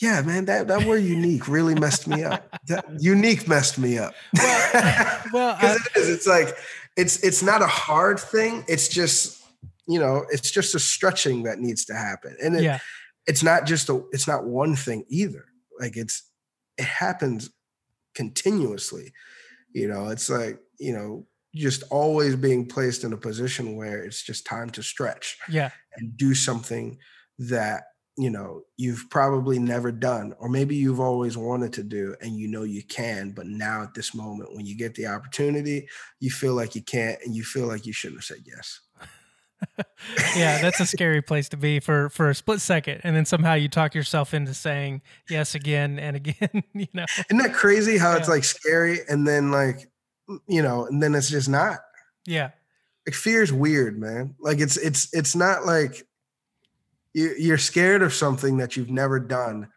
yeah 0.00 0.20
man 0.22 0.44
that 0.46 0.68
that 0.68 0.86
word 0.86 1.02
unique 1.02 1.48
really 1.48 1.74
messed 1.74 2.06
me 2.06 2.24
up. 2.24 2.58
That 2.68 2.84
unique 3.00 3.48
messed 3.48 3.78
me 3.78 3.98
up. 3.98 4.14
Well, 4.34 5.22
well, 5.32 5.56
I, 5.60 5.76
because 5.84 5.86
it 5.86 6.00
is 6.00 6.08
it's 6.08 6.26
like 6.26 6.56
it's 6.96 7.22
it's 7.22 7.42
not 7.42 7.62
a 7.62 7.66
hard 7.66 8.18
thing 8.18 8.64
it's 8.68 8.88
just 8.88 9.42
you 9.86 9.98
know 9.98 10.24
it's 10.30 10.50
just 10.50 10.74
a 10.74 10.78
stretching 10.78 11.44
that 11.44 11.58
needs 11.58 11.84
to 11.86 11.94
happen. 11.94 12.36
And 12.42 12.56
it, 12.56 12.62
yeah. 12.62 12.78
it's 13.26 13.42
not 13.42 13.66
just 13.66 13.88
a 13.88 14.02
it's 14.12 14.28
not 14.28 14.44
one 14.44 14.76
thing 14.76 15.04
either. 15.08 15.44
Like 15.78 15.96
it's 15.96 16.22
it 16.78 16.84
happens 16.84 17.50
continuously. 18.14 19.12
You 19.72 19.88
know 19.88 20.08
it's 20.08 20.28
like 20.28 20.58
you 20.78 20.92
know 20.92 21.26
just 21.56 21.82
always 21.90 22.36
being 22.36 22.66
placed 22.66 23.02
in 23.04 23.12
a 23.12 23.16
position 23.16 23.76
where 23.76 24.04
it's 24.04 24.22
just 24.22 24.46
time 24.46 24.70
to 24.70 24.82
stretch 24.82 25.36
Yeah. 25.48 25.70
and 25.96 26.16
do 26.16 26.34
something 26.34 26.98
that 27.38 27.84
you 28.18 28.30
know 28.30 28.62
you've 28.78 29.04
probably 29.10 29.58
never 29.58 29.92
done 29.92 30.34
or 30.38 30.48
maybe 30.48 30.74
you've 30.74 31.00
always 31.00 31.36
wanted 31.36 31.72
to 31.74 31.82
do 31.82 32.16
and 32.22 32.36
you 32.38 32.48
know 32.48 32.62
you 32.62 32.82
can 32.82 33.30
but 33.32 33.46
now 33.46 33.82
at 33.82 33.92
this 33.92 34.14
moment 34.14 34.54
when 34.54 34.64
you 34.64 34.74
get 34.74 34.94
the 34.94 35.06
opportunity 35.06 35.86
you 36.18 36.30
feel 36.30 36.54
like 36.54 36.74
you 36.74 36.82
can't 36.82 37.18
and 37.26 37.34
you 37.36 37.44
feel 37.44 37.66
like 37.66 37.84
you 37.84 37.92
shouldn't 37.92 38.18
have 38.20 38.24
said 38.24 38.42
yes 38.46 38.80
yeah, 40.36 40.60
that's 40.60 40.80
a 40.80 40.86
scary 40.86 41.22
place 41.22 41.48
to 41.48 41.56
be 41.56 41.80
for 41.80 42.10
for 42.10 42.28
a 42.28 42.34
split 42.34 42.60
second, 42.60 43.00
and 43.04 43.16
then 43.16 43.24
somehow 43.24 43.54
you 43.54 43.68
talk 43.68 43.94
yourself 43.94 44.34
into 44.34 44.52
saying 44.52 45.00
yes 45.30 45.54
again 45.54 45.98
and 45.98 46.14
again. 46.16 46.62
You 46.74 46.86
know, 46.92 47.06
isn't 47.30 47.38
that 47.38 47.54
crazy 47.54 47.96
how 47.96 48.16
it's 48.16 48.28
like 48.28 48.44
scary 48.44 48.98
and 49.08 49.26
then 49.26 49.50
like 49.50 49.88
you 50.46 50.62
know 50.62 50.86
and 50.86 51.02
then 51.02 51.14
it's 51.14 51.30
just 51.30 51.48
not. 51.48 51.78
Yeah, 52.26 52.50
like 53.06 53.14
fear 53.14 53.42
is 53.42 53.52
weird 53.52 53.98
man. 53.98 54.34
Like 54.40 54.58
it's 54.60 54.76
it's 54.76 55.08
it's 55.14 55.34
not 55.36 55.64
like 55.66 56.06
you, 57.14 57.34
you're 57.38 57.58
scared 57.58 58.02
of 58.02 58.12
something 58.12 58.58
that 58.58 58.76
you've 58.76 58.90
never 58.90 59.18
done 59.18 59.68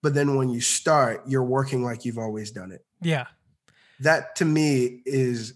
but 0.00 0.14
then 0.14 0.36
when 0.36 0.48
you 0.48 0.60
start 0.60 1.22
you're 1.26 1.42
working 1.44 1.82
like 1.82 2.04
you've 2.04 2.18
always 2.18 2.50
done 2.52 2.70
it. 2.72 2.84
Yeah, 3.02 3.26
that 4.00 4.36
to 4.36 4.44
me 4.44 5.02
is 5.04 5.54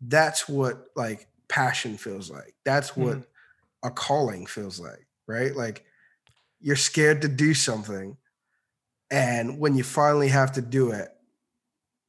that's 0.00 0.46
what 0.48 0.84
like 0.94 1.26
passion 1.48 1.96
feels 1.96 2.30
like. 2.30 2.54
That's 2.64 2.94
what 2.96 3.16
Mhm. 3.18 3.26
a 3.84 3.90
calling 3.90 4.46
feels 4.46 4.78
like 4.78 5.06
right? 5.26 5.54
Like 5.56 5.84
you're 6.60 6.76
scared 6.76 7.22
to 7.22 7.28
do 7.28 7.54
something 7.54 8.16
and 9.10 9.58
when 9.58 9.74
you 9.74 9.82
finally 9.84 10.28
have 10.28 10.52
to 10.52 10.60
do 10.60 10.90
it 10.90 11.08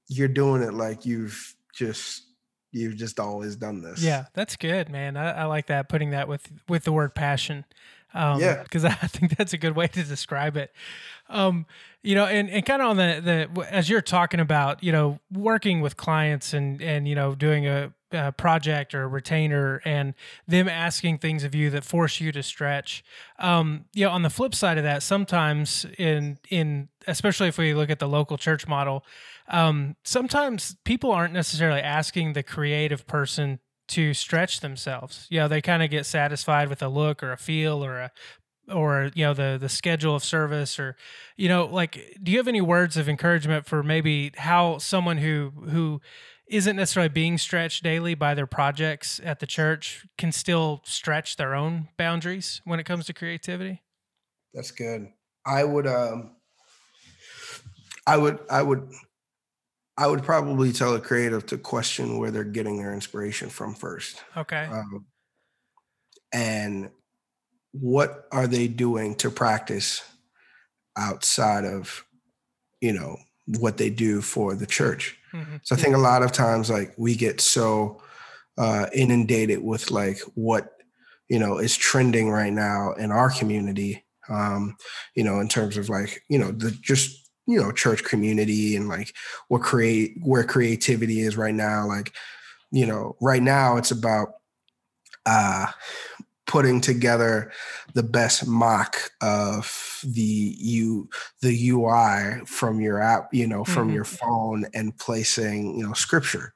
you're 0.08 0.28
doing 0.28 0.62
it 0.64 0.74
like 0.74 1.06
you've 1.06 1.56
just 1.74 2.24
you've 2.72 2.96
just 2.96 3.20
always 3.20 3.56
done 3.56 3.82
this 3.82 4.04
yeah. 4.04 4.26
That's 4.34 4.56
good, 4.56 4.90
man. 4.90 5.18
I, 5.18 5.42
I 5.42 5.46
like 5.46 5.68
that 5.68 5.90
putting 5.90 6.12
that 6.12 6.28
with 6.28 6.52
with 6.68 6.84
the 6.84 6.92
word 6.92 7.16
passion. 7.16 7.66
Um, 8.14 8.40
Yeah. 8.40 8.64
because 8.64 8.86
I 8.86 8.92
think 8.94 9.38
that's 9.38 9.54
a 9.54 9.58
good 9.58 9.76
way 9.76 9.88
to 9.88 10.04
describe 10.04 10.58
it. 10.58 10.72
Um, 11.30 11.66
you 12.02 12.16
know, 12.16 12.26
and, 12.26 12.50
and 12.50 12.66
kind 12.66 12.82
of 12.82 12.90
on 12.90 12.98
the 12.98 13.48
the 13.56 13.68
as 13.72 13.90
you're 13.90 14.02
talking 14.02 14.40
about, 14.40 14.84
you 14.84 14.92
know, 14.92 15.20
working 15.32 15.82
with 15.82 15.98
clients 15.98 16.54
and 16.54 16.82
and 16.82 17.08
you 17.08 17.16
know 17.16 17.36
doing 17.36 17.68
a, 17.68 17.94
a 18.12 18.32
project 18.32 18.96
or 18.96 19.04
a 19.04 19.08
retainer 19.08 19.82
and 19.86 20.16
them 20.48 20.68
asking 20.68 21.20
things 21.20 21.44
of 21.44 21.54
you 21.54 21.70
that 21.70 21.84
force 21.84 22.20
you 22.20 22.32
to 22.32 22.42
stretch. 22.42 23.04
Um, 23.38 23.86
you 23.94 24.06
know, 24.06 24.12
on 24.12 24.24
the 24.24 24.30
flip 24.32 24.56
side 24.56 24.78
of 24.78 24.84
that, 24.84 25.04
sometimes 25.04 25.86
in 26.00 26.40
in 26.50 26.90
especially 27.08 27.48
if 27.48 27.58
we 27.58 27.74
look 27.74 27.90
at 27.90 28.00
the 28.00 28.08
local 28.08 28.38
church 28.38 28.68
model, 28.68 29.04
um, 29.50 29.96
sometimes 30.04 30.76
people 30.86 31.12
aren't 31.12 31.34
necessarily 31.34 31.82
asking 31.82 32.34
the 32.34 32.44
creative 32.44 33.08
person 33.08 33.60
to 33.90 34.14
stretch 34.14 34.60
themselves. 34.60 35.26
You 35.30 35.40
know, 35.40 35.48
they 35.48 35.62
kind 35.62 35.82
of 35.82 35.90
get 35.90 36.06
satisfied 36.06 36.70
with 36.70 36.82
a 36.82 36.88
look 36.88 37.24
or 37.24 37.32
a 37.32 37.38
feel 37.38 37.84
or 37.84 38.00
a 38.00 38.12
or 38.72 39.10
you 39.16 39.26
know 39.26 39.34
the 39.34 39.58
the 39.60 39.70
schedule 39.70 40.16
of 40.16 40.24
service 40.24 40.80
or 40.80 40.96
you 41.36 41.48
know 41.48 41.66
like 41.66 42.18
do 42.22 42.32
you 42.32 42.38
have 42.38 42.48
any 42.48 42.62
words 42.62 42.98
of 42.98 43.10
encouragement 43.10 43.66
for 43.66 43.82
maybe 43.82 44.32
how 44.38 44.78
someone 44.78 45.18
who 45.18 45.52
who 45.70 46.00
isn't 46.48 46.76
necessarily 46.76 47.10
being 47.10 47.38
stretched 47.38 47.84
daily 47.84 48.14
by 48.16 48.34
their 48.34 48.48
projects 48.48 49.20
at 49.24 49.40
the 49.40 49.48
church 49.48 50.06
can 50.18 50.32
still 50.32 50.82
stretch 50.84 51.36
their 51.36 51.56
own 51.56 51.88
boundaries 51.98 52.62
when 52.64 52.80
it 52.80 52.84
comes 52.84 53.06
to 53.08 53.14
creativity 53.14 53.82
that's 54.54 54.72
good 54.72 55.08
i 55.46 55.64
would 55.64 55.88
um 55.88 56.36
i 58.06 58.16
would 58.16 58.40
i 58.50 58.62
would 58.62 58.88
i 60.00 60.08
would 60.08 60.24
probably 60.24 60.72
tell 60.72 60.96
a 60.96 61.00
creative 61.00 61.46
to 61.46 61.58
question 61.58 62.18
where 62.18 62.32
they're 62.32 62.44
getting 62.44 62.78
their 62.78 62.94
inspiration 62.94 63.50
from 63.50 63.76
first. 63.76 64.24
Okay. 64.36 64.66
Um, 64.72 65.06
and 66.34 66.90
what 67.72 68.26
are 68.32 68.48
they 68.48 68.68
doing 68.68 69.14
to 69.16 69.30
practice 69.30 70.02
outside 70.98 71.66
of 71.66 72.06
you 72.82 72.94
know 72.94 73.18
what 73.60 73.78
they 73.78 73.90
do 73.90 74.22
for 74.22 74.56
the 74.56 74.66
church? 74.66 75.18
Mhm. 75.34 75.60
so 75.64 75.76
i 75.76 75.78
think 75.78 75.96
a 75.96 76.00
lot 76.00 76.24
of 76.24 76.32
times 76.32 76.70
like 76.70 76.94
we 76.98 77.16
get 77.16 77.40
so 77.42 78.02
uh, 78.58 78.88
inundated 78.94 79.62
with 79.64 79.92
like 79.92 80.20
what 80.34 80.72
you 81.30 81.40
know 81.40 81.60
is 81.60 81.78
trending 81.78 82.30
right 82.30 82.52
now 82.52 82.94
in 82.94 83.12
our 83.12 83.30
community 83.30 84.04
um 84.28 84.76
you 85.16 85.24
know 85.24 85.40
in 85.40 85.48
terms 85.48 85.78
of 85.78 85.88
like 85.88 86.24
you 86.30 86.40
know 86.40 86.52
the 86.52 86.72
just 86.72 87.19
you 87.50 87.60
know 87.60 87.72
church 87.72 88.04
community 88.04 88.76
and 88.76 88.88
like 88.88 89.16
what 89.48 89.62
create 89.62 90.16
where 90.22 90.44
creativity 90.44 91.22
is 91.22 91.36
right 91.38 91.56
now 91.56 91.88
like 91.88 92.14
you 92.72 92.86
know 92.86 93.16
right 93.22 93.42
now 93.44 93.78
it's 93.78 93.92
about 93.92 94.36
uh 95.26 95.68
putting 96.50 96.82
together 96.82 97.52
the 97.94 98.02
best 98.02 98.48
mock 98.48 98.98
of 99.22 100.00
the 100.04 100.56
you 100.58 101.08
the 101.42 101.70
UI 101.70 102.44
from 102.46 102.82
your 102.82 103.00
app, 103.02 103.32
you 103.32 103.46
know, 103.46 103.64
from 103.64 103.90
Mhm. 103.90 103.94
your 103.94 104.04
phone 104.04 104.66
and 104.74 104.98
placing, 104.98 105.78
you 105.78 105.86
know, 105.86 105.94
scripture 105.94 106.56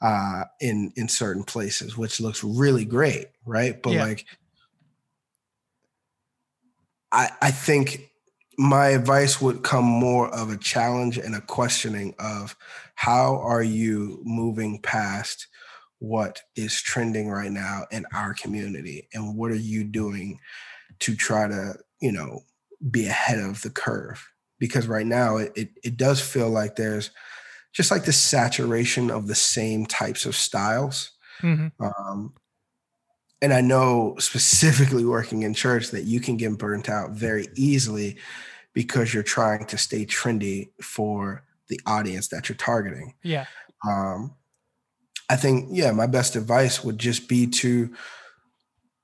uh 0.00 0.44
in 0.60 0.90
in 0.96 1.08
certain 1.08 1.44
places, 1.44 1.98
which 1.98 2.18
looks 2.18 2.42
really 2.42 2.86
great, 2.86 3.26
right? 3.44 3.82
But 3.82 3.92
Yeah. 3.92 4.00
like 4.00 4.26
I 7.12 7.30
I 7.42 7.50
think 7.50 8.10
my 8.58 8.88
advice 8.88 9.40
would 9.40 9.62
come 9.62 9.84
more 9.84 10.28
of 10.34 10.50
a 10.50 10.56
challenge 10.56 11.18
and 11.18 11.34
a 11.34 11.40
questioning 11.40 12.14
of 12.18 12.56
how 12.94 13.36
are 13.38 13.62
you 13.62 14.20
moving 14.24 14.80
past 14.80 15.46
what 15.98 16.42
is 16.56 16.80
trending 16.80 17.28
right 17.28 17.50
now 17.50 17.86
in 17.90 18.06
our 18.12 18.34
community? 18.34 19.08
And 19.14 19.36
what 19.36 19.50
are 19.50 19.54
you 19.56 19.84
doing 19.84 20.38
to 21.00 21.14
try 21.16 21.48
to 21.48 21.74
you 22.00 22.12
know 22.12 22.40
be 22.90 23.06
ahead 23.06 23.38
of 23.38 23.62
the 23.62 23.70
curve? 23.70 24.26
Because 24.58 24.86
right 24.86 25.06
now 25.06 25.36
it, 25.36 25.52
it, 25.54 25.70
it 25.84 25.96
does 25.96 26.20
feel 26.20 26.48
like 26.48 26.76
there's 26.76 27.10
just 27.72 27.90
like 27.90 28.04
the 28.04 28.12
saturation 28.12 29.10
of 29.10 29.26
the 29.26 29.34
same 29.34 29.86
types 29.86 30.24
of 30.24 30.34
styles. 30.34 31.12
Mhm. 31.42 31.72
um, 31.80 32.32
and 33.42 33.52
i 33.52 33.60
know 33.60 34.14
specifically 34.18 35.04
working 35.04 35.42
in 35.42 35.54
church 35.54 35.90
that 35.90 36.04
you 36.04 36.20
can 36.20 36.36
get 36.36 36.58
burnt 36.58 36.88
out 36.88 37.10
very 37.10 37.46
easily 37.56 38.16
because 38.76 39.14
you're 39.14 39.22
trying 39.22 39.64
to 39.64 39.78
stay 39.78 40.04
trendy 40.04 40.68
for 40.82 41.42
the 41.68 41.80
audience 41.86 42.28
that 42.28 42.48
you're 42.48 42.56
targeting. 42.56 43.14
Yeah. 43.22 43.46
Um, 43.88 44.34
I 45.30 45.36
think, 45.36 45.68
yeah, 45.70 45.92
my 45.92 46.06
best 46.06 46.36
advice 46.36 46.84
would 46.84 46.98
just 46.98 47.26
be 47.26 47.46
to 47.46 47.94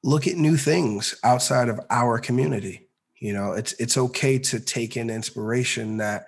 look 0.04 0.26
at 0.26 0.36
new 0.36 0.58
things 0.58 1.18
outside 1.24 1.70
of 1.70 1.80
our 1.88 2.18
community. 2.18 2.88
You 3.18 3.32
know, 3.32 3.52
it's 3.52 3.72
it's 3.74 3.96
okay 3.96 4.38
to 4.38 4.60
take 4.60 4.96
in 4.96 5.08
inspiration 5.08 5.96
that 5.96 6.26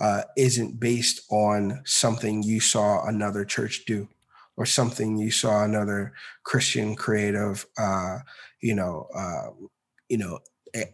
uh, 0.00 0.22
isn't 0.36 0.80
based 0.80 1.20
on 1.30 1.82
something 1.84 2.42
you 2.42 2.58
saw 2.58 3.06
another 3.06 3.44
church 3.44 3.84
do 3.86 4.08
or 4.60 4.66
something 4.66 5.16
you 5.16 5.30
saw 5.30 5.64
another 5.64 6.12
Christian 6.44 6.94
creative, 6.94 7.66
uh, 7.78 8.18
you 8.60 8.74
know, 8.74 9.08
uh, 9.16 9.48
you 10.10 10.18
know, 10.18 10.38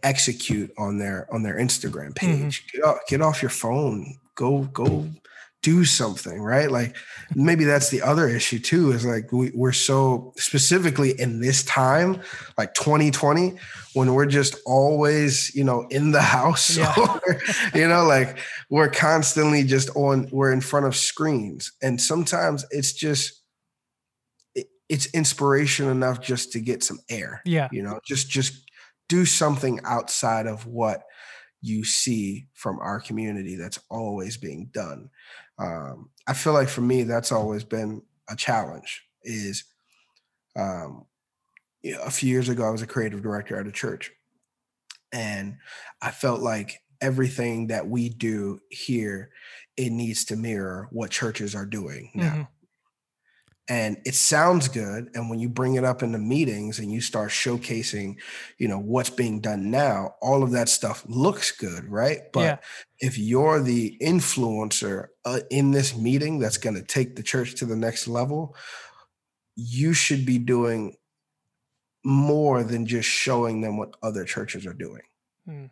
execute 0.03 0.71
on 0.77 0.97
their 0.99 1.27
on 1.33 1.43
their 1.43 1.57
Instagram 1.57 2.15
page. 2.15 2.65
Get 2.71 2.83
off, 2.85 2.97
get 3.09 3.21
off 3.21 3.41
your 3.41 3.49
phone. 3.49 4.15
Go 4.35 4.61
go 4.61 5.05
do 5.63 5.83
something, 5.83 6.41
right? 6.41 6.71
Like 6.71 6.95
maybe 7.35 7.65
that's 7.65 7.89
the 7.89 8.01
other 8.01 8.29
issue 8.29 8.57
too, 8.57 8.91
is 8.93 9.05
like 9.05 9.33
we, 9.33 9.51
we're 9.53 9.73
so 9.73 10.31
specifically 10.37 11.19
in 11.19 11.41
this 11.41 11.61
time, 11.63 12.21
like 12.57 12.73
2020, 12.73 13.57
when 13.93 14.13
we're 14.13 14.27
just 14.27 14.55
always, 14.65 15.53
you 15.53 15.65
know, 15.65 15.85
in 15.89 16.11
the 16.11 16.21
house, 16.21 16.77
Yeah. 16.77 16.93
or, 17.27 17.41
you 17.75 17.85
know, 17.85 18.05
like 18.05 18.37
we're 18.69 18.87
constantly 18.87 19.63
just 19.63 19.89
on, 19.95 20.29
we're 20.31 20.53
in 20.53 20.61
front 20.61 20.85
of 20.85 20.95
screens. 20.95 21.73
And 21.81 21.99
sometimes 21.99 22.65
it's 22.71 22.93
just, 22.93 23.41
it's 24.89 25.07
inspiration 25.07 25.89
enough 25.89 26.21
just 26.21 26.51
to 26.53 26.59
get 26.59 26.83
some 26.83 26.99
air 27.09 27.41
Yeah. 27.45 27.67
you 27.71 27.81
know 27.83 27.99
just 28.05 28.29
just 28.29 28.53
do 29.09 29.25
something 29.25 29.79
outside 29.85 30.47
of 30.47 30.65
what 30.65 31.03
you 31.61 31.83
see 31.83 32.47
from 32.53 32.79
our 32.79 32.99
community 32.99 33.55
that's 33.55 33.79
always 33.89 34.37
being 34.37 34.69
done 34.73 35.09
um, 35.59 36.09
i 36.27 36.33
feel 36.33 36.53
like 36.53 36.69
for 36.69 36.81
me 36.81 37.03
that's 37.03 37.31
always 37.31 37.63
been 37.63 38.01
a 38.29 38.35
challenge 38.35 39.03
is 39.23 39.63
um, 40.55 41.05
you 41.81 41.93
know, 41.93 42.01
a 42.03 42.11
few 42.11 42.29
years 42.29 42.49
ago 42.49 42.65
i 42.65 42.69
was 42.69 42.81
a 42.81 42.87
creative 42.87 43.21
director 43.21 43.59
at 43.59 43.67
a 43.67 43.71
church 43.71 44.11
and 45.11 45.57
i 46.01 46.11
felt 46.11 46.41
like 46.41 46.79
everything 47.01 47.67
that 47.67 47.87
we 47.87 48.09
do 48.09 48.59
here 48.69 49.29
it 49.77 49.91
needs 49.91 50.25
to 50.25 50.35
mirror 50.35 50.87
what 50.91 51.11
churches 51.11 51.55
are 51.55 51.65
doing 51.65 52.11
now 52.15 52.33
Mhm. 52.33 52.47
And 53.69 53.97
it 54.05 54.15
sounds 54.15 54.67
good 54.69 55.09
and 55.13 55.29
when 55.29 55.39
you 55.39 55.49
bring 55.49 55.75
it 55.75 55.83
up 55.83 56.01
in 56.01 56.11
the 56.13 56.17
meetings 56.19 56.79
and 56.79 56.91
you 56.91 57.01
start 57.01 57.29
showcasing 57.29 58.15
you 58.57 58.67
know 58.67 58.79
what's 58.79 59.09
being 59.09 59.39
done 59.41 59.69
now 59.69 60.15
all 60.21 60.41
of 60.43 60.51
that 60.51 60.69
stuff 60.69 61.03
looks 61.07 61.51
good 61.51 61.83
right 61.89 62.31
but 62.31 62.41
Yeah. 62.41 62.57
if 62.99 63.17
you're 63.17 63.61
the 63.61 63.97
influencer 64.01 65.07
uh, 65.25 65.41
in 65.51 65.71
this 65.71 65.95
meeting 65.97 66.39
that's 66.39 66.57
going 66.57 66.75
to 66.75 66.81
take 66.83 67.15
the 67.15 67.23
church 67.23 67.55
to 67.55 67.65
the 67.65 67.75
next 67.75 68.07
level 68.07 68.55
you 69.55 69.91
should 69.93 70.25
be 70.25 70.37
doing 70.37 70.95
more 72.03 72.63
than 72.63 72.85
just 72.85 73.09
showing 73.09 73.61
them 73.61 73.77
what 73.77 73.95
other 74.01 74.23
churches 74.23 74.65
are 74.65 74.73
doing 74.73 75.01
Hmm. 75.45 75.65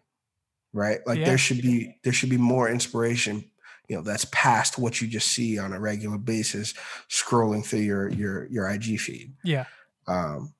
right 0.74 1.00
like 1.08 1.20
Yeah. 1.20 1.26
there 1.26 1.38
should 1.38 1.62
be 1.62 1.98
there 2.04 2.14
should 2.14 2.30
be 2.30 2.38
more 2.38 2.70
inspiration 2.70 3.50
you 3.90 3.96
know 3.96 4.02
that's 4.02 4.26
past 4.32 4.78
what 4.78 5.02
you 5.02 5.08
just 5.08 5.28
see 5.30 5.58
on 5.60 5.74
a 5.74 5.80
regular 5.80 6.18
basis 6.18 6.74
scrolling 7.10 7.66
through 7.66 7.80
your 7.80 8.10
your 8.10 8.46
your 8.48 8.70
ig 8.70 9.00
feed 9.00 9.34
Yeah. 9.44 9.66
um 10.08 10.54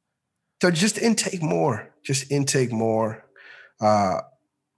so 0.62 0.72
just 0.72 0.98
intake 0.98 1.42
more 1.44 1.94
just 2.04 2.32
intake 2.32 2.72
more 2.72 3.26
uh 3.82 4.22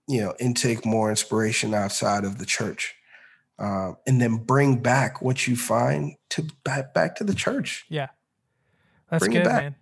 you 0.08 0.20
know 0.20 0.34
intake 0.40 0.84
more 0.86 1.10
inspiration 1.10 1.74
outside 1.74 2.24
of 2.24 2.38
the 2.38 2.46
church 2.46 2.94
um, 3.60 3.96
and 4.06 4.20
then 4.20 4.36
bring 4.36 4.78
back 4.80 5.20
what 5.20 5.46
you 5.48 5.56
find 5.56 6.14
to 6.30 6.46
back 6.64 6.94
back 6.94 7.16
to 7.16 7.24
the 7.24 7.34
church 7.34 7.84
Yeah, 7.88 8.08
That's 9.10 9.24
Bring 9.24 9.36
it 9.36 9.42
good, 9.42 9.48
back. 9.48 9.62
man. 9.64 9.74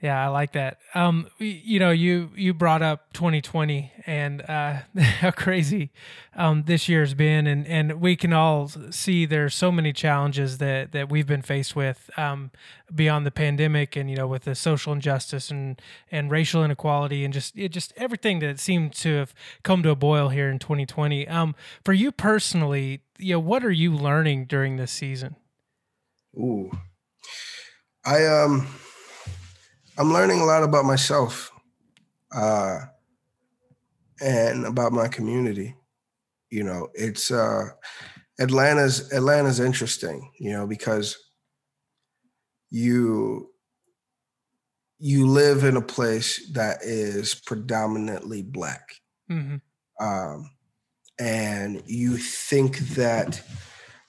Yeah, 0.00 0.24
I 0.24 0.28
like 0.28 0.52
that. 0.52 0.78
Um, 0.94 1.28
you 1.38 1.80
know, 1.80 1.90
you 1.90 2.30
you 2.36 2.54
brought 2.54 2.82
up 2.82 3.12
2020 3.14 3.90
and 4.06 4.42
uh, 4.42 4.78
how 4.98 5.32
crazy 5.32 5.90
um, 6.36 6.62
this 6.66 6.88
year's 6.88 7.14
been, 7.14 7.48
and 7.48 7.66
and 7.66 8.00
we 8.00 8.14
can 8.14 8.32
all 8.32 8.68
see 8.90 9.26
there's 9.26 9.56
so 9.56 9.72
many 9.72 9.92
challenges 9.92 10.58
that 10.58 10.92
that 10.92 11.08
we've 11.08 11.26
been 11.26 11.42
faced 11.42 11.74
with 11.74 12.10
um, 12.16 12.52
beyond 12.94 13.26
the 13.26 13.32
pandemic, 13.32 13.96
and 13.96 14.08
you 14.08 14.16
know, 14.16 14.28
with 14.28 14.44
the 14.44 14.54
social 14.54 14.92
injustice 14.92 15.50
and 15.50 15.82
and 16.12 16.30
racial 16.30 16.64
inequality, 16.64 17.24
and 17.24 17.34
just 17.34 17.58
it 17.58 17.70
just 17.70 17.92
everything 17.96 18.38
that 18.38 18.60
seemed 18.60 18.92
to 18.94 19.16
have 19.16 19.34
come 19.64 19.82
to 19.82 19.90
a 19.90 19.96
boil 19.96 20.28
here 20.28 20.48
in 20.48 20.60
2020. 20.60 21.26
Um, 21.26 21.56
for 21.84 21.92
you 21.92 22.12
personally, 22.12 23.02
you 23.18 23.32
know, 23.32 23.40
what 23.40 23.64
are 23.64 23.72
you 23.72 23.92
learning 23.96 24.44
during 24.44 24.76
this 24.76 24.92
season? 24.92 25.34
Ooh. 26.36 26.70
I 28.04 28.24
um 28.24 28.68
I'm 29.98 30.12
learning 30.12 30.40
a 30.40 30.44
lot 30.44 30.62
about 30.62 30.84
myself 30.84 31.50
uh 32.32 32.80
and 34.20 34.66
about 34.66 34.92
my 34.92 35.08
community. 35.08 35.76
You 36.50 36.64
know, 36.64 36.88
it's 36.94 37.30
uh 37.30 37.68
Atlanta's 38.40 39.12
Atlanta's 39.12 39.60
interesting, 39.60 40.30
you 40.38 40.52
know, 40.52 40.66
because 40.66 41.16
you 42.70 43.50
you 44.98 45.26
live 45.26 45.64
in 45.64 45.76
a 45.76 45.82
place 45.82 46.50
that 46.52 46.82
is 46.82 47.34
predominantly 47.34 48.42
black 48.42 48.94
hmm 49.28 49.56
um, 50.00 50.50
and 51.18 51.82
you 51.86 52.16
think 52.16 52.78
that 52.94 53.42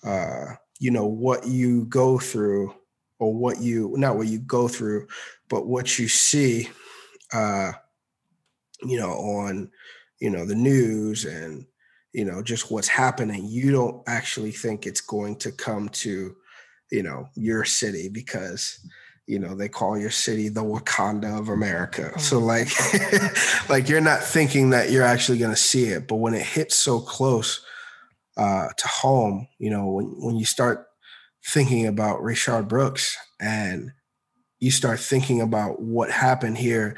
uh, 0.04 0.46
you 0.80 0.92
know 0.92 1.06
what 1.06 1.48
you 1.48 1.86
go 1.86 2.20
through 2.20 2.74
or 3.20 3.34
what 3.34 3.60
you 3.60 3.94
not 3.98 4.18
what 4.18 4.28
you 4.28 4.40
go 4.40 4.68
through 4.68 5.08
but 5.50 5.68
what 5.68 6.00
you 6.00 6.08
see 6.08 6.70
uh, 7.34 7.72
you 8.84 8.98
know 8.98 9.12
on 9.12 9.70
you 10.20 10.30
know 10.30 10.46
the 10.46 10.56
news 10.56 11.26
and 11.26 11.66
you 12.14 12.26
know 12.26 12.42
just 12.42 12.72
what's 12.72 12.88
happening 12.88 13.46
you 13.46 13.72
don't 13.72 14.02
actually 14.08 14.52
think 14.52 14.86
it's 14.86 15.02
going 15.02 15.36
to 15.36 15.52
come 15.52 15.90
to 15.90 16.36
you 16.92 17.04
know 17.04 17.28
your 17.36 17.66
city 17.66 18.10
because 18.10 18.80
you 19.28 19.38
know 19.38 19.54
they 19.54 19.70
call 19.70 19.98
your 19.98 20.10
city 20.10 20.50
the 20.50 20.64
wakanda 20.64 21.38
of 21.38 21.50
america. 21.50 22.18
So 22.20 22.40
like 22.40 22.70
like 23.70 23.90
you're 23.90 24.02
not 24.02 24.24
thinking 24.24 24.72
that 24.72 24.92
you're 24.92 25.04
actually 25.04 25.38
going 25.38 25.52
to 25.52 25.58
see 25.58 25.86
it 25.86 26.08
but 26.08 26.16
when 26.16 26.34
it 26.34 26.46
hits 26.46 26.76
so 26.76 27.00
close 27.00 27.64
uh 28.38 28.70
to 28.76 28.88
home 28.88 29.48
you 29.60 29.70
know 29.70 29.88
when 29.88 30.06
when 30.20 30.36
you 30.38 30.46
start 30.46 30.88
thinking 31.46 31.88
about 31.88 32.20
Rayshard 32.20 32.68
Brooks 32.68 33.18
and 33.40 33.92
you 34.60 34.72
start 34.72 35.00
thinking 35.00 35.42
about 35.42 35.82
what 35.82 36.12
happened 36.12 36.58
here 36.58 36.98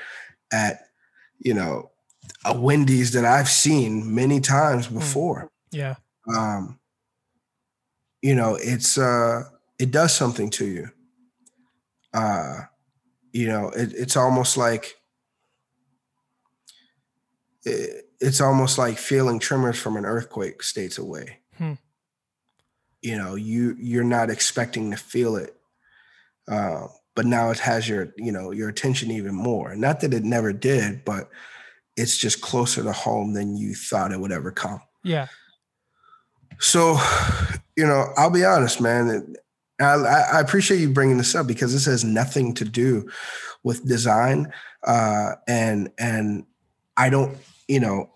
at 0.52 0.88
you 1.40 1.54
know 1.54 1.92
a 2.46 2.60
Wendy's 2.60 3.12
that 3.14 3.26
I've 3.26 3.50
seen 3.50 4.14
many 4.14 4.40
times 4.40 4.88
before. 4.88 5.50
Yeah. 5.72 5.96
um 6.36 6.80
you 8.22 8.36
know 8.36 8.56
it's 8.56 8.98
uh 8.98 9.44
it 9.80 9.92
does 9.92 10.14
something 10.14 10.50
to 10.52 10.66
you. 10.66 10.90
Uh 12.14 12.62
you 13.32 13.48
know 13.48 13.70
it, 13.70 13.94
it's 13.94 14.18
almost 14.18 14.58
like 14.58 14.96
it, 17.64 18.06
it's 18.20 18.42
almost 18.42 18.78
like 18.78 18.98
feeling 18.98 19.40
tremors 19.40 19.80
from 19.80 19.98
an 19.98 20.06
earthquake 20.06 20.62
states 20.64 20.98
away. 20.98 21.40
Hmm. 21.58 21.74
you 23.02 23.18
know 23.18 23.36
you 23.36 23.76
you're 23.80 24.04
not 24.04 24.30
expecting 24.30 24.92
to 24.92 24.98
feel 24.98 25.36
it. 25.36 25.56
Uh, 26.48 26.88
but 27.22 27.28
now 27.28 27.52
it 27.52 27.60
has 27.60 27.88
your 27.88 28.12
you 28.18 28.32
know 28.32 28.50
your 28.50 28.68
attention 28.68 29.12
even 29.12 29.36
more 29.36 29.76
not 29.76 30.00
that 30.00 30.12
it 30.12 30.24
never 30.24 30.52
did 30.52 31.06
but 31.06 31.30
it's 31.96 32.18
just 32.18 32.42
closer 32.42 32.82
to 32.82 32.92
home 32.92 33.34
than 33.34 33.56
you 33.56 33.76
thought 33.76 34.12
it 34.12 34.20
would 34.20 34.32
ever 34.32 34.50
come 34.52 34.82
Yeah. 35.04 35.28
so, 36.58 36.98
you 37.76 37.86
know, 37.86 38.12
I'll 38.18 38.32
be 38.32 38.44
honest, 38.44 38.82
man. 38.82 39.36
I, 39.80 39.94
I 40.34 40.40
appreciate 40.40 40.80
you 40.80 40.90
bringing 40.90 41.18
this 41.20 41.36
up 41.36 41.46
because 41.46 41.74
this 41.74 41.86
has 41.86 42.04
nothing 42.04 42.56
to 42.56 42.66
do 42.66 43.08
with 43.64 43.88
design, 43.88 44.52
uh, 44.84 45.34
and 45.48 45.92
and 46.00 46.46
I 46.98 47.10
don't, 47.10 47.38
you 47.68 47.80
know, 47.80 48.10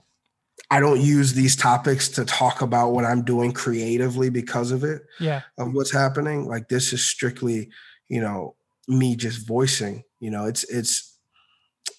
I 0.71 0.79
don't 0.79 1.01
use 1.01 1.33
these 1.33 1.55
topics 1.55 2.09
to 2.09 2.25
talk 2.25 2.61
about 2.61 2.91
what 2.93 3.05
I'm 3.05 3.23
doing 3.23 3.51
creatively 3.51 4.29
because 4.29 4.71
of 4.71 4.83
it 4.83 5.03
Yeah. 5.19 5.41
of 5.59 5.73
what's 5.73 5.91
happening. 5.91 6.47
Like 6.47 6.69
this 6.69 6.93
is 6.93 7.03
strictly, 7.03 7.69
you 8.07 8.21
know, 8.21 8.55
me 8.87 9.15
just 9.15 9.47
voicing. 9.47 10.03
You 10.19 10.31
know, 10.31 10.45
it's 10.45 10.63
it's 10.65 11.17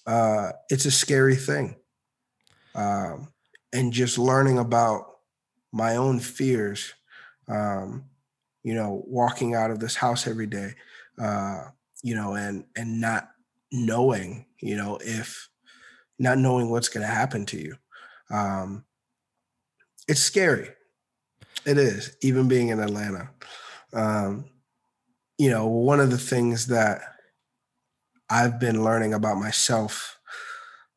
uh, 0.05 0.51
it's 0.69 0.85
a 0.85 0.91
scary 0.91 1.35
thing, 1.35 1.75
um, 2.75 3.29
and 3.73 3.93
just 3.93 4.17
learning 4.17 4.57
about 4.57 5.05
my 5.71 5.97
own 5.97 6.19
fears. 6.19 6.93
Um, 7.47 8.05
you 8.63 8.73
know, 8.73 9.03
walking 9.07 9.55
out 9.55 9.71
of 9.71 9.79
this 9.79 9.95
house 9.95 10.27
every 10.27 10.47
day, 10.47 10.75
uh, 11.19 11.65
you 12.03 12.15
know, 12.15 12.35
and 12.35 12.65
and 12.75 12.99
not 12.99 13.29
knowing, 13.71 14.45
you 14.61 14.75
know, 14.75 14.99
if 15.01 15.49
not 16.19 16.37
knowing 16.37 16.69
what's 16.69 16.89
going 16.89 17.05
to 17.05 17.13
happen 17.13 17.45
to 17.45 17.57
you. 17.57 17.75
Um, 18.29 18.83
it's 20.07 20.21
scary. 20.21 20.69
It 21.65 21.77
is, 21.77 22.15
even 22.21 22.47
being 22.47 22.69
in 22.69 22.79
Atlanta. 22.79 23.29
Um, 23.93 24.45
you 25.37 25.49
know, 25.49 25.67
one 25.67 25.99
of 25.99 26.09
the 26.09 26.17
things 26.17 26.67
that 26.67 27.01
I've 28.29 28.59
been 28.59 28.83
learning 28.83 29.13
about 29.13 29.37
myself 29.37 30.17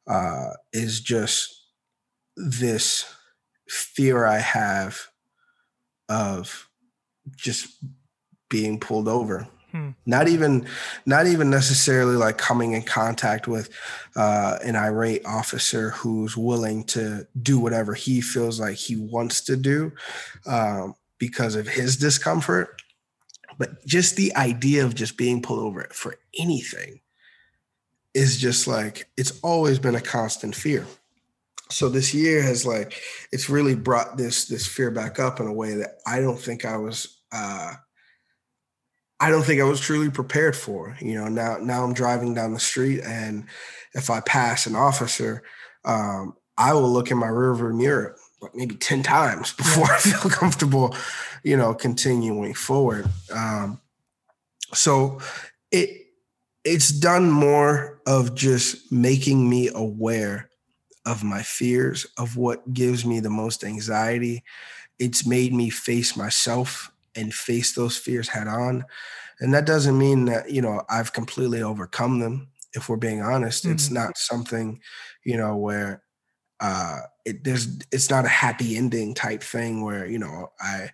uh, 0.06 0.50
is 0.72 1.00
just 1.00 1.54
this 2.36 3.04
fear 3.68 4.26
I 4.26 4.38
have 4.38 5.00
of 6.08 6.68
just 7.36 7.68
being 8.48 8.80
pulled 8.80 9.06
over. 9.06 9.46
Hmm. 9.70 9.90
Not 10.04 10.26
even, 10.26 10.66
not 11.06 11.28
even 11.28 11.48
necessarily 11.48 12.16
like 12.16 12.38
coming 12.38 12.72
in 12.72 12.82
contact 12.82 13.46
with 13.46 13.70
uh, 14.16 14.58
an 14.64 14.74
irate 14.74 15.24
officer 15.24 15.90
who's 15.90 16.36
willing 16.36 16.82
to 16.84 17.28
do 17.40 17.60
whatever 17.60 17.94
he 17.94 18.20
feels 18.20 18.58
like 18.58 18.76
he 18.76 18.96
wants 18.96 19.42
to 19.42 19.56
do, 19.56 19.92
um, 20.46 20.96
because 21.18 21.54
of 21.54 21.68
his 21.68 21.96
discomfort. 21.96 22.79
But 23.60 23.84
just 23.84 24.16
the 24.16 24.34
idea 24.36 24.86
of 24.86 24.94
just 24.94 25.18
being 25.18 25.42
pulled 25.42 25.60
over 25.60 25.86
for 25.92 26.16
anything 26.38 27.00
is 28.14 28.38
just 28.38 28.66
like 28.66 29.06
it's 29.18 29.38
always 29.42 29.78
been 29.78 29.94
a 29.94 30.00
constant 30.00 30.54
fear. 30.54 30.86
So 31.68 31.90
this 31.90 32.14
year 32.14 32.40
has 32.40 32.64
like 32.64 33.02
it's 33.32 33.50
really 33.50 33.74
brought 33.74 34.16
this 34.16 34.46
this 34.46 34.66
fear 34.66 34.90
back 34.90 35.20
up 35.20 35.40
in 35.40 35.46
a 35.46 35.52
way 35.52 35.74
that 35.74 35.98
I 36.06 36.20
don't 36.20 36.40
think 36.40 36.64
I 36.64 36.78
was 36.78 37.18
uh 37.32 37.74
I 39.20 39.28
don't 39.28 39.42
think 39.42 39.60
I 39.60 39.64
was 39.64 39.78
truly 39.78 40.10
prepared 40.10 40.56
for. 40.56 40.96
You 40.98 41.16
know, 41.16 41.28
now 41.28 41.58
now 41.60 41.84
I'm 41.84 41.92
driving 41.92 42.32
down 42.32 42.54
the 42.54 42.60
street 42.60 43.02
and 43.04 43.44
if 43.92 44.08
I 44.08 44.20
pass 44.20 44.66
an 44.66 44.74
officer, 44.74 45.42
um, 45.84 46.34
I 46.56 46.72
will 46.72 46.90
look 46.90 47.10
in 47.10 47.18
my 47.18 47.26
rearview 47.26 47.76
mirror 47.76 48.16
maybe 48.54 48.74
10 48.74 49.02
times 49.02 49.52
before. 49.56 49.90
I 49.90 49.98
feel 49.98 50.30
comfortable, 50.30 50.94
you 51.42 51.56
know, 51.56 51.74
continuing 51.74 52.54
forward. 52.54 53.06
Um, 53.34 53.80
so 54.72 55.20
it 55.70 56.06
it's 56.62 56.90
done 56.90 57.30
more 57.30 58.00
of 58.06 58.34
just 58.34 58.92
making 58.92 59.48
me 59.48 59.70
aware 59.74 60.50
of 61.06 61.24
my 61.24 61.42
fears, 61.42 62.06
of 62.18 62.36
what 62.36 62.74
gives 62.74 63.06
me 63.06 63.18
the 63.20 63.30
most 63.30 63.64
anxiety. 63.64 64.44
It's 64.98 65.26
made 65.26 65.54
me 65.54 65.70
face 65.70 66.16
myself 66.16 66.92
and 67.16 67.32
face 67.32 67.74
those 67.74 67.96
fears 67.96 68.28
head 68.28 68.46
on. 68.46 68.84
And 69.40 69.54
that 69.54 69.64
doesn't 69.64 69.96
mean 69.96 70.26
that, 70.26 70.50
you 70.50 70.60
know, 70.60 70.82
I've 70.90 71.14
completely 71.14 71.62
overcome 71.62 72.18
them. 72.20 72.48
If 72.74 72.88
we're 72.88 72.96
being 72.96 73.22
honest, 73.22 73.64
mm-hmm. 73.64 73.72
it's 73.72 73.90
not 73.90 74.18
something, 74.18 74.80
you 75.24 75.38
know, 75.38 75.56
where 75.56 76.02
uh 76.60 77.00
it 77.24 77.44
there's 77.44 77.78
it's 77.90 78.10
not 78.10 78.24
a 78.24 78.28
happy 78.28 78.76
ending 78.76 79.14
type 79.14 79.42
thing 79.42 79.82
where, 79.82 80.06
you 80.06 80.18
know, 80.18 80.52
I 80.60 80.90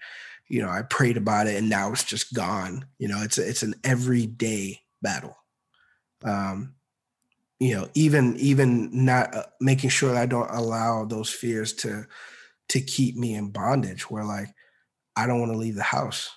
you 0.48 0.62
know, 0.62 0.68
I 0.68 0.82
prayed 0.82 1.16
about 1.16 1.48
it 1.48 1.56
and 1.56 1.68
now 1.68 1.90
it's 1.92 2.04
just 2.04 2.32
gone. 2.32 2.86
You 2.98 3.08
know, 3.08 3.22
it's 3.22 3.36
a, 3.36 3.48
it's 3.48 3.64
an 3.64 3.74
everyday 3.82 4.80
battle. 5.02 5.36
Um, 6.24 6.76
you 7.58 7.74
know 7.74 7.88
even 7.94 8.36
even 8.36 8.90
not 9.04 9.34
uh, 9.34 9.44
making 9.60 9.90
sure 9.90 10.12
that 10.12 10.22
i 10.22 10.26
don't 10.26 10.50
allow 10.50 11.04
those 11.04 11.30
fears 11.30 11.72
to 11.72 12.06
to 12.68 12.80
keep 12.80 13.16
me 13.16 13.34
in 13.34 13.50
bondage 13.50 14.10
where 14.10 14.24
like 14.24 14.48
i 15.16 15.26
don't 15.26 15.40
want 15.40 15.52
to 15.52 15.58
leave 15.58 15.76
the 15.76 15.82
house. 15.82 16.30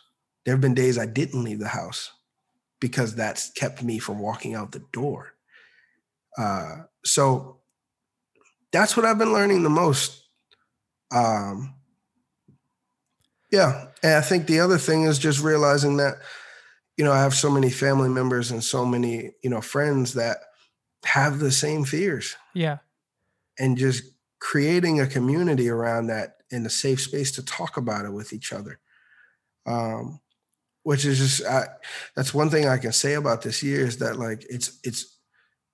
There 0.45 0.53
have 0.53 0.61
been 0.61 0.73
days 0.73 0.97
i 0.97 1.05
didn't 1.05 1.43
leave 1.43 1.59
the 1.59 1.67
house 1.67 2.11
because 2.79 3.15
that's 3.15 3.51
kept 3.51 3.83
me 3.83 3.99
from 3.99 4.19
walking 4.19 4.55
out 4.55 4.71
the 4.71 4.83
door. 4.93 5.33
Uh 6.37 6.83
so 7.03 7.58
that's 8.71 8.95
what 8.95 9.05
i've 9.05 9.17
been 9.17 9.33
learning 9.33 9.63
the 9.63 9.69
most 9.69 10.23
um 11.11 11.73
yeah 13.51 13.87
and 14.03 14.13
i 14.13 14.21
think 14.21 14.47
the 14.47 14.59
other 14.59 14.77
thing 14.77 15.03
is 15.03 15.19
just 15.19 15.41
realizing 15.41 15.97
that 15.97 16.15
you 16.99 17.05
know, 17.05 17.13
I 17.13 17.21
have 17.21 17.33
so 17.33 17.49
many 17.49 17.69
family 17.69 18.09
members 18.09 18.51
and 18.51 18.61
so 18.61 18.85
many, 18.85 19.31
you 19.41 19.49
know, 19.49 19.61
friends 19.61 20.15
that 20.15 20.39
have 21.05 21.39
the 21.39 21.49
same 21.49 21.85
fears. 21.85 22.35
Yeah. 22.53 22.79
And 23.57 23.77
just 23.77 24.03
creating 24.41 24.99
a 24.99 25.07
community 25.07 25.69
around 25.69 26.07
that 26.07 26.39
in 26.51 26.65
a 26.65 26.69
safe 26.69 26.99
space 26.99 27.31
to 27.31 27.45
talk 27.45 27.77
about 27.77 28.03
it 28.03 28.11
with 28.11 28.33
each 28.33 28.51
other. 28.51 28.81
Um, 29.65 30.19
which 30.83 31.05
is 31.05 31.19
just 31.19 31.45
I, 31.49 31.67
that's 32.17 32.33
one 32.33 32.49
thing 32.49 32.67
I 32.67 32.77
can 32.77 32.91
say 32.91 33.13
about 33.13 33.43
this 33.43 33.63
year 33.63 33.85
is 33.85 33.99
that 33.99 34.19
like 34.19 34.45
it's 34.49 34.77
it's 34.83 35.19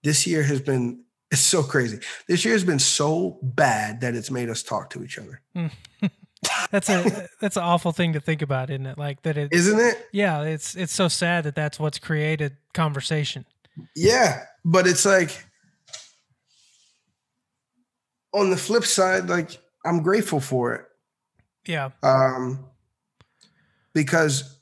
this 0.03 0.27
year 0.27 0.43
has 0.43 0.61
been 0.61 1.04
it's 1.35 1.43
so 1.43 1.63
crazy. 1.63 1.99
This 2.29 2.45
year 2.45 2.53
has 2.53 2.63
been 2.63 2.79
so 2.79 3.39
bad 3.41 3.99
that 3.99 4.15
it's 4.15 4.31
made 4.31 4.49
us 4.49 4.63
talk 4.63 4.89
to 4.91 5.03
each 5.03 5.19
other. 5.19 5.41
that's 6.71 6.89
a 6.89 7.27
that's 7.41 7.57
an 7.57 7.63
awful 7.63 7.91
thing 7.91 8.13
to 8.13 8.21
think 8.21 8.41
about, 8.41 8.69
isn't 8.69 8.85
it? 8.85 8.97
Like 8.97 9.21
that 9.23 9.35
it 9.35 9.49
isn't 9.51 9.77
it? 9.77 10.07
Yeah, 10.13 10.43
it's 10.43 10.75
it's 10.75 10.93
so 10.93 11.09
sad 11.09 11.43
that 11.43 11.53
that's 11.53 11.77
what's 11.77 11.99
created 11.99 12.55
conversation. 12.73 13.45
Yeah, 13.97 14.45
but 14.63 14.87
it's 14.87 15.05
like 15.05 15.45
on 18.33 18.49
the 18.49 18.57
flip 18.57 18.85
side, 18.85 19.27
like 19.27 19.57
I'm 19.83 20.01
grateful 20.01 20.39
for 20.39 20.73
it. 20.73 20.85
Yeah. 21.65 21.89
Um, 22.01 22.65
because 23.93 24.57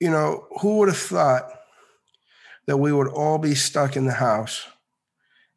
you 0.00 0.10
know 0.10 0.48
who 0.60 0.78
would 0.78 0.88
have 0.88 0.98
thought 0.98 1.48
that 2.66 2.78
we 2.78 2.92
would 2.92 3.08
all 3.08 3.38
be 3.38 3.54
stuck 3.54 3.96
in 3.96 4.04
the 4.04 4.14
house 4.14 4.66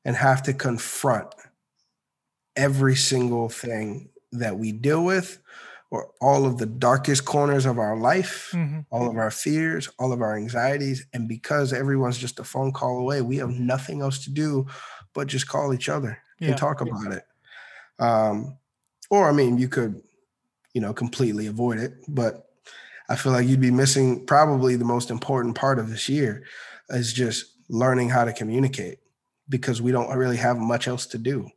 and 0.07 0.15
have 0.15 0.41
to 0.41 0.53
confront 0.53 1.27
every 2.55 2.95
single 2.95 3.49
thing 3.49 4.09
that 4.31 4.57
we 4.57 4.71
deal 4.71 5.03
with 5.03 5.39
or 5.91 6.09
all 6.21 6.45
of 6.45 6.57
the 6.57 6.65
darkest 6.65 7.25
corners 7.25 7.65
of 7.65 7.77
our 7.77 7.97
life, 7.97 8.51
mm-hmm. 8.53 8.79
all 8.89 9.09
of 9.09 9.17
our 9.17 9.29
fears, 9.29 9.89
all 9.99 10.13
of 10.13 10.21
our 10.21 10.37
anxieties. 10.37 11.05
And 11.11 11.27
because 11.27 11.73
everyone's 11.73 12.17
just 12.17 12.39
a 12.39 12.45
phone 12.45 12.71
call 12.71 12.99
away, 12.99 13.21
we 13.21 13.35
have 13.37 13.49
nothing 13.49 14.01
else 14.01 14.23
to 14.23 14.31
do 14.31 14.65
but 15.13 15.27
just 15.27 15.49
call 15.49 15.73
each 15.73 15.89
other 15.89 16.17
yeah. 16.39 16.49
and 16.49 16.57
talk 16.57 16.79
about 16.79 17.11
it. 17.11 17.23
Um, 17.99 18.57
or, 19.09 19.29
I 19.29 19.33
mean, 19.33 19.57
you 19.57 19.67
could, 19.67 20.01
you 20.73 20.79
know, 20.79 20.93
completely 20.93 21.47
avoid 21.47 21.79
it, 21.79 21.95
but 22.07 22.49
I 23.09 23.17
feel 23.17 23.33
like 23.33 23.47
you'd 23.47 23.59
be 23.59 23.71
missing 23.71 24.25
probably 24.25 24.77
the 24.77 24.85
most 24.85 25.11
important 25.11 25.55
part 25.55 25.79
of 25.79 25.89
this 25.89 26.07
year 26.07 26.45
is 26.89 27.11
just 27.11 27.45
learning 27.67 28.09
how 28.09 28.23
to 28.23 28.31
communicate 28.31 28.99
because 29.49 29.81
we 29.81 29.91
don't 29.91 30.15
really 30.15 30.37
have 30.37 30.57
much 30.57 30.87
else 30.87 31.05
to 31.07 31.17
do. 31.17 31.49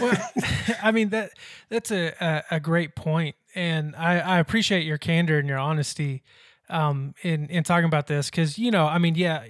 Well, 0.00 0.16
I 0.82 0.90
mean 0.90 1.10
that 1.10 1.32
that's 1.68 1.90
a, 1.90 2.14
a, 2.20 2.56
a 2.56 2.60
great 2.60 2.94
point, 2.94 3.36
and 3.54 3.94
I, 3.96 4.18
I 4.18 4.38
appreciate 4.38 4.84
your 4.84 4.98
candor 4.98 5.38
and 5.38 5.48
your 5.48 5.58
honesty 5.58 6.22
um, 6.68 7.14
in 7.22 7.48
in 7.48 7.64
talking 7.64 7.86
about 7.86 8.06
this 8.06 8.30
because 8.30 8.58
you 8.58 8.70
know 8.70 8.86
I 8.86 8.98
mean 8.98 9.14
yeah 9.14 9.44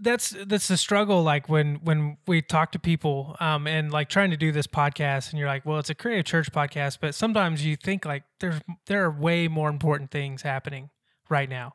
that's 0.00 0.34
that's 0.46 0.68
the 0.68 0.76
struggle 0.76 1.22
like 1.22 1.48
when 1.48 1.76
when 1.76 2.16
we 2.26 2.40
talk 2.40 2.72
to 2.72 2.78
people 2.78 3.36
um 3.40 3.66
and 3.66 3.92
like 3.92 4.08
trying 4.08 4.30
to 4.30 4.36
do 4.36 4.50
this 4.50 4.66
podcast 4.66 5.30
and 5.30 5.38
you're 5.38 5.48
like 5.48 5.66
well 5.66 5.78
it's 5.78 5.90
a 5.90 5.94
creative 5.94 6.24
church 6.24 6.50
podcast 6.50 6.98
but 7.00 7.14
sometimes 7.14 7.64
you 7.64 7.76
think 7.76 8.04
like 8.06 8.24
there's 8.40 8.60
there 8.86 9.04
are 9.04 9.10
way 9.10 9.48
more 9.48 9.68
important 9.68 10.10
things 10.10 10.42
happening 10.42 10.88
right 11.28 11.50
now 11.50 11.74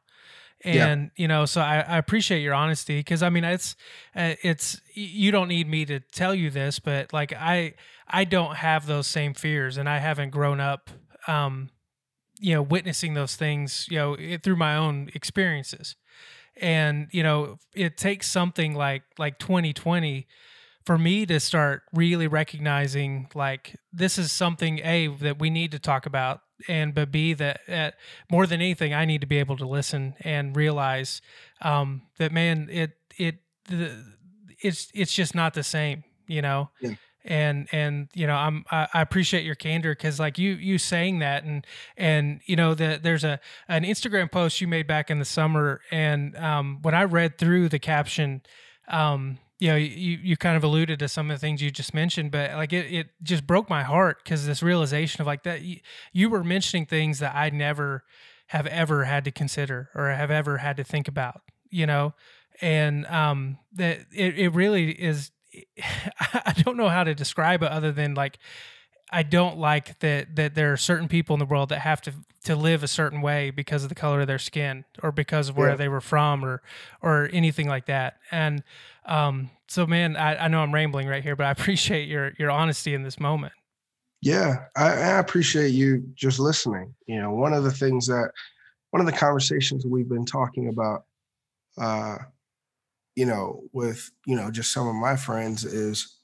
and 0.63 1.11
yeah. 1.15 1.21
you 1.21 1.27
know 1.27 1.45
so 1.45 1.61
I, 1.61 1.79
I, 1.79 1.97
appreciate 1.97 2.41
your 2.41 2.53
honesty 2.53 2.99
because 2.99 3.23
i 3.23 3.29
mean 3.29 3.43
it's 3.43 3.75
uh, 4.15 4.35
it's 4.43 4.81
you 4.93 5.31
don't 5.31 5.47
need 5.47 5.67
me 5.67 5.85
to 5.85 5.99
tell 5.99 6.35
you 6.35 6.49
this 6.49 6.79
but 6.79 7.13
like 7.13 7.33
i 7.33 7.73
i 8.07 8.23
don't 8.23 8.55
have 8.57 8.85
those 8.85 9.07
same 9.07 9.33
fears 9.33 9.77
and 9.77 9.89
i 9.89 9.97
haven't 9.97 10.29
grown 10.29 10.59
up 10.59 10.89
um 11.27 11.69
you 12.39 12.53
know 12.53 12.61
witnessing 12.61 13.13
those 13.13 13.35
things 13.35 13.87
you 13.89 13.97
know 13.97 14.13
it, 14.13 14.43
through 14.43 14.55
my 14.55 14.75
own 14.75 15.09
experiences 15.13 15.95
and 16.59 17.07
you 17.11 17.23
know 17.23 17.57
it 17.75 17.97
takes 17.97 18.29
something 18.29 18.75
like 18.75 19.03
like 19.17 19.39
2020 19.39 20.27
for 20.85 20.97
me 20.97 21.25
to 21.25 21.39
start 21.39 21.83
really 21.93 22.27
recognizing 22.27 23.29
like 23.35 23.75
this 23.93 24.17
is 24.17 24.31
something 24.31 24.79
a 24.79 25.07
that 25.07 25.39
we 25.39 25.49
need 25.49 25.71
to 25.71 25.79
talk 25.79 26.05
about 26.05 26.41
and 26.67 26.93
but 26.93 27.11
b 27.11 27.33
that 27.33 27.61
uh, 27.69 27.91
more 28.29 28.45
than 28.45 28.61
anything 28.61 28.93
i 28.93 29.05
need 29.05 29.21
to 29.21 29.27
be 29.27 29.37
able 29.37 29.57
to 29.57 29.67
listen 29.67 30.15
and 30.21 30.55
realize 30.55 31.21
um, 31.61 32.01
that 32.17 32.31
man 32.31 32.67
it 32.71 32.91
it 33.17 33.35
the, 33.69 33.91
it's 34.61 34.89
it's 34.93 35.13
just 35.13 35.35
not 35.35 35.53
the 35.53 35.63
same 35.63 36.03
you 36.27 36.41
know 36.41 36.69
yeah. 36.81 36.93
and 37.25 37.67
and 37.71 38.09
you 38.13 38.25
know 38.25 38.35
i'm 38.35 38.65
i, 38.71 38.87
I 38.93 39.01
appreciate 39.01 39.43
your 39.43 39.55
candor 39.55 39.93
because 39.93 40.19
like 40.19 40.37
you 40.37 40.53
you 40.53 40.77
saying 40.77 41.19
that 41.19 41.43
and 41.43 41.65
and 41.97 42.41
you 42.45 42.55
know 42.55 42.73
that 42.73 43.03
there's 43.03 43.23
a 43.23 43.39
an 43.67 43.83
instagram 43.83 44.31
post 44.31 44.61
you 44.61 44.67
made 44.67 44.87
back 44.87 45.09
in 45.09 45.19
the 45.19 45.25
summer 45.25 45.81
and 45.91 46.35
um 46.37 46.79
when 46.81 46.95
i 46.95 47.03
read 47.03 47.37
through 47.37 47.69
the 47.69 47.79
caption 47.79 48.41
um 48.87 49.37
you 49.61 49.67
know, 49.67 49.75
you, 49.75 50.17
you 50.23 50.35
kind 50.37 50.57
of 50.57 50.63
alluded 50.63 50.97
to 50.97 51.07
some 51.07 51.29
of 51.29 51.35
the 51.35 51.39
things 51.39 51.61
you 51.61 51.69
just 51.69 51.93
mentioned, 51.93 52.31
but 52.31 52.49
like 52.53 52.73
it, 52.73 52.91
it 52.91 53.07
just 53.21 53.45
broke 53.45 53.69
my 53.69 53.83
heart 53.83 54.17
because 54.23 54.47
this 54.47 54.63
realization 54.63 55.21
of 55.21 55.27
like 55.27 55.43
that 55.43 55.61
you, 55.61 55.77
you 56.11 56.31
were 56.31 56.43
mentioning 56.43 56.87
things 56.87 57.19
that 57.19 57.35
I 57.35 57.51
never 57.51 58.03
have 58.47 58.65
ever 58.65 59.03
had 59.03 59.23
to 59.25 59.31
consider 59.31 59.91
or 59.93 60.09
have 60.09 60.31
ever 60.31 60.57
had 60.57 60.77
to 60.77 60.83
think 60.83 61.07
about, 61.07 61.41
you 61.69 61.85
know, 61.85 62.15
and 62.59 63.05
um, 63.05 63.59
that 63.73 63.99
it, 64.11 64.39
it 64.39 64.49
really 64.49 64.93
is. 64.93 65.29
I 66.33 66.55
don't 66.57 66.75
know 66.75 66.89
how 66.89 67.03
to 67.03 67.13
describe 67.13 67.61
it 67.61 67.69
other 67.69 67.91
than 67.91 68.15
like 68.15 68.39
I 69.11 69.23
don't 69.23 69.57
like 69.57 69.99
that 69.99 70.35
that 70.35 70.55
there 70.55 70.71
are 70.71 70.77
certain 70.77 71.07
people 71.07 71.33
in 71.33 71.39
the 71.39 71.45
world 71.45 71.69
that 71.69 71.79
have 71.79 72.01
to 72.03 72.13
to 72.45 72.55
live 72.55 72.81
a 72.81 72.87
certain 72.87 73.21
way 73.21 73.51
because 73.51 73.83
of 73.83 73.89
the 73.89 73.95
color 73.95 74.21
of 74.21 74.27
their 74.27 74.39
skin 74.39 74.85
or 75.03 75.11
because 75.11 75.49
of 75.49 75.57
where 75.57 75.71
yeah. 75.71 75.75
they 75.75 75.87
were 75.87 76.01
from 76.01 76.45
or 76.45 76.61
or 77.01 77.29
anything 77.33 77.67
like 77.67 77.85
that. 77.87 78.17
And 78.31 78.63
um, 79.05 79.49
so, 79.67 79.85
man, 79.85 80.15
I, 80.15 80.45
I 80.45 80.47
know 80.47 80.61
I'm 80.61 80.73
rambling 80.73 81.07
right 81.07 81.23
here, 81.23 81.35
but 81.35 81.45
I 81.45 81.51
appreciate 81.57 82.07
your 82.07 82.31
your 82.39 82.51
honesty 82.51 82.93
in 82.93 83.03
this 83.03 83.19
moment. 83.19 83.53
Yeah, 84.21 84.65
I, 84.75 84.89
I 84.89 85.19
appreciate 85.19 85.69
you 85.69 86.03
just 86.13 86.39
listening. 86.39 86.93
You 87.07 87.21
know, 87.21 87.31
one 87.31 87.53
of 87.53 87.63
the 87.63 87.71
things 87.71 88.07
that 88.07 88.31
one 88.91 89.01
of 89.01 89.07
the 89.07 89.17
conversations 89.17 89.85
we've 89.85 90.09
been 90.09 90.25
talking 90.25 90.67
about, 90.69 91.05
uh, 91.77 92.17
you 93.15 93.25
know, 93.25 93.63
with 93.73 94.09
you 94.25 94.35
know 94.35 94.51
just 94.51 94.71
some 94.71 94.87
of 94.87 94.95
my 94.95 95.15
friends 95.15 95.65
is 95.65 96.17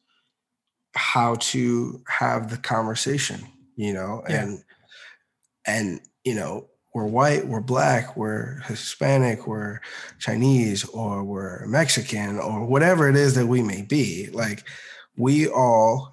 how 0.96 1.36
to 1.36 2.02
have 2.08 2.50
the 2.50 2.58
conversation. 2.58 3.42
You 3.76 3.94
know, 3.94 4.24
yeah. 4.28 4.44
and 4.44 4.64
and 5.66 6.02
you 6.24 6.36
know 6.36 6.68
we're 6.94 7.06
white, 7.06 7.46
we're 7.46 7.62
black, 7.62 8.18
we're 8.18 8.60
Hispanic, 8.66 9.46
we're 9.46 9.82
Chinese, 10.18 10.84
or 10.86 11.24
we're 11.24 11.66
Mexican, 11.68 12.40
or 12.40 12.66
whatever 12.66 13.08
it 13.08 13.16
is 13.16 13.36
that 13.36 13.46
we 13.46 13.62
may 13.62 13.84
be. 13.84 14.30
Like 14.32 14.64
we 15.16 15.48
all 15.48 16.12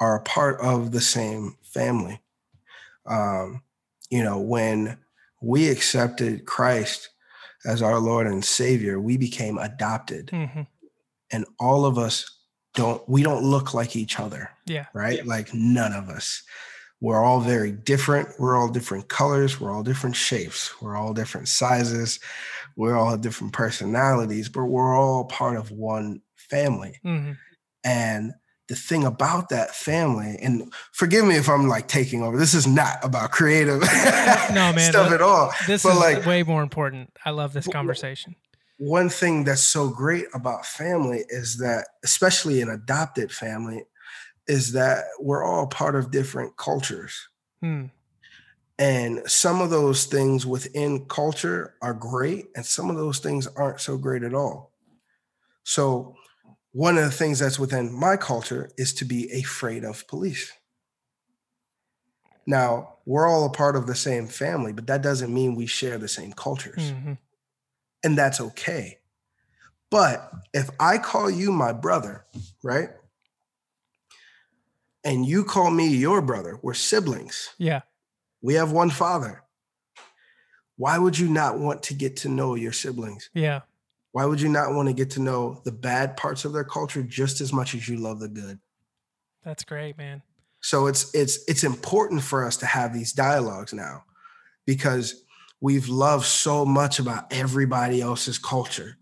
are 0.00 0.16
a 0.16 0.22
part 0.22 0.60
of 0.60 0.92
the 0.92 1.00
same 1.00 1.56
family. 1.62 2.20
Um, 3.04 3.62
you 4.10 4.22
know, 4.22 4.38
when 4.38 4.98
we 5.42 5.68
accepted 5.68 6.46
Christ 6.46 7.10
as 7.66 7.82
our 7.82 7.98
Lord 7.98 8.26
and 8.26 8.44
Savior, 8.44 9.00
we 9.00 9.16
became 9.16 9.58
adopted. 9.58 10.30
hmm 10.30 10.62
And 11.30 11.44
all 11.58 11.84
of 11.84 11.98
us 11.98 12.35
don't, 12.76 13.06
we 13.08 13.22
don't 13.24 13.42
look 13.42 13.74
like 13.74 13.96
each 13.96 14.20
other, 14.20 14.50
Yeah. 14.66 14.86
right? 14.94 15.26
Like 15.26 15.52
none 15.52 15.92
of 15.92 16.08
us. 16.08 16.42
We're 17.00 17.22
all 17.22 17.40
very 17.40 17.72
different. 17.72 18.28
We're 18.38 18.56
all 18.56 18.68
different 18.70 19.08
colors. 19.08 19.60
We're 19.60 19.70
all 19.72 19.82
different 19.82 20.16
shapes. 20.16 20.80
We're 20.80 20.96
all 20.96 21.12
different 21.12 21.48
sizes. 21.48 22.20
We're 22.76 22.96
all 22.96 23.16
different 23.18 23.52
personalities, 23.52 24.48
but 24.48 24.64
we're 24.64 24.94
all 24.96 25.24
part 25.24 25.56
of 25.56 25.70
one 25.70 26.20
family. 26.36 26.98
hmm 27.02 27.32
And 27.84 28.32
the 28.68 28.74
thing 28.74 29.04
about 29.04 29.50
that 29.50 29.74
family, 29.76 30.36
and 30.42 30.72
forgive 30.92 31.24
me 31.24 31.36
if 31.36 31.48
I'm 31.48 31.68
like 31.68 31.86
taking 31.86 32.22
over, 32.22 32.36
this 32.36 32.52
is 32.54 32.66
not 32.66 32.96
about 33.02 33.30
creative 33.30 33.80
No, 34.52 34.72
man, 34.72 34.78
stuff 34.90 35.12
at 35.12 35.22
all. 35.22 35.52
This 35.68 35.82
But 35.84 35.92
is 35.92 35.98
like 36.00 36.26
way 36.26 36.42
more 36.42 36.62
important. 36.62 37.12
I 37.24 37.30
love 37.30 37.52
this 37.52 37.68
conversation. 37.68 38.34
One 38.78 39.08
thing 39.08 39.44
that's 39.44 39.62
so 39.62 39.88
great 39.88 40.26
about 40.34 40.66
family 40.66 41.24
is 41.28 41.58
that, 41.58 41.88
especially 42.04 42.60
an 42.60 42.68
adopted 42.68 43.32
family, 43.32 43.84
is 44.46 44.72
that 44.72 45.04
we're 45.18 45.44
all 45.44 45.66
part 45.66 45.96
of 45.96 46.10
different 46.10 46.56
cultures. 46.56 47.28
Hmm. 47.60 47.86
And 48.78 49.22
some 49.26 49.62
of 49.62 49.70
those 49.70 50.04
things 50.04 50.44
within 50.44 51.06
culture 51.06 51.74
are 51.80 51.94
great, 51.94 52.46
and 52.54 52.64
some 52.64 52.90
of 52.90 52.96
those 52.96 53.18
things 53.18 53.46
aren't 53.46 53.80
so 53.80 53.96
great 53.96 54.22
at 54.22 54.34
all. 54.34 54.72
So, 55.64 56.14
one 56.72 56.98
of 56.98 57.04
the 57.04 57.10
things 57.10 57.38
that's 57.38 57.58
within 57.58 57.90
my 57.90 58.18
culture 58.18 58.70
is 58.76 58.92
to 58.94 59.06
be 59.06 59.32
afraid 59.32 59.82
of 59.82 60.06
police. 60.08 60.52
Now, 62.46 62.98
we're 63.06 63.26
all 63.26 63.46
a 63.46 63.50
part 63.50 63.76
of 63.76 63.86
the 63.86 63.94
same 63.94 64.28
family, 64.28 64.74
but 64.74 64.86
that 64.88 65.02
doesn't 65.02 65.32
mean 65.32 65.54
we 65.54 65.64
share 65.66 65.96
the 65.96 66.06
same 66.06 66.34
cultures, 66.34 66.90
hmm 66.90 67.14
and 68.06 68.16
that's 68.16 68.40
okay. 68.40 68.98
But 69.90 70.32
if 70.54 70.70
I 70.78 70.96
call 70.98 71.28
you 71.28 71.50
my 71.50 71.72
brother, 71.72 72.24
right? 72.62 72.90
And 75.04 75.26
you 75.26 75.42
call 75.42 75.72
me 75.72 75.88
your 75.88 76.22
brother, 76.22 76.56
we're 76.62 76.74
siblings. 76.74 77.50
Yeah. 77.58 77.80
We 78.42 78.54
have 78.54 78.70
one 78.70 78.90
father. 78.90 79.42
Why 80.76 80.98
would 80.98 81.18
you 81.18 81.28
not 81.28 81.58
want 81.58 81.82
to 81.84 81.94
get 81.94 82.18
to 82.18 82.28
know 82.28 82.54
your 82.54 82.72
siblings? 82.72 83.28
Yeah. 83.34 83.62
Why 84.12 84.24
would 84.24 84.40
you 84.40 84.48
not 84.48 84.72
want 84.72 84.88
to 84.88 84.94
get 84.94 85.10
to 85.12 85.20
know 85.20 85.60
the 85.64 85.72
bad 85.72 86.16
parts 86.16 86.44
of 86.44 86.52
their 86.52 86.64
culture 86.64 87.02
just 87.02 87.40
as 87.40 87.52
much 87.52 87.74
as 87.74 87.88
you 87.88 87.96
love 87.96 88.20
the 88.20 88.28
good? 88.28 88.60
That's 89.44 89.64
great, 89.64 89.98
man. 89.98 90.22
So 90.60 90.86
it's 90.86 91.12
it's 91.12 91.44
it's 91.48 91.64
important 91.64 92.22
for 92.22 92.44
us 92.44 92.56
to 92.58 92.66
have 92.66 92.94
these 92.94 93.12
dialogues 93.12 93.72
now 93.72 94.04
because 94.64 95.24
we've 95.60 95.88
loved 95.88 96.26
so 96.26 96.64
much 96.64 96.98
about 96.98 97.32
everybody 97.32 98.00
else's 98.00 98.38
culture, 98.38 98.96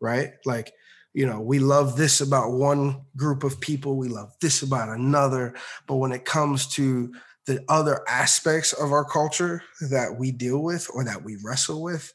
right? 0.00 0.32
Like, 0.44 0.72
you 1.12 1.26
know, 1.26 1.40
we 1.40 1.58
love 1.58 1.96
this 1.96 2.20
about 2.20 2.52
one 2.52 3.02
group 3.16 3.44
of 3.44 3.60
people, 3.60 3.96
we 3.96 4.08
love 4.08 4.32
this 4.40 4.62
about 4.62 4.88
another, 4.88 5.54
but 5.86 5.96
when 5.96 6.12
it 6.12 6.24
comes 6.24 6.66
to 6.68 7.12
the 7.46 7.64
other 7.68 8.02
aspects 8.08 8.72
of 8.72 8.92
our 8.92 9.04
culture 9.04 9.62
that 9.90 10.16
we 10.18 10.32
deal 10.32 10.62
with 10.62 10.88
or 10.92 11.04
that 11.04 11.22
we 11.22 11.36
wrestle 11.44 11.82
with, 11.82 12.12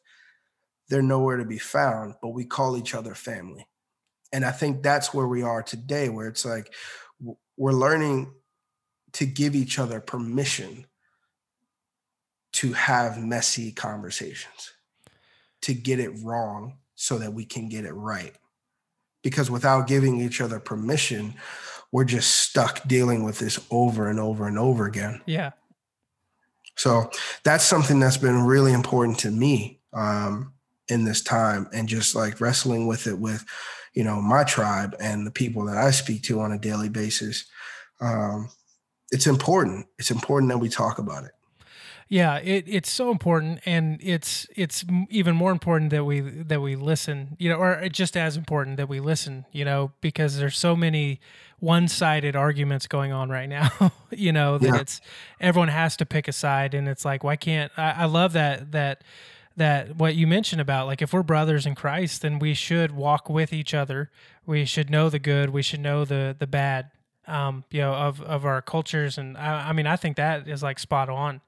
they're 0.90 1.02
nowhere 1.02 1.38
to 1.38 1.46
be 1.46 1.60
found, 1.60 2.16
but 2.22 2.30
we 2.30 2.46
call 2.46 2.78
each 2.78 2.96
other 2.96 3.16
family. 3.16 3.68
And 4.34 4.44
I 4.44 4.52
think 4.52 4.84
that's 4.84 5.14
where 5.14 5.28
we 5.28 5.44
are 5.44 5.64
today, 5.64 6.10
where 6.10 6.28
it's 6.28 6.46
like 6.46 6.74
we're 7.58 7.72
learning 7.72 8.34
to 9.14 9.26
give 9.26 9.56
each 9.56 9.80
other 9.80 10.00
permission 10.00 10.86
to 12.54 12.74
have 12.74 13.22
messy 13.22 13.72
conversations, 13.72 14.74
to 15.62 15.74
get 15.74 16.00
it 16.00 16.12
wrong 16.24 16.78
so 16.96 17.18
that 17.18 17.34
we 17.34 17.46
can 17.46 17.70
get 17.70 17.86
it 17.86 17.94
right. 17.94 18.36
Because 19.22 19.52
without 19.52 19.88
giving 19.88 20.20
each 20.20 20.42
other 20.42 20.60
permission, 20.60 21.34
we're 21.92 22.06
just 22.06 22.40
stuck 22.40 22.88
dealing 22.88 23.24
with 23.24 23.40
this 23.40 23.60
over 23.70 24.10
and 24.10 24.20
over 24.20 24.48
and 24.48 24.58
over 24.58 24.86
again. 24.86 25.22
Yeah. 25.26 25.52
So 26.76 27.10
that's 27.44 27.66
something 27.66 28.00
that's 28.00 28.18
been 28.18 28.44
really 28.44 28.72
important 28.72 29.20
to 29.20 29.32
me 29.32 29.82
um, 29.94 30.54
in 30.88 31.04
this 31.04 31.22
time, 31.22 31.68
and 31.74 31.90
just 31.90 32.16
like 32.16 32.40
wrestling 32.40 32.88
with 32.88 33.06
it 33.08 33.20
with, 33.20 33.46
you 33.94 34.04
know, 34.04 34.22
my 34.22 34.44
tribe 34.44 34.96
and 35.00 35.28
the 35.28 35.32
people 35.32 35.66
that 35.66 35.78
I 35.78 35.92
speak 35.92 36.24
to 36.24 36.40
on 36.40 36.52
a 36.52 36.58
daily 36.58 36.90
basis. 36.90 37.46
Um, 38.00 38.50
it's 39.12 39.28
important. 39.28 39.88
It's 39.98 40.12
important 40.12 40.52
that 40.52 40.60
we 40.60 40.70
talk 40.70 41.00
about 41.00 41.26
it. 41.26 41.32
Yeah, 42.12 42.38
it, 42.38 42.66
it's 42.68 42.92
so 42.92 43.12
important, 43.12 43.60
and 43.68 44.00
it's 44.02 44.48
it's 44.56 44.84
even 45.12 45.36
more 45.36 45.52
important 45.52 45.92
that 45.92 46.06
we 46.06 46.22
that 46.22 46.60
we 46.60 46.76
listen, 46.76 47.36
you 47.38 47.50
know, 47.50 47.58
or 47.58 47.88
just 47.88 48.18
as 48.18 48.36
important 48.36 48.78
that 48.78 48.90
we 48.90 49.00
listen, 49.00 49.46
you 49.52 49.64
know, 49.64 49.92
because 50.02 50.36
there's 50.40 50.58
so 50.58 50.76
many 50.76 51.20
one-sided 51.60 52.36
arguments 52.36 52.88
going 52.88 53.12
on 53.12 53.30
right 53.30 53.48
now, 53.48 53.92
you 54.10 54.32
know, 54.32 54.58
that 54.58 54.74
Yeah. 54.74 54.80
it's 54.82 55.02
everyone 55.40 55.68
has 55.68 55.96
to 55.98 56.06
pick 56.06 56.28
a 56.28 56.32
side, 56.32 56.74
and 56.74 56.88
it's 56.88 57.06
like, 57.06 57.24
why 57.24 57.36
can't 57.36 57.72
I, 57.78 57.92
I 57.92 58.06
love 58.06 58.34
that 58.34 58.72
that 58.72 59.04
that 59.56 59.96
what 59.98 60.16
you 60.16 60.26
mentioned 60.26 60.62
about 60.62 60.88
like 60.88 61.04
if 61.04 61.14
we're 61.14 61.22
brothers 61.22 61.68
in 61.68 61.76
Christ, 61.76 62.24
then 62.24 62.40
we 62.40 62.56
should 62.56 62.92
walk 62.92 63.30
with 63.30 63.54
each 63.54 63.76
other. 63.76 64.10
We 64.48 64.66
should 64.66 64.90
know 64.90 65.10
the 65.12 65.20
good. 65.20 65.52
We 65.52 65.62
should 65.62 65.80
know 65.82 66.06
the 66.06 66.36
the 66.38 66.48
bad. 66.48 66.90
Um, 67.28 67.66
you 67.70 67.82
know, 67.82 67.94
of 67.94 68.20
of 68.24 68.44
our 68.46 68.64
cultures, 68.64 69.20
and 69.20 69.38
I, 69.38 69.70
I 69.70 69.74
mean, 69.74 69.86
I 69.86 69.96
think 69.96 70.18
that 70.18 70.48
is 70.48 70.64
like 70.64 70.80
spot 70.80 71.10
on 71.10 71.42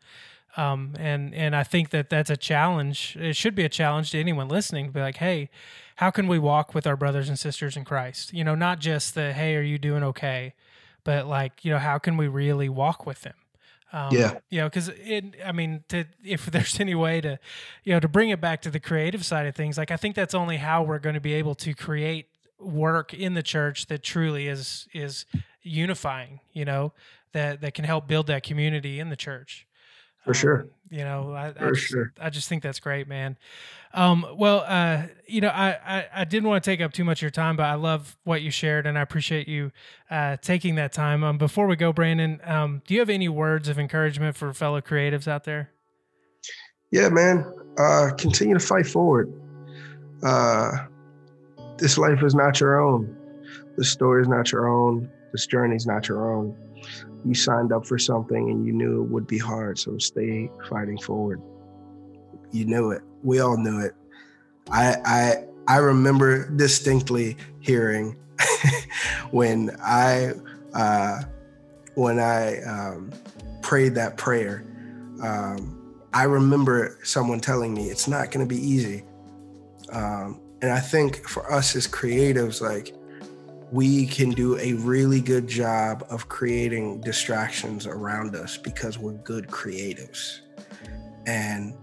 um, 0.57 0.93
and 0.99 1.33
and 1.33 1.55
I 1.55 1.63
think 1.63 1.91
that 1.91 2.09
that's 2.09 2.29
a 2.29 2.37
challenge. 2.37 3.17
It 3.19 3.35
should 3.35 3.55
be 3.55 3.63
a 3.63 3.69
challenge 3.69 4.11
to 4.11 4.19
anyone 4.19 4.47
listening 4.49 4.87
to 4.87 4.91
be 4.91 4.99
like, 4.99 5.17
hey, 5.17 5.49
how 5.97 6.11
can 6.11 6.27
we 6.27 6.39
walk 6.39 6.73
with 6.73 6.85
our 6.85 6.97
brothers 6.97 7.29
and 7.29 7.37
sisters 7.39 7.77
in 7.77 7.85
Christ? 7.85 8.33
You 8.33 8.43
know, 8.43 8.55
not 8.55 8.79
just 8.79 9.15
the 9.15 9.33
hey, 9.33 9.55
are 9.55 9.61
you 9.61 9.77
doing 9.77 10.03
okay, 10.03 10.53
but 11.03 11.27
like 11.27 11.63
you 11.63 11.71
know, 11.71 11.79
how 11.79 11.97
can 11.97 12.17
we 12.17 12.27
really 12.27 12.69
walk 12.69 13.05
with 13.05 13.21
them? 13.21 13.35
Um, 13.93 14.15
Yeah. 14.15 14.39
you 14.49 14.59
know, 14.59 14.67
because 14.67 14.89
it. 14.89 15.35
I 15.45 15.51
mean, 15.51 15.83
to 15.89 16.05
if 16.23 16.45
there's 16.51 16.79
any 16.79 16.95
way 16.95 17.21
to, 17.21 17.39
you 17.83 17.93
know, 17.93 17.99
to 17.99 18.07
bring 18.07 18.29
it 18.29 18.41
back 18.41 18.61
to 18.63 18.71
the 18.71 18.79
creative 18.79 19.25
side 19.25 19.45
of 19.47 19.55
things, 19.55 19.77
like 19.77 19.91
I 19.91 19.97
think 19.97 20.15
that's 20.15 20.33
only 20.33 20.57
how 20.57 20.83
we're 20.83 20.99
going 20.99 21.15
to 21.15 21.21
be 21.21 21.33
able 21.33 21.55
to 21.55 21.73
create 21.73 22.27
work 22.59 23.13
in 23.13 23.33
the 23.33 23.43
church 23.43 23.87
that 23.87 24.03
truly 24.03 24.47
is 24.47 24.87
is 24.93 25.25
unifying. 25.61 26.39
You 26.53 26.65
know, 26.65 26.93
that 27.33 27.61
that 27.61 27.73
can 27.73 27.85
help 27.85 28.07
build 28.07 28.27
that 28.27 28.43
community 28.43 28.99
in 28.99 29.09
the 29.09 29.15
church. 29.15 29.65
For 30.23 30.33
sure. 30.33 30.61
Um, 30.61 30.69
you 30.89 31.03
know, 31.05 31.33
I, 31.33 31.47
I 31.47 31.53
For 31.53 31.71
just, 31.71 31.87
sure. 31.87 32.13
I 32.19 32.29
just 32.29 32.49
think 32.49 32.63
that's 32.63 32.79
great, 32.79 33.07
man. 33.07 33.37
Um, 33.93 34.25
well, 34.35 34.63
uh, 34.67 35.03
you 35.25 35.41
know, 35.41 35.47
I, 35.47 35.77
I, 35.85 36.05
I 36.13 36.25
didn't 36.25 36.49
want 36.49 36.63
to 36.63 36.69
take 36.69 36.81
up 36.81 36.91
too 36.91 37.03
much 37.05 37.19
of 37.19 37.23
your 37.23 37.31
time, 37.31 37.55
but 37.55 37.63
I 37.63 37.75
love 37.75 38.17
what 38.23 38.41
you 38.41 38.51
shared 38.51 38.85
and 38.85 38.97
I 38.97 39.01
appreciate 39.01 39.47
you 39.47 39.71
uh, 40.09 40.37
taking 40.41 40.75
that 40.75 40.91
time. 40.91 41.23
Um, 41.23 41.37
before 41.37 41.65
we 41.67 41.75
go, 41.77 41.93
Brandon, 41.93 42.41
um, 42.43 42.81
do 42.85 42.93
you 42.93 42.99
have 42.99 43.09
any 43.09 43.29
words 43.29 43.69
of 43.69 43.79
encouragement 43.79 44.35
for 44.35 44.53
fellow 44.53 44.81
creatives 44.81 45.27
out 45.27 45.45
there? 45.45 45.71
Yeah, 46.91 47.07
man. 47.09 47.45
Uh, 47.77 48.11
continue 48.17 48.53
to 48.53 48.59
fight 48.59 48.85
forward. 48.85 49.31
Uh, 50.23 50.87
this 51.77 51.97
life 51.97 52.21
is 52.21 52.35
not 52.35 52.59
your 52.59 52.81
own. 52.81 53.15
This 53.77 53.89
story 53.89 54.21
is 54.21 54.27
not 54.27 54.51
your 54.51 54.67
own. 54.67 55.09
This 55.31 55.47
journey 55.47 55.77
is 55.77 55.87
not 55.87 56.09
your 56.09 56.33
own. 56.35 56.55
You 57.23 57.35
signed 57.35 57.71
up 57.71 57.85
for 57.85 57.99
something 57.99 58.49
and 58.49 58.65
you 58.65 58.73
knew 58.73 59.03
it 59.03 59.09
would 59.09 59.27
be 59.27 59.37
hard, 59.37 59.77
so 59.77 59.97
stay 59.97 60.49
fighting 60.69 60.97
forward. 60.97 61.41
You 62.51 62.65
knew 62.65 62.91
it. 62.91 63.01
We 63.23 63.39
all 63.39 63.57
knew 63.57 63.79
it. 63.79 63.93
I 64.71 64.95
I 65.05 65.45
I 65.67 65.77
remember 65.77 66.49
distinctly 66.49 67.37
hearing 67.59 68.15
when 69.31 69.71
I 69.83 70.33
uh, 70.73 71.21
when 71.95 72.19
I 72.19 72.61
um, 72.63 73.11
prayed 73.61 73.95
that 73.95 74.17
prayer. 74.17 74.65
Um, 75.21 75.77
I 76.13 76.23
remember 76.23 76.97
someone 77.03 77.39
telling 77.39 77.73
me 77.73 77.89
it's 77.89 78.07
not 78.07 78.31
going 78.31 78.45
to 78.45 78.49
be 78.49 78.61
easy. 78.61 79.03
Um, 79.91 80.41
and 80.61 80.71
I 80.71 80.79
think 80.79 81.27
for 81.27 81.51
us 81.51 81.75
as 81.75 81.87
creatives, 81.87 82.61
like 82.61 82.93
we 83.71 84.05
can 84.05 84.31
do 84.31 84.57
a 84.57 84.73
really 84.73 85.21
good 85.21 85.47
job 85.47 86.05
of 86.09 86.27
creating 86.27 87.01
distractions 87.01 87.87
around 87.87 88.35
us 88.35 88.57
because 88.57 88.97
we're 88.99 89.13
good 89.13 89.47
creatives. 89.47 90.41
And 91.25 91.73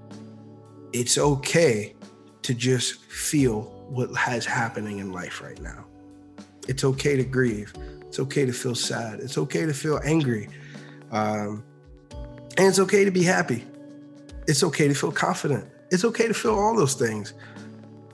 it's 0.92 1.16
okay 1.16 1.94
to 2.42 2.54
just 2.54 3.00
feel 3.04 3.62
what 3.88 4.14
has 4.16 4.44
happening 4.44 4.98
in 4.98 5.12
life 5.12 5.40
right 5.40 5.60
now. 5.62 5.86
It's 6.66 6.84
okay 6.84 7.16
to 7.16 7.24
grieve. 7.24 7.72
It's 8.02 8.18
okay 8.20 8.44
to 8.44 8.52
feel 8.52 8.74
sad. 8.74 9.20
It's 9.20 9.38
okay 9.38 9.64
to 9.64 9.72
feel 9.72 10.00
angry. 10.04 10.50
Um, 11.10 11.64
and 12.58 12.66
it's 12.66 12.78
okay 12.80 13.04
to 13.04 13.10
be 13.10 13.22
happy 13.22 13.64
It's 14.46 14.62
okay 14.62 14.88
to 14.88 14.94
feel 14.94 15.12
confident. 15.12 15.66
It's 15.90 16.04
okay 16.04 16.28
to 16.28 16.34
feel 16.34 16.58
all 16.58 16.76
those 16.76 16.94
things. 16.94 17.32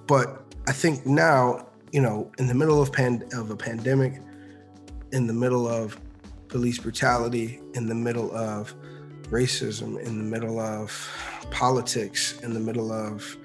But 0.06 0.44
I 0.68 0.72
think 0.72 1.06
now, 1.06 1.66
you 1.94 2.00
know, 2.00 2.28
in 2.38 2.48
the 2.48 2.54
middle 2.54 2.82
of 2.82 2.92
pan- 2.92 3.22
of 3.34 3.52
a 3.52 3.56
pandemic, 3.56 4.20
in 5.12 5.28
the 5.28 5.32
middle 5.32 5.68
of 5.68 5.96
police 6.48 6.76
brutality, 6.76 7.60
in 7.74 7.86
the 7.86 7.94
middle 7.94 8.34
of 8.36 8.74
racism, 9.30 10.00
in 10.00 10.18
the 10.18 10.24
middle 10.24 10.58
of 10.58 10.90
politics, 11.52 12.40
in 12.42 12.52
the 12.52 12.58
middle 12.58 12.90
of, 12.90 13.36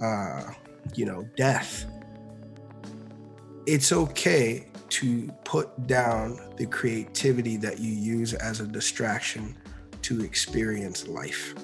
uh, 0.00 0.52
you 0.94 1.04
know, 1.04 1.28
death, 1.36 1.84
it's 3.66 3.90
okay 3.90 4.68
to 4.90 5.28
put 5.44 5.88
down 5.88 6.38
the 6.58 6.66
creativity 6.66 7.56
that 7.56 7.80
you 7.80 7.90
use 7.90 8.34
as 8.34 8.60
a 8.60 8.68
distraction 8.68 9.56
to 10.02 10.20
experience 10.22 11.08
life. 11.08 11.56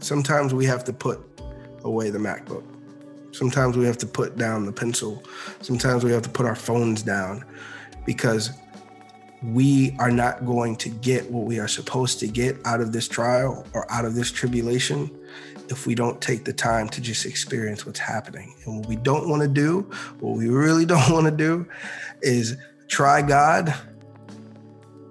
Sometimes 0.00 0.52
we 0.52 0.66
have 0.66 0.84
to 0.84 0.92
put 0.92 1.18
away 1.82 2.10
the 2.10 2.18
MacBook. 2.18 2.73
Sometimes 3.34 3.76
we 3.76 3.84
have 3.84 3.98
to 3.98 4.06
put 4.06 4.36
down 4.38 4.64
the 4.64 4.72
pencil. 4.72 5.20
Sometimes 5.60 6.04
we 6.04 6.12
have 6.12 6.22
to 6.22 6.30
put 6.30 6.46
our 6.46 6.54
phones 6.54 7.02
down 7.02 7.44
because 8.06 8.52
we 9.42 9.96
are 9.98 10.10
not 10.12 10.46
going 10.46 10.76
to 10.76 10.88
get 10.88 11.28
what 11.32 11.44
we 11.44 11.58
are 11.58 11.66
supposed 11.66 12.20
to 12.20 12.28
get 12.28 12.56
out 12.64 12.80
of 12.80 12.92
this 12.92 13.08
trial 13.08 13.66
or 13.72 13.90
out 13.90 14.04
of 14.04 14.14
this 14.14 14.30
tribulation 14.30 15.10
if 15.68 15.84
we 15.84 15.96
don't 15.96 16.20
take 16.20 16.44
the 16.44 16.52
time 16.52 16.88
to 16.90 17.00
just 17.00 17.26
experience 17.26 17.84
what's 17.84 17.98
happening. 17.98 18.54
And 18.64 18.78
what 18.78 18.88
we 18.88 18.94
don't 18.94 19.28
want 19.28 19.42
to 19.42 19.48
do, 19.48 19.80
what 20.20 20.36
we 20.36 20.48
really 20.48 20.86
don't 20.86 21.10
want 21.10 21.26
to 21.26 21.32
do, 21.32 21.66
is 22.22 22.56
try 22.86 23.20
God 23.20 23.74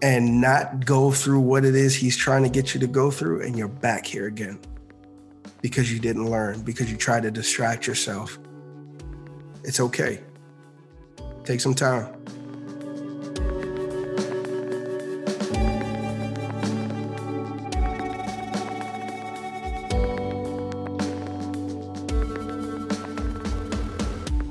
and 0.02 0.40
not 0.40 0.86
go 0.86 1.12
through 1.12 1.42
what 1.42 1.66
it 1.66 1.76
is 1.76 1.94
He's 1.94 2.16
trying 2.16 2.44
to 2.44 2.50
get 2.50 2.74
you 2.74 2.80
to 2.80 2.88
go 2.88 3.12
through, 3.12 3.42
and 3.42 3.58
you're 3.58 3.68
back 3.68 4.06
here 4.06 4.28
again 4.28 4.60
because 5.64 5.92
you 5.92 5.98
didn't 5.98 6.30
learn, 6.30 6.62
because 6.62 6.92
you 6.92 6.98
tried 6.98 7.24
to 7.24 7.32
distract 7.32 7.88
yourself. 7.88 8.38
It's 9.64 9.80
okay. 9.80 10.20
Take 11.46 11.62
some 11.62 11.74
time. 11.74 12.14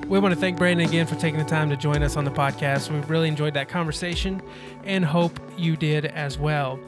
We 0.08 0.18
want 0.18 0.34
to 0.34 0.40
thank 0.40 0.56
Brandon 0.56 0.86
again 0.86 1.06
for 1.06 1.14
taking 1.16 1.38
the 1.38 1.44
time 1.44 1.68
to 1.68 1.76
join 1.76 2.02
us 2.02 2.16
on 2.16 2.24
the 2.24 2.30
podcast. 2.30 2.90
We 2.90 3.00
really 3.06 3.28
enjoyed 3.28 3.52
that 3.54 3.68
conversation 3.68 4.42
and 4.84 5.04
hope 5.04 5.38
you 5.58 5.76
did 5.76 6.06
as 6.06 6.38
well. 6.38 6.80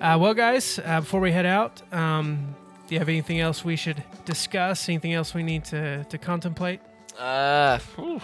Uh, 0.00 0.16
well, 0.18 0.32
guys, 0.32 0.80
uh, 0.82 1.00
before 1.00 1.20
we 1.20 1.32
head 1.32 1.46
out, 1.46 1.82
um, 1.92 2.54
do 2.86 2.94
you 2.94 2.98
have 2.98 3.08
anything 3.08 3.40
else 3.40 3.64
we 3.64 3.76
should 3.76 4.02
discuss? 4.24 4.88
Anything 4.88 5.12
else 5.14 5.34
we 5.34 5.42
need 5.42 5.64
to, 5.66 6.04
to 6.04 6.18
contemplate? 6.18 6.80
Uh, 7.18 7.78
whew. 7.96 8.20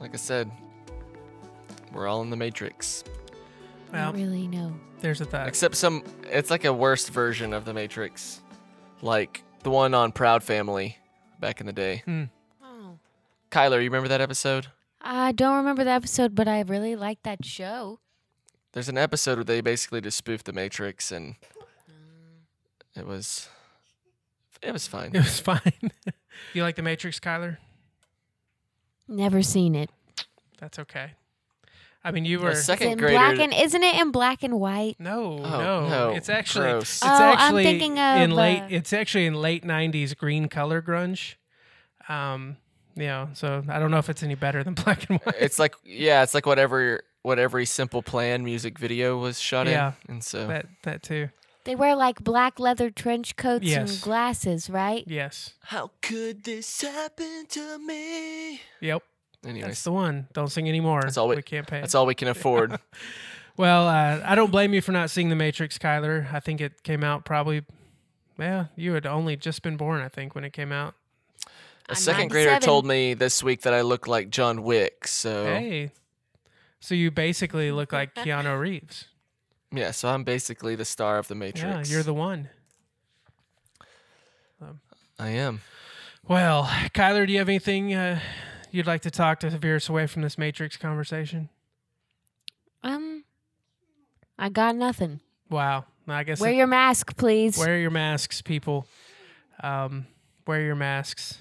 like 0.00 0.14
I 0.14 0.16
said, 0.16 0.50
we're 1.92 2.06
all 2.08 2.22
in 2.22 2.30
the 2.30 2.36
Matrix. 2.36 3.04
I 3.92 3.96
Well, 3.96 4.12
don't 4.12 4.20
really 4.20 4.46
know. 4.46 4.74
there's 5.00 5.20
a 5.20 5.24
thought. 5.24 5.48
Except 5.48 5.76
some, 5.76 6.02
it's 6.24 6.50
like 6.50 6.64
a 6.64 6.72
worse 6.72 7.08
version 7.08 7.52
of 7.52 7.64
the 7.64 7.74
Matrix, 7.74 8.40
like 9.02 9.42
the 9.62 9.70
one 9.70 9.94
on 9.94 10.12
Proud 10.12 10.42
Family 10.42 10.96
back 11.38 11.60
in 11.60 11.66
the 11.66 11.72
day. 11.72 12.02
Oh. 12.62 12.98
Kyler, 13.50 13.78
you 13.82 13.90
remember 13.90 14.08
that 14.08 14.20
episode? 14.20 14.68
I 15.02 15.32
don't 15.32 15.56
remember 15.56 15.84
the 15.84 15.90
episode, 15.90 16.34
but 16.34 16.46
I 16.48 16.60
really 16.62 16.94
liked 16.96 17.22
that 17.24 17.44
show. 17.44 18.00
There's 18.72 18.88
an 18.88 18.98
episode 18.98 19.36
where 19.38 19.44
they 19.44 19.60
basically 19.60 20.00
just 20.00 20.16
spoof 20.18 20.44
the 20.44 20.52
Matrix, 20.52 21.10
and 21.10 21.34
it 22.96 23.06
was, 23.06 23.48
it 24.62 24.72
was 24.72 24.86
fine. 24.86 25.10
It 25.14 25.18
was 25.24 25.40
fine. 25.40 25.60
you 26.54 26.62
like 26.62 26.76
The 26.76 26.82
Matrix, 26.82 27.18
Kyler? 27.20 27.58
Never 29.08 29.42
seen 29.42 29.74
it. 29.74 29.90
That's 30.60 30.78
okay. 30.78 31.12
I 32.02 32.12
mean, 32.12 32.24
you 32.24 32.40
were. 32.40 32.52
Is 32.52 32.64
second 32.64 32.92
in 32.92 32.98
grader. 32.98 33.12
black 33.14 33.38
and 33.38 33.52
isn't 33.52 33.82
it 33.82 34.00
in 34.00 34.10
black 34.10 34.42
and 34.42 34.58
white? 34.58 34.96
No, 34.98 35.38
Oh, 35.38 35.42
no, 35.60 35.88
no. 35.88 36.10
It's 36.12 36.28
actually 36.30 36.70
Gross. 36.70 36.82
it's 36.96 37.02
Oh, 37.04 37.08
I'm 37.08 37.38
actually 37.38 37.64
thinking 37.64 37.98
in 37.98 38.30
late. 38.30 38.62
uh, 38.62 38.66
It's 38.70 38.92
actually 38.94 39.26
in 39.26 39.34
late 39.34 39.64
'90s 39.64 40.16
green 40.16 40.48
color 40.48 40.80
grunge. 40.80 41.34
Um, 42.08 42.56
you 42.96 43.04
know, 43.04 43.28
so 43.34 43.62
I 43.68 43.78
don't 43.78 43.90
know 43.90 43.98
if 43.98 44.08
it's 44.08 44.22
any 44.22 44.34
better 44.34 44.64
than 44.64 44.74
black 44.84 45.10
and 45.10 45.18
white. 45.20 45.34
it's 45.40 45.58
like 45.58 45.74
yeah, 45.84 46.22
it's 46.22 46.32
like 46.32 46.46
whatever 46.46 47.02
what 47.22 47.38
every 47.38 47.66
Simple 47.66 48.02
Plan 48.02 48.44
music 48.44 48.78
video 48.78 49.18
was 49.18 49.38
shot 49.38 49.66
in. 49.66 49.74
Yeah. 49.74 49.92
in, 50.08 50.14
and 50.14 50.24
so 50.24 50.46
that 50.46 50.66
that 50.84 51.02
too. 51.02 51.28
They 51.64 51.74
wear 51.74 51.94
like 51.94 52.22
black 52.24 52.58
leather 52.58 52.90
trench 52.90 53.36
coats 53.36 53.64
Yes. 53.66 53.92
and 53.92 54.00
glasses, 54.02 54.70
right? 54.70 55.04
Yes. 55.06 55.54
how 55.64 55.90
could 56.02 56.44
this 56.44 56.80
happen 56.80 57.46
to 57.50 57.78
me? 57.78 58.60
Yep. 58.80 59.02
That's 59.42 59.50
Anyways, 59.50 59.84
the 59.84 59.92
one. 59.92 60.28
Don't 60.32 60.48
sing 60.48 60.68
anymore. 60.68 61.02
That's 61.02 61.16
all 61.16 61.28
we- 61.28 61.36
we 61.36 61.42
can't 61.42 61.66
pay. 61.66 61.80
that's 61.80 61.94
all 61.94 62.06
we 62.06 62.14
can 62.14 62.28
afford. 62.36 62.78
Well, 63.56 63.88
uh, 63.88 64.20
I 64.24 64.34
don't 64.34 64.50
blame 64.50 64.72
you 64.74 64.80
for 64.80 64.92
not 64.92 65.10
seeing 65.10 65.28
The 65.28 65.36
Matrix, 65.36 65.76
Kyler. 65.78 66.32
I 66.32 66.40
think 66.40 66.60
it 66.60 66.82
came 66.82 67.04
out 67.04 67.24
probably. 67.24 67.62
Yeah, 68.38 68.66
you 68.74 68.94
had 68.94 69.04
only 69.06 69.36
just 69.36 69.62
been 69.62 69.76
born, 69.76 70.00
I 70.00 70.08
think, 70.08 70.34
when 70.34 70.44
it 70.44 70.52
came 70.54 70.72
out. 70.72 70.94
A 71.46 71.90
I'm 71.90 71.94
second 71.96 72.28
grader 72.28 72.58
told 72.58 72.86
me 72.86 73.12
this 73.14 73.42
week 73.42 73.62
that 73.62 73.74
I 73.74 73.82
look 73.82 74.06
like 74.06 74.30
John 74.30 74.62
Wick. 74.62 75.06
So 75.06 75.44
Hey, 75.44 75.90
so 76.80 76.94
you 76.94 77.10
basically 77.10 77.70
look 77.72 77.92
like 77.92 78.14
Keanu 78.14 78.58
Reeves. 78.58 79.06
Yeah, 79.72 79.90
so 79.92 80.08
I'm 80.08 80.24
basically 80.24 80.74
the 80.76 80.84
star 80.84 81.18
of 81.18 81.28
the 81.28 81.34
Matrix. 81.34 81.60
Yeah, 81.62 81.68
Matrix. 81.70 81.90
you're 81.92 82.02
the 82.02 82.14
one. 82.14 82.48
I 85.18 85.28
am. 85.30 85.60
Well, 86.26 86.64
Kyler, 86.94 87.26
do 87.26 87.32
you 87.32 87.38
have 87.38 87.48
anything 87.48 87.92
uh, 87.94 88.20
you'd 88.70 88.86
like 88.86 89.02
to 89.02 89.10
talk 89.10 89.40
to 89.40 89.50
veer 89.50 89.76
us 89.76 89.88
away 89.88 90.06
from 90.06 90.22
this 90.22 90.38
Matrix 90.38 90.76
conversation? 90.76 91.50
Um, 92.82 93.24
I 94.38 94.48
got 94.48 94.76
nothing. 94.76 95.20
Wow. 95.50 95.84
I 96.08 96.24
guess 96.24 96.40
Wear 96.40 96.52
it- 96.52 96.56
your 96.56 96.66
mask, 96.66 97.16
please. 97.16 97.58
wear 97.58 97.78
your 97.78 97.90
masks, 97.90 98.40
people. 98.42 98.86
Um, 99.62 100.06
wear 100.46 100.62
your 100.62 100.74
masks. 100.74 101.38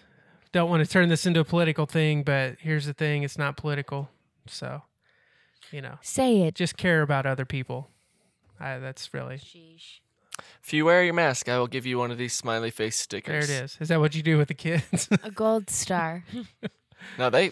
Don't 0.52 0.70
want 0.70 0.84
to 0.84 0.90
turn 0.92 1.10
this 1.10 1.26
into 1.26 1.40
a 1.40 1.46
political 1.46 1.86
thing, 1.86 2.24
but 2.24 2.58
here's 2.60 2.86
the 2.86 2.94
thing: 2.94 3.24
it's 3.24 3.38
not 3.38 3.56
political. 3.56 4.10
So, 4.48 4.82
you 5.72 5.82
know, 5.82 5.98
Say 6.02 6.42
it. 6.42 6.56
just 6.56 6.76
care 6.76 7.02
about 7.02 7.26
other 7.26 7.46
people. 7.46 7.90
I, 8.60 8.78
that's 8.80 9.14
really 9.14 9.36
Sheesh. 9.38 10.00
If 10.64 10.74
you 10.74 10.86
wear 10.86 11.04
your 11.04 11.14
mask, 11.14 11.50
I 11.50 11.58
will 11.60 11.68
give 11.68 11.86
you 11.86 11.98
one 11.98 12.12
of 12.12 12.18
these 12.18 12.34
smiley 12.34 12.72
face 12.72 12.96
there. 12.98 13.20
stickers. 13.22 13.50
It 13.50 13.64
is. 13.64 13.78
Is 13.82 13.88
that 13.90 14.00
what 14.00 14.16
you 14.16 14.24
do 14.24 14.38
with 14.38 14.48
the 14.48 14.54
kids? 14.54 15.10
A 15.24 15.32
gold 15.32 15.70
star. 15.70 16.24
No, 17.18 17.30
they 17.30 17.52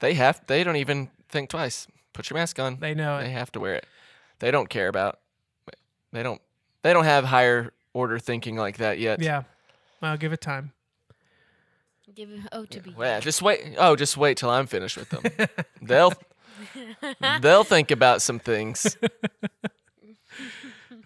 they 0.00 0.14
have 0.14 0.40
they 0.46 0.62
don't 0.64 0.76
even 0.76 1.10
think 1.28 1.50
twice. 1.50 1.86
Put 2.12 2.28
your 2.30 2.38
mask 2.38 2.58
on. 2.58 2.78
they 2.80 2.94
know 2.94 3.18
They 3.18 3.26
it. 3.26 3.30
have 3.32 3.52
to 3.52 3.60
wear 3.60 3.74
it. 3.74 3.86
They 4.40 4.50
don't 4.50 4.68
care 4.68 4.88
about. 4.88 5.20
They 6.12 6.22
don't. 6.22 6.40
They 6.82 6.92
don't 6.92 7.04
have 7.04 7.24
higher 7.24 7.72
order 7.92 8.18
thinking 8.18 8.56
like 8.56 8.76
that 8.78 8.98
yet. 8.98 9.20
Yeah. 9.20 9.42
Well, 10.00 10.16
give 10.16 10.32
it 10.32 10.40
time. 10.40 10.72
Give 12.14 12.30
it 12.30 12.40
oh 12.52 12.64
to 12.66 12.80
be. 12.80 12.94
Well, 12.96 13.20
just 13.20 13.42
wait. 13.42 13.74
Oh, 13.78 13.94
just 13.96 14.16
wait 14.16 14.36
till 14.38 14.50
I'm 14.50 14.66
finished 14.66 14.96
with 14.96 15.10
them. 15.10 15.22
they'll 15.82 16.12
they'll 17.40 17.64
think 17.64 17.90
about 17.90 18.22
some 18.22 18.38
things. 18.38 18.96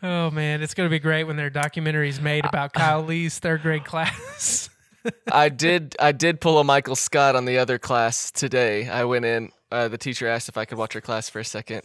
Oh 0.02 0.30
man, 0.30 0.62
it's 0.62 0.74
gonna 0.74 0.88
be 0.88 0.98
great 0.98 1.24
when 1.24 1.36
their 1.36 1.50
documentaries 1.50 2.20
made 2.20 2.44
about 2.44 2.72
Kyle 2.72 3.02
Lee's 3.02 3.38
third 3.38 3.62
grade 3.62 3.84
class. 3.84 4.68
I 5.32 5.48
did. 5.48 5.96
I 6.00 6.12
did 6.12 6.40
pull 6.40 6.58
a 6.58 6.64
Michael 6.64 6.96
Scott 6.96 7.36
on 7.36 7.44
the 7.44 7.58
other 7.58 7.78
class 7.78 8.30
today. 8.30 8.88
I 8.88 9.04
went 9.04 9.24
in. 9.24 9.50
Uh, 9.70 9.88
the 9.88 9.98
teacher 9.98 10.28
asked 10.28 10.48
if 10.48 10.58
I 10.58 10.64
could 10.64 10.76
watch 10.76 10.92
her 10.92 11.00
class 11.00 11.28
for 11.28 11.40
a 11.40 11.44
second, 11.44 11.82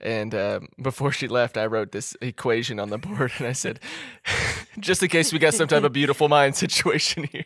and 0.00 0.34
um, 0.34 0.68
before 0.80 1.12
she 1.12 1.28
left, 1.28 1.56
I 1.56 1.66
wrote 1.66 1.92
this 1.92 2.16
equation 2.20 2.80
on 2.80 2.90
the 2.90 2.98
board, 2.98 3.32
and 3.38 3.46
I 3.46 3.52
said, 3.52 3.80
"Just 4.78 5.02
in 5.02 5.08
case 5.08 5.32
we 5.32 5.38
got 5.38 5.54
some 5.54 5.68
type 5.68 5.84
of 5.84 5.92
beautiful 5.92 6.28
mind 6.28 6.56
situation 6.56 7.28
here." 7.30 7.44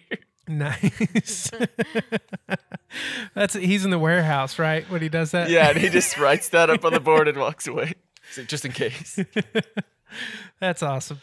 nice. 0.48 1.50
That's 3.34 3.54
he's 3.54 3.84
in 3.84 3.90
the 3.90 3.98
warehouse, 3.98 4.58
right? 4.58 4.88
When 4.90 5.02
he 5.02 5.08
does 5.08 5.30
that. 5.32 5.50
Yeah, 5.50 5.70
and 5.70 5.78
he 5.78 5.88
just 5.88 6.18
writes 6.18 6.48
that 6.50 6.70
up 6.70 6.84
on 6.84 6.92
the 6.92 7.00
board 7.00 7.28
and 7.28 7.38
walks 7.38 7.66
away. 7.66 7.94
So 8.32 8.42
just 8.44 8.64
in 8.64 8.72
case. 8.72 9.18
That's 10.60 10.82
awesome. 10.82 11.20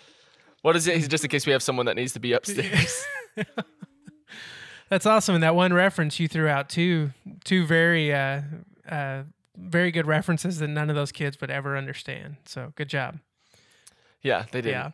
What 0.62 0.76
is 0.76 0.88
it? 0.88 0.96
He's 0.96 1.08
just 1.08 1.24
in 1.24 1.30
case 1.30 1.46
we 1.46 1.52
have 1.54 1.64
someone 1.64 1.86
that 1.88 1.96
needs 1.96 2.14
to 2.14 2.20
be 2.20 2.34
upstairs. 2.34 3.06
That's 4.90 5.06
awesome. 5.06 5.36
And 5.36 5.44
that 5.44 5.56
one 5.56 5.72
reference 5.74 6.20
you 6.20 6.28
threw 6.28 6.48
out 6.48 6.70
two 6.70 7.12
two 7.44 7.66
very 7.66 8.14
uh, 8.14 8.42
uh, 8.90 9.24
very 9.56 9.92
good 9.92 10.08
references 10.08 10.58
that 10.60 10.68
none 10.68 10.90
of 10.90 10.96
those 10.96 11.12
kids 11.12 11.40
would 11.42 11.52
ever 11.52 11.78
understand. 11.78 12.38
So 12.46 12.74
good 12.76 12.90
job. 12.90 13.20
Yeah, 14.22 14.46
they 14.52 14.62
did. 14.62 14.72
Yeah. 14.72 14.92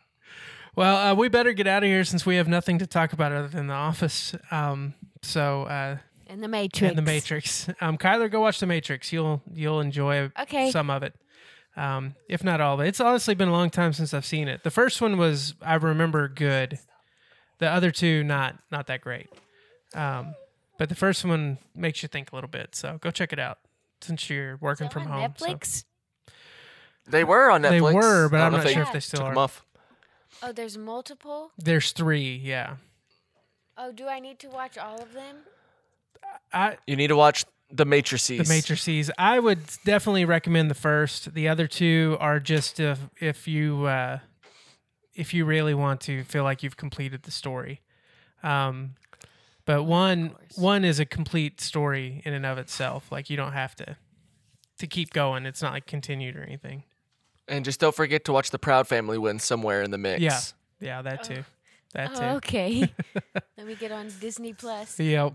Well, 0.76 0.96
uh, 0.96 1.14
we 1.14 1.28
better 1.28 1.54
get 1.54 1.66
out 1.66 1.82
of 1.82 1.88
here 1.88 2.04
since 2.04 2.26
we 2.26 2.36
have 2.36 2.46
nothing 2.48 2.78
to 2.80 2.86
talk 2.86 3.14
about 3.14 3.32
other 3.32 3.48
than 3.48 3.66
the 3.68 3.74
office. 3.74 4.34
Um, 4.50 4.92
so 5.22 5.62
uh, 5.62 5.96
In 6.26 6.42
the 6.42 6.48
Matrix. 6.48 6.82
and 6.90 6.98
the 6.98 7.02
Matrix. 7.02 7.68
Um, 7.80 7.96
Kyler, 7.96 8.30
go 8.30 8.40
watch 8.42 8.60
the 8.60 8.66
Matrix. 8.66 9.10
You'll 9.12 9.40
you'll 9.52 9.80
enjoy 9.80 10.30
Okay. 10.38 10.70
some 10.70 10.90
of 10.90 11.02
it. 11.02 11.14
Um, 11.76 12.14
if 12.28 12.42
not 12.42 12.60
all 12.60 12.74
of 12.74 12.80
it. 12.80 12.88
It's 12.88 13.00
honestly 13.00 13.34
been 13.34 13.48
a 13.48 13.52
long 13.52 13.68
time 13.70 13.92
since 13.92 14.14
I've 14.14 14.24
seen 14.24 14.48
it. 14.48 14.62
The 14.64 14.70
first 14.70 15.00
one 15.02 15.18
was 15.18 15.54
I 15.60 15.74
remember 15.74 16.26
good. 16.28 16.78
The 17.58 17.68
other 17.68 17.90
two 17.90 18.24
not 18.24 18.56
not 18.70 18.86
that 18.86 19.00
great. 19.02 19.28
Um, 19.94 20.34
but 20.78 20.88
the 20.88 20.94
first 20.94 21.24
one 21.24 21.58
makes 21.74 22.02
you 22.02 22.08
think 22.08 22.32
a 22.32 22.34
little 22.34 22.48
bit. 22.48 22.74
So 22.74 22.98
go 23.00 23.10
check 23.10 23.32
it 23.32 23.38
out 23.38 23.58
since 24.00 24.28
you're 24.30 24.56
working 24.56 24.88
from 24.88 25.02
on 25.04 25.08
home. 25.08 25.34
so- 25.36 25.46
Netflix. 25.46 25.84
They 27.08 27.24
were 27.24 27.50
on 27.50 27.62
Netflix. 27.62 27.70
They 27.70 27.80
were, 27.80 28.28
but 28.30 28.40
I 28.40 28.46
I'm 28.46 28.52
don't 28.52 28.68
sure 28.68 28.82
if 28.82 28.92
they 28.92 29.00
still 29.00 29.18
took 29.18 29.26
are. 29.26 29.30
them 29.30 29.38
off. 29.38 29.64
Oh, 30.42 30.52
there's 30.52 30.76
multiple. 30.76 31.52
There's 31.56 31.92
three, 31.92 32.34
yeah. 32.36 32.76
Oh, 33.78 33.92
do 33.92 34.08
I 34.08 34.18
need 34.18 34.38
to 34.40 34.48
watch 34.48 34.76
all 34.76 35.00
of 35.00 35.12
them? 35.12 35.36
I 36.52 36.78
You 36.86 36.96
need 36.96 37.06
to 37.08 37.16
watch 37.16 37.44
the 37.70 37.84
Matrices. 37.84 38.46
the 38.46 38.54
matrices. 38.54 39.10
I 39.18 39.38
would 39.40 39.60
definitely 39.84 40.24
recommend 40.24 40.70
the 40.70 40.74
first. 40.74 41.34
The 41.34 41.48
other 41.48 41.66
two 41.66 42.16
are 42.20 42.38
just 42.38 42.78
if 42.78 43.00
if 43.20 43.48
you 43.48 43.86
uh, 43.86 44.20
if 45.14 45.34
you 45.34 45.44
really 45.44 45.74
want 45.74 46.00
to 46.02 46.22
feel 46.24 46.44
like 46.44 46.62
you've 46.62 46.76
completed 46.76 47.24
the 47.24 47.30
story. 47.30 47.80
Um, 48.42 48.94
but 49.64 49.82
one 49.82 50.34
one 50.54 50.84
is 50.84 51.00
a 51.00 51.04
complete 51.04 51.60
story 51.60 52.22
in 52.24 52.32
and 52.32 52.46
of 52.46 52.58
itself. 52.58 53.10
Like 53.10 53.28
you 53.30 53.36
don't 53.36 53.52
have 53.52 53.74
to 53.76 53.96
to 54.78 54.86
keep 54.86 55.12
going. 55.12 55.44
It's 55.46 55.62
not 55.62 55.72
like 55.72 55.86
continued 55.86 56.36
or 56.36 56.42
anything. 56.44 56.84
And 57.48 57.64
just 57.64 57.80
don't 57.80 57.94
forget 57.94 58.24
to 58.26 58.32
watch 58.32 58.50
the 58.50 58.58
Proud 58.58 58.86
Family 58.88 59.18
win 59.18 59.38
somewhere 59.38 59.82
in 59.82 59.90
the 59.90 59.98
mix. 59.98 60.20
Yeah. 60.20 60.40
Yeah, 60.78 61.02
that 61.02 61.24
too. 61.24 61.44
That 61.94 62.14
too. 62.14 62.22
Oh, 62.22 62.36
okay. 62.36 62.92
Let 63.56 63.66
me 63.66 63.74
get 63.74 63.90
on 63.92 64.10
Disney 64.20 64.52
Plus. 64.52 64.98
Yep. 65.00 65.32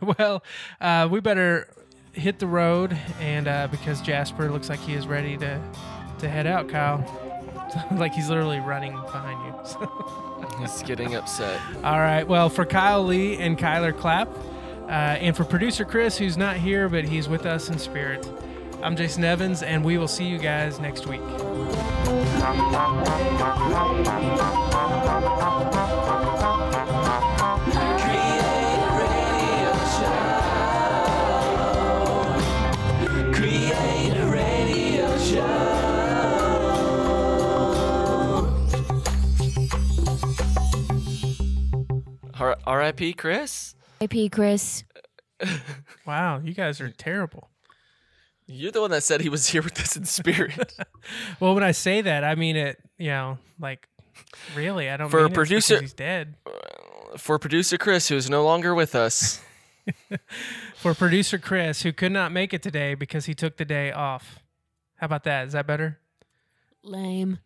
well, 0.18 0.42
uh, 0.80 1.08
we 1.10 1.20
better 1.20 1.68
hit 2.12 2.38
the 2.38 2.46
road, 2.46 2.96
and 3.20 3.48
uh, 3.48 3.68
because 3.70 4.00
Jasper 4.00 4.50
looks 4.50 4.68
like 4.68 4.80
he 4.80 4.94
is 4.94 5.06
ready 5.06 5.36
to 5.38 5.60
to 6.20 6.28
head 6.28 6.46
out, 6.46 6.68
Kyle. 6.68 7.02
like 7.96 8.12
he's 8.12 8.28
literally 8.28 8.60
running 8.60 8.92
behind 8.92 9.38
you. 9.46 9.54
He's 10.60 10.82
getting 10.82 11.16
upset. 11.16 11.60
All 11.82 11.98
right. 11.98 12.22
Well, 12.22 12.48
for 12.48 12.64
Kyle 12.64 13.02
Lee 13.02 13.36
and 13.38 13.58
Kyler 13.58 13.96
Clapp, 13.96 14.28
uh, 14.86 15.18
and 15.18 15.36
for 15.36 15.42
producer 15.42 15.84
Chris, 15.84 16.16
who's 16.16 16.36
not 16.36 16.56
here 16.56 16.88
but 16.88 17.04
he's 17.04 17.28
with 17.28 17.44
us 17.46 17.70
in 17.70 17.78
spirit. 17.78 18.28
I'm 18.82 18.94
Jason 18.94 19.24
Evans, 19.24 19.62
and 19.62 19.84
we 19.84 19.98
will 19.98 20.06
see 20.06 20.26
you 20.26 20.38
guys 20.38 20.78
next 20.78 21.06
week. 21.06 21.22
R- 42.44 42.56
R.I.P. 42.66 43.14
Chris. 43.14 43.74
R.I.P. 44.00 44.28
Chris. 44.28 44.84
Wow, 46.06 46.40
you 46.44 46.52
guys 46.52 46.80
are 46.82 46.90
terrible. 46.90 47.48
You're 48.46 48.70
the 48.72 48.82
one 48.82 48.90
that 48.90 49.02
said 49.02 49.22
he 49.22 49.30
was 49.30 49.48
here 49.48 49.62
with 49.62 49.80
us 49.80 49.96
in 49.96 50.04
spirit. 50.04 50.74
Well, 51.40 51.54
when 51.54 51.64
I 51.64 51.72
say 51.72 52.00
that, 52.02 52.24
I 52.24 52.34
mean 52.34 52.56
it. 52.56 52.78
You 52.98 53.08
know, 53.08 53.38
like 53.58 53.88
really, 54.54 54.88
I 54.90 54.96
don't. 54.96 55.08
For 55.10 55.16
mean 55.18 55.26
it 55.26 55.28
because 55.30 55.48
producer- 55.48 55.80
he's 55.80 55.92
dead. 55.92 56.36
Uh, 56.46 57.16
for 57.18 57.38
producer 57.38 57.76
Chris, 57.78 58.08
who's 58.08 58.28
no 58.30 58.44
longer 58.44 58.74
with 58.74 58.94
us. 58.94 59.40
for 60.76 60.94
producer 60.94 61.38
Chris, 61.38 61.82
who 61.82 61.92
could 61.92 62.12
not 62.12 62.32
make 62.32 62.54
it 62.54 62.62
today 62.62 62.94
because 62.94 63.26
he 63.26 63.34
took 63.34 63.56
the 63.56 63.64
day 63.64 63.92
off. 63.92 64.38
How 64.96 65.06
about 65.06 65.24
that? 65.24 65.46
Is 65.46 65.52
that 65.52 65.66
better? 65.66 65.98
Lame. 66.82 67.38